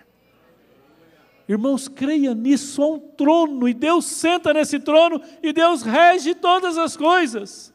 Irmãos, 1.52 1.90
creia 1.90 2.34
nisso, 2.34 2.82
há 2.82 2.88
um 2.88 2.98
trono, 2.98 3.68
e 3.68 3.74
Deus 3.74 4.06
senta 4.06 4.54
nesse 4.54 4.80
trono, 4.80 5.22
e 5.44 5.52
Deus 5.52 5.82
rege 5.82 6.34
todas 6.34 6.78
as 6.78 6.96
coisas. 6.96 7.74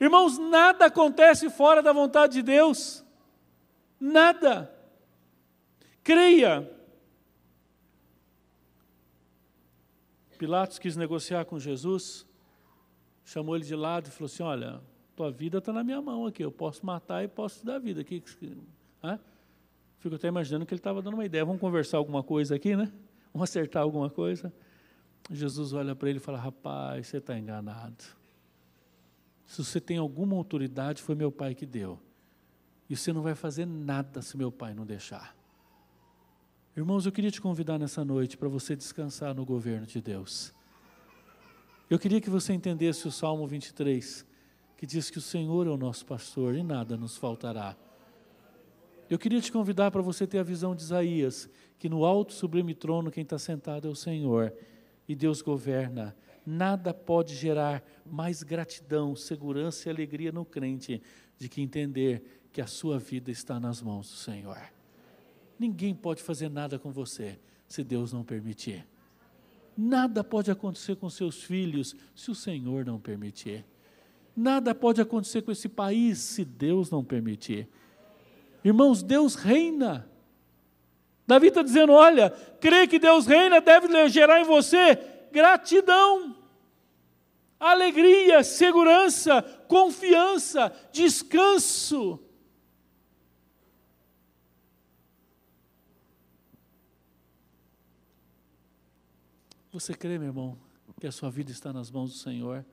Irmãos, 0.00 0.38
nada 0.38 0.86
acontece 0.86 1.48
fora 1.50 1.84
da 1.84 1.92
vontade 1.92 2.32
de 2.32 2.42
Deus, 2.42 3.04
nada. 4.00 4.74
Creia, 6.02 6.68
Pilatos 10.36 10.80
quis 10.80 10.96
negociar 10.96 11.44
com 11.44 11.60
Jesus, 11.60 12.26
chamou 13.24 13.54
ele 13.54 13.64
de 13.64 13.76
lado 13.76 14.08
e 14.08 14.10
falou 14.10 14.26
assim: 14.26 14.42
Olha, 14.42 14.80
tua 15.14 15.30
vida 15.30 15.58
está 15.58 15.72
na 15.72 15.84
minha 15.84 16.02
mão 16.02 16.26
aqui, 16.26 16.42
eu 16.42 16.50
posso 16.50 16.84
matar 16.84 17.22
e 17.22 17.28
posso 17.28 17.64
dar 17.64 17.78
vida. 17.78 18.00
Aqui, 18.00 18.20
Fico 20.00 20.14
até 20.14 20.28
imaginando 20.28 20.66
que 20.66 20.72
ele 20.72 20.80
estava 20.80 21.00
dando 21.02 21.14
uma 21.14 21.24
ideia. 21.24 21.44
Vamos 21.44 21.60
conversar 21.60 21.98
alguma 21.98 22.22
coisa 22.22 22.56
aqui, 22.56 22.74
né? 22.74 22.90
Vamos 23.32 23.48
acertar 23.48 23.82
alguma 23.82 24.08
coisa. 24.10 24.52
Jesus 25.30 25.74
olha 25.74 25.94
para 25.94 26.08
ele 26.08 26.18
e 26.18 26.20
fala: 26.20 26.38
Rapaz, 26.38 27.06
você 27.06 27.18
está 27.18 27.38
enganado. 27.38 28.02
Se 29.46 29.62
você 29.62 29.80
tem 29.80 29.98
alguma 29.98 30.36
autoridade, 30.36 31.02
foi 31.02 31.14
meu 31.14 31.30
pai 31.30 31.54
que 31.54 31.66
deu. 31.66 32.00
E 32.88 32.96
você 32.96 33.12
não 33.12 33.20
vai 33.20 33.34
fazer 33.34 33.66
nada 33.66 34.22
se 34.22 34.36
meu 34.36 34.50
pai 34.50 34.72
não 34.74 34.86
deixar. 34.86 35.36
Irmãos, 36.76 37.04
eu 37.04 37.12
queria 37.12 37.30
te 37.30 37.40
convidar 37.40 37.78
nessa 37.78 38.04
noite 38.04 38.36
para 38.36 38.48
você 38.48 38.74
descansar 38.74 39.34
no 39.34 39.44
governo 39.44 39.86
de 39.86 40.00
Deus. 40.00 40.54
Eu 41.90 41.98
queria 41.98 42.20
que 42.20 42.30
você 42.30 42.52
entendesse 42.52 43.06
o 43.06 43.10
Salmo 43.10 43.46
23, 43.46 44.24
que 44.76 44.86
diz 44.86 45.10
que 45.10 45.18
o 45.18 45.20
Senhor 45.20 45.66
é 45.66 45.70
o 45.70 45.76
nosso 45.76 46.06
pastor 46.06 46.54
e 46.54 46.62
nada 46.62 46.96
nos 46.96 47.16
faltará. 47.16 47.76
Eu 49.10 49.18
queria 49.18 49.40
te 49.40 49.50
convidar 49.50 49.90
para 49.90 50.00
você 50.00 50.24
ter 50.24 50.38
a 50.38 50.44
visão 50.44 50.72
de 50.72 50.82
Isaías, 50.82 51.50
que 51.80 51.88
no 51.88 52.04
alto 52.04 52.32
sublime 52.32 52.76
trono 52.76 53.10
quem 53.10 53.24
está 53.24 53.40
sentado 53.40 53.88
é 53.88 53.90
o 53.90 53.94
Senhor 53.96 54.54
e 55.08 55.16
Deus 55.16 55.42
governa. 55.42 56.16
Nada 56.46 56.94
pode 56.94 57.34
gerar 57.34 57.82
mais 58.06 58.44
gratidão, 58.44 59.16
segurança 59.16 59.88
e 59.88 59.90
alegria 59.90 60.30
no 60.30 60.44
crente 60.44 61.02
de 61.36 61.48
que 61.48 61.60
entender 61.60 62.22
que 62.52 62.60
a 62.60 62.68
sua 62.68 63.00
vida 63.00 63.32
está 63.32 63.58
nas 63.58 63.82
mãos 63.82 64.08
do 64.08 64.16
Senhor. 64.16 64.62
Ninguém 65.58 65.92
pode 65.92 66.22
fazer 66.22 66.48
nada 66.48 66.78
com 66.78 66.92
você 66.92 67.36
se 67.66 67.82
Deus 67.82 68.12
não 68.12 68.22
permitir. 68.22 68.86
Nada 69.76 70.22
pode 70.22 70.52
acontecer 70.52 70.94
com 70.94 71.10
seus 71.10 71.42
filhos 71.42 71.96
se 72.14 72.30
o 72.30 72.34
Senhor 72.34 72.86
não 72.86 73.00
permitir. 73.00 73.66
Nada 74.36 74.72
pode 74.72 75.00
acontecer 75.00 75.42
com 75.42 75.50
esse 75.50 75.68
país 75.68 76.18
se 76.18 76.44
Deus 76.44 76.92
não 76.92 77.04
permitir. 77.04 77.68
Irmãos, 78.64 79.02
Deus 79.02 79.34
reina. 79.34 80.08
Davi 81.26 81.48
está 81.48 81.62
dizendo: 81.62 81.92
olha, 81.92 82.30
crer 82.60 82.88
que 82.88 82.98
Deus 82.98 83.26
reina 83.26 83.60
deve 83.60 84.08
gerar 84.08 84.40
em 84.40 84.44
você 84.44 84.96
gratidão, 85.32 86.36
alegria, 87.58 88.42
segurança, 88.42 89.42
confiança, 89.68 90.72
descanso. 90.92 92.18
Você 99.72 99.94
crê, 99.94 100.18
meu 100.18 100.28
irmão, 100.28 100.58
que 101.00 101.06
a 101.06 101.12
sua 101.12 101.30
vida 101.30 101.50
está 101.52 101.72
nas 101.72 101.90
mãos 101.90 102.10
do 102.10 102.18
Senhor? 102.18 102.64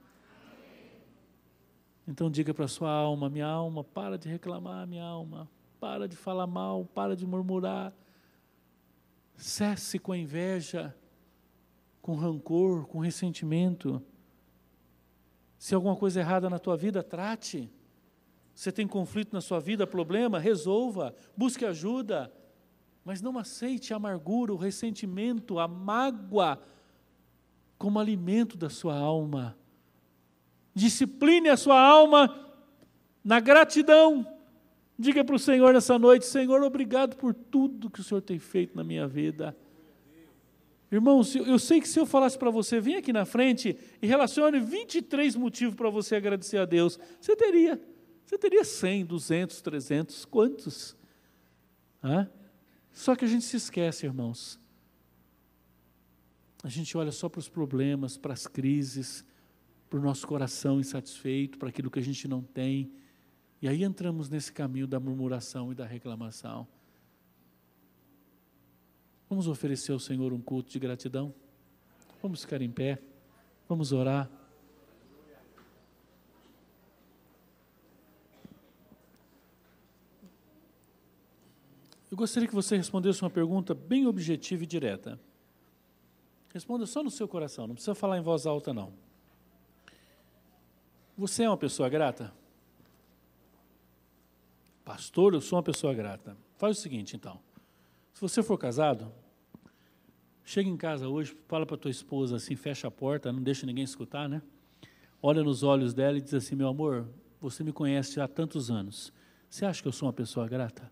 Então 2.07 2.29
diga 2.29 2.53
para 2.53 2.65
a 2.65 2.67
sua 2.67 2.91
alma: 2.91 3.29
minha 3.29 3.45
alma, 3.45 3.83
para 3.83 4.17
de 4.17 4.27
reclamar, 4.27 4.87
minha 4.87 5.03
alma, 5.03 5.47
para 5.79 6.07
de 6.07 6.15
falar 6.15 6.47
mal, 6.47 6.85
para 6.85 7.15
de 7.15 7.25
murmurar, 7.25 7.93
cesse 9.35 9.99
com 9.99 10.11
a 10.11 10.17
inveja, 10.17 10.95
com 12.01 12.15
rancor, 12.15 12.87
com 12.87 12.99
ressentimento. 12.99 14.01
Se 15.57 15.75
alguma 15.75 15.95
coisa 15.95 16.19
errada 16.19 16.49
na 16.49 16.59
tua 16.59 16.77
vida, 16.77 17.03
trate. 17.03 17.69
Você 18.53 18.71
tem 18.71 18.87
conflito 18.87 19.33
na 19.33 19.41
sua 19.41 19.59
vida, 19.59 19.85
problema, 19.85 20.39
resolva, 20.39 21.15
busque 21.35 21.65
ajuda, 21.65 22.33
mas 23.05 23.21
não 23.21 23.37
aceite 23.37 23.93
a 23.93 23.97
amargura, 23.97 24.53
o 24.53 24.57
ressentimento, 24.57 25.59
a 25.59 25.67
mágoa 25.67 26.61
como 27.77 27.99
alimento 27.99 28.57
da 28.57 28.69
sua 28.69 28.97
alma. 28.97 29.57
Discipline 30.73 31.49
a 31.49 31.57
sua 31.57 31.79
alma 31.79 32.47
na 33.23 33.39
gratidão. 33.39 34.36
Diga 34.97 35.23
para 35.23 35.35
o 35.35 35.39
Senhor 35.39 35.73
nessa 35.73 35.99
noite: 35.99 36.25
Senhor, 36.25 36.61
obrigado 36.63 37.15
por 37.15 37.33
tudo 37.33 37.89
que 37.89 37.99
o 37.99 38.03
Senhor 38.03 38.21
tem 38.21 38.39
feito 38.39 38.75
na 38.75 38.83
minha 38.83 39.07
vida. 39.07 39.55
Irmãos, 40.91 41.35
eu 41.35 41.59
sei 41.59 41.81
que 41.81 41.87
se 41.87 41.99
eu 41.99 42.05
falasse 42.05 42.37
para 42.37 42.49
você, 42.49 42.79
vem 42.79 42.95
aqui 42.95 43.11
na 43.11 43.25
frente 43.25 43.77
e 44.01 44.07
relacione 44.07 44.59
23 44.59 45.35
motivos 45.35 45.75
para 45.75 45.89
você 45.89 46.15
agradecer 46.15 46.57
a 46.57 46.65
Deus, 46.65 46.97
você 47.19 47.35
teria. 47.35 47.79
Você 48.25 48.37
teria 48.37 48.63
100, 48.63 49.05
200, 49.05 49.61
300, 49.61 50.25
quantos? 50.25 50.95
Hã? 52.03 52.29
Só 52.91 53.15
que 53.15 53.23
a 53.23 53.27
gente 53.27 53.45
se 53.45 53.55
esquece, 53.55 54.05
irmãos, 54.05 54.59
a 56.63 56.69
gente 56.69 56.97
olha 56.97 57.11
só 57.11 57.29
para 57.29 57.39
os 57.39 57.47
problemas, 57.47 58.17
para 58.17 58.33
as 58.33 58.47
crises, 58.47 59.23
para 59.89 59.99
o 59.99 60.01
nosso 60.01 60.27
coração 60.27 60.79
insatisfeito, 60.79 61.57
para 61.57 61.69
aquilo 61.69 61.91
que 61.91 61.99
a 61.99 62.03
gente 62.03 62.27
não 62.27 62.41
tem. 62.41 62.91
E 63.61 63.67
aí 63.67 63.83
entramos 63.83 64.29
nesse 64.29 64.51
caminho 64.51 64.87
da 64.87 64.99
murmuração 64.99 65.71
e 65.71 65.75
da 65.75 65.85
reclamação. 65.85 66.67
Vamos 69.29 69.47
oferecer 69.47 69.91
ao 69.91 69.99
Senhor 69.99 70.31
um 70.31 70.39
culto 70.39 70.69
de 70.69 70.79
gratidão? 70.79 71.33
Vamos 72.21 72.41
ficar 72.41 72.61
em 72.61 72.71
pé? 72.71 73.01
Vamos 73.67 73.91
orar? 73.91 74.29
Eu 82.09 82.15
gostaria 82.15 82.47
que 82.47 82.55
você 82.55 82.77
respondesse 82.77 83.21
uma 83.21 83.29
pergunta 83.29 83.73
bem 83.75 84.07
objetiva 84.07 84.63
e 84.63 84.67
direta. 84.67 85.19
Responda 86.53 86.85
só 86.85 87.03
no 87.03 87.11
seu 87.11 87.27
coração, 87.27 87.67
não 87.67 87.75
precisa 87.75 87.93
falar 87.93 88.17
em 88.17 88.21
voz 88.21 88.45
alta, 88.45 88.73
não. 88.73 88.93
Você 91.17 91.43
é 91.43 91.49
uma 91.49 91.57
pessoa 91.57 91.89
grata? 91.89 92.33
Pastor, 94.87 95.33
eu 95.33 95.41
sou 95.41 95.57
uma 95.57 95.63
pessoa 95.63 95.93
grata. 95.93 96.37
Faz 96.55 96.77
o 96.77 96.81
seguinte, 96.81 97.13
então. 97.13 97.41
Se 98.13 98.21
você 98.21 98.41
for 98.41 98.57
casado, 98.57 99.11
chega 100.45 100.69
em 100.69 100.77
casa 100.77 101.09
hoje, 101.09 101.37
fala 101.45 101.65
para 101.65 101.75
tua 101.75 101.91
esposa 101.91 102.37
assim, 102.37 102.55
fecha 102.55 102.87
a 102.87 102.91
porta, 102.91 103.33
não 103.33 103.43
deixa 103.43 103.65
ninguém 103.65 103.83
escutar, 103.83 104.29
né? 104.29 104.41
Olha 105.21 105.43
nos 105.43 105.61
olhos 105.61 105.93
dela 105.93 106.17
e 106.17 106.21
diz 106.21 106.33
assim: 106.33 106.55
Meu 106.55 106.69
amor, 106.69 107.05
você 107.41 107.65
me 107.65 107.73
conhece 107.73 108.21
há 108.21 108.29
tantos 108.29 108.71
anos. 108.71 109.11
Você 109.49 109.65
acha 109.65 109.81
que 109.81 109.89
eu 109.89 109.91
sou 109.91 110.07
uma 110.07 110.13
pessoa 110.13 110.47
grata? 110.47 110.89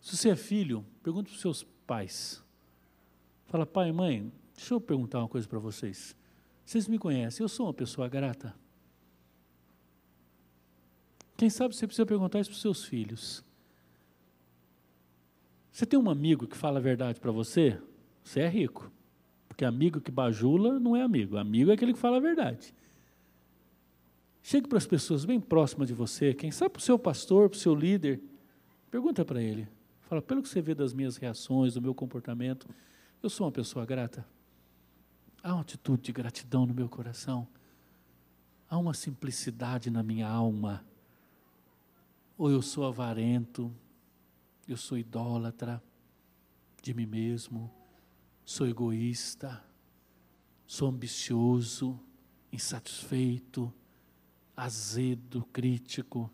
Se 0.00 0.16
você 0.16 0.30
é 0.30 0.36
filho, 0.36 0.84
pergunta 1.00 1.28
para 1.28 1.36
os 1.36 1.40
seus 1.40 1.62
pais. 1.86 2.42
Fala, 3.46 3.64
pai 3.64 3.92
mãe, 3.92 4.32
Deixa 4.56 4.74
eu 4.74 4.80
perguntar 4.80 5.20
uma 5.20 5.28
coisa 5.28 5.46
para 5.46 5.60
vocês. 5.60 6.16
Vocês 6.66 6.88
me 6.88 6.98
conhecem, 6.98 7.44
eu 7.44 7.48
sou 7.48 7.66
uma 7.66 7.72
pessoa 7.72 8.08
grata? 8.08 8.52
Quem 11.40 11.48
sabe 11.48 11.74
você 11.74 11.86
precisa 11.86 12.04
perguntar 12.04 12.38
isso 12.38 12.50
para 12.50 12.56
os 12.56 12.60
seus 12.60 12.84
filhos. 12.84 13.42
Você 15.72 15.86
tem 15.86 15.98
um 15.98 16.10
amigo 16.10 16.46
que 16.46 16.54
fala 16.54 16.78
a 16.78 16.82
verdade 16.82 17.18
para 17.18 17.32
você? 17.32 17.80
Você 18.22 18.40
é 18.40 18.46
rico. 18.46 18.92
Porque 19.48 19.64
amigo 19.64 20.02
que 20.02 20.10
bajula 20.10 20.78
não 20.78 20.94
é 20.94 21.00
amigo. 21.00 21.38
Amigo 21.38 21.70
é 21.70 21.74
aquele 21.74 21.94
que 21.94 21.98
fala 21.98 22.18
a 22.18 22.20
verdade. 22.20 22.74
Chegue 24.42 24.68
para 24.68 24.76
as 24.76 24.86
pessoas 24.86 25.24
bem 25.24 25.40
próximas 25.40 25.88
de 25.88 25.94
você, 25.94 26.34
quem 26.34 26.50
sabe 26.50 26.72
para 26.72 26.80
o 26.80 26.82
seu 26.82 26.98
pastor, 26.98 27.48
para 27.48 27.56
o 27.56 27.58
seu 27.58 27.74
líder, 27.74 28.20
pergunta 28.90 29.24
para 29.24 29.40
ele. 29.40 29.66
Fala, 30.02 30.20
pelo 30.20 30.42
que 30.42 30.48
você 30.50 30.60
vê 30.60 30.74
das 30.74 30.92
minhas 30.92 31.16
reações, 31.16 31.72
do 31.72 31.80
meu 31.80 31.94
comportamento, 31.94 32.68
eu 33.22 33.30
sou 33.30 33.46
uma 33.46 33.52
pessoa 33.52 33.86
grata? 33.86 34.26
Há 35.42 35.54
uma 35.54 35.62
atitude 35.62 36.02
de 36.02 36.12
gratidão 36.12 36.66
no 36.66 36.74
meu 36.74 36.86
coração? 36.86 37.48
Há 38.68 38.76
uma 38.76 38.92
simplicidade 38.92 39.90
na 39.90 40.02
minha 40.02 40.28
alma? 40.28 40.84
Ou 42.40 42.50
eu 42.50 42.62
sou 42.62 42.86
avarento, 42.86 43.70
eu 44.66 44.74
sou 44.74 44.96
idólatra 44.96 45.82
de 46.82 46.94
mim 46.94 47.04
mesmo, 47.04 47.70
sou 48.46 48.66
egoísta, 48.66 49.62
sou 50.66 50.88
ambicioso, 50.88 52.00
insatisfeito, 52.50 53.70
azedo, 54.56 55.44
crítico. 55.52 56.32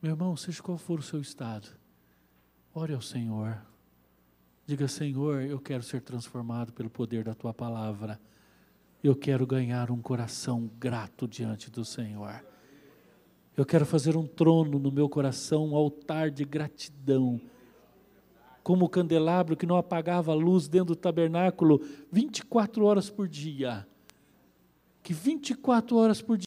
Meu 0.00 0.12
irmão, 0.12 0.36
seja 0.36 0.62
qual 0.62 0.78
for 0.78 1.00
o 1.00 1.02
seu 1.02 1.20
estado, 1.20 1.68
ore 2.72 2.94
ao 2.94 3.02
Senhor. 3.02 3.60
Diga, 4.64 4.86
Senhor, 4.86 5.42
eu 5.42 5.58
quero 5.58 5.82
ser 5.82 6.00
transformado 6.00 6.72
pelo 6.72 6.88
poder 6.88 7.24
da 7.24 7.34
tua 7.34 7.52
palavra. 7.52 8.20
Eu 9.02 9.16
quero 9.16 9.44
ganhar 9.44 9.90
um 9.90 10.00
coração 10.00 10.70
grato 10.78 11.26
diante 11.26 11.72
do 11.72 11.84
Senhor. 11.84 12.53
Eu 13.56 13.64
quero 13.64 13.86
fazer 13.86 14.16
um 14.16 14.26
trono 14.26 14.80
no 14.80 14.90
meu 14.90 15.08
coração, 15.08 15.68
um 15.68 15.76
altar 15.76 16.28
de 16.28 16.44
gratidão. 16.44 17.40
Como 18.64 18.84
o 18.84 18.88
candelabro 18.88 19.56
que 19.56 19.66
não 19.66 19.76
apagava 19.76 20.32
a 20.32 20.34
luz 20.34 20.66
dentro 20.66 20.86
do 20.86 20.96
tabernáculo 20.96 21.80
24 22.10 22.84
horas 22.84 23.08
por 23.08 23.28
dia. 23.28 23.86
Que 25.04 25.12
24 25.12 25.96
horas 25.96 26.20
por 26.20 26.36
dia 26.36 26.42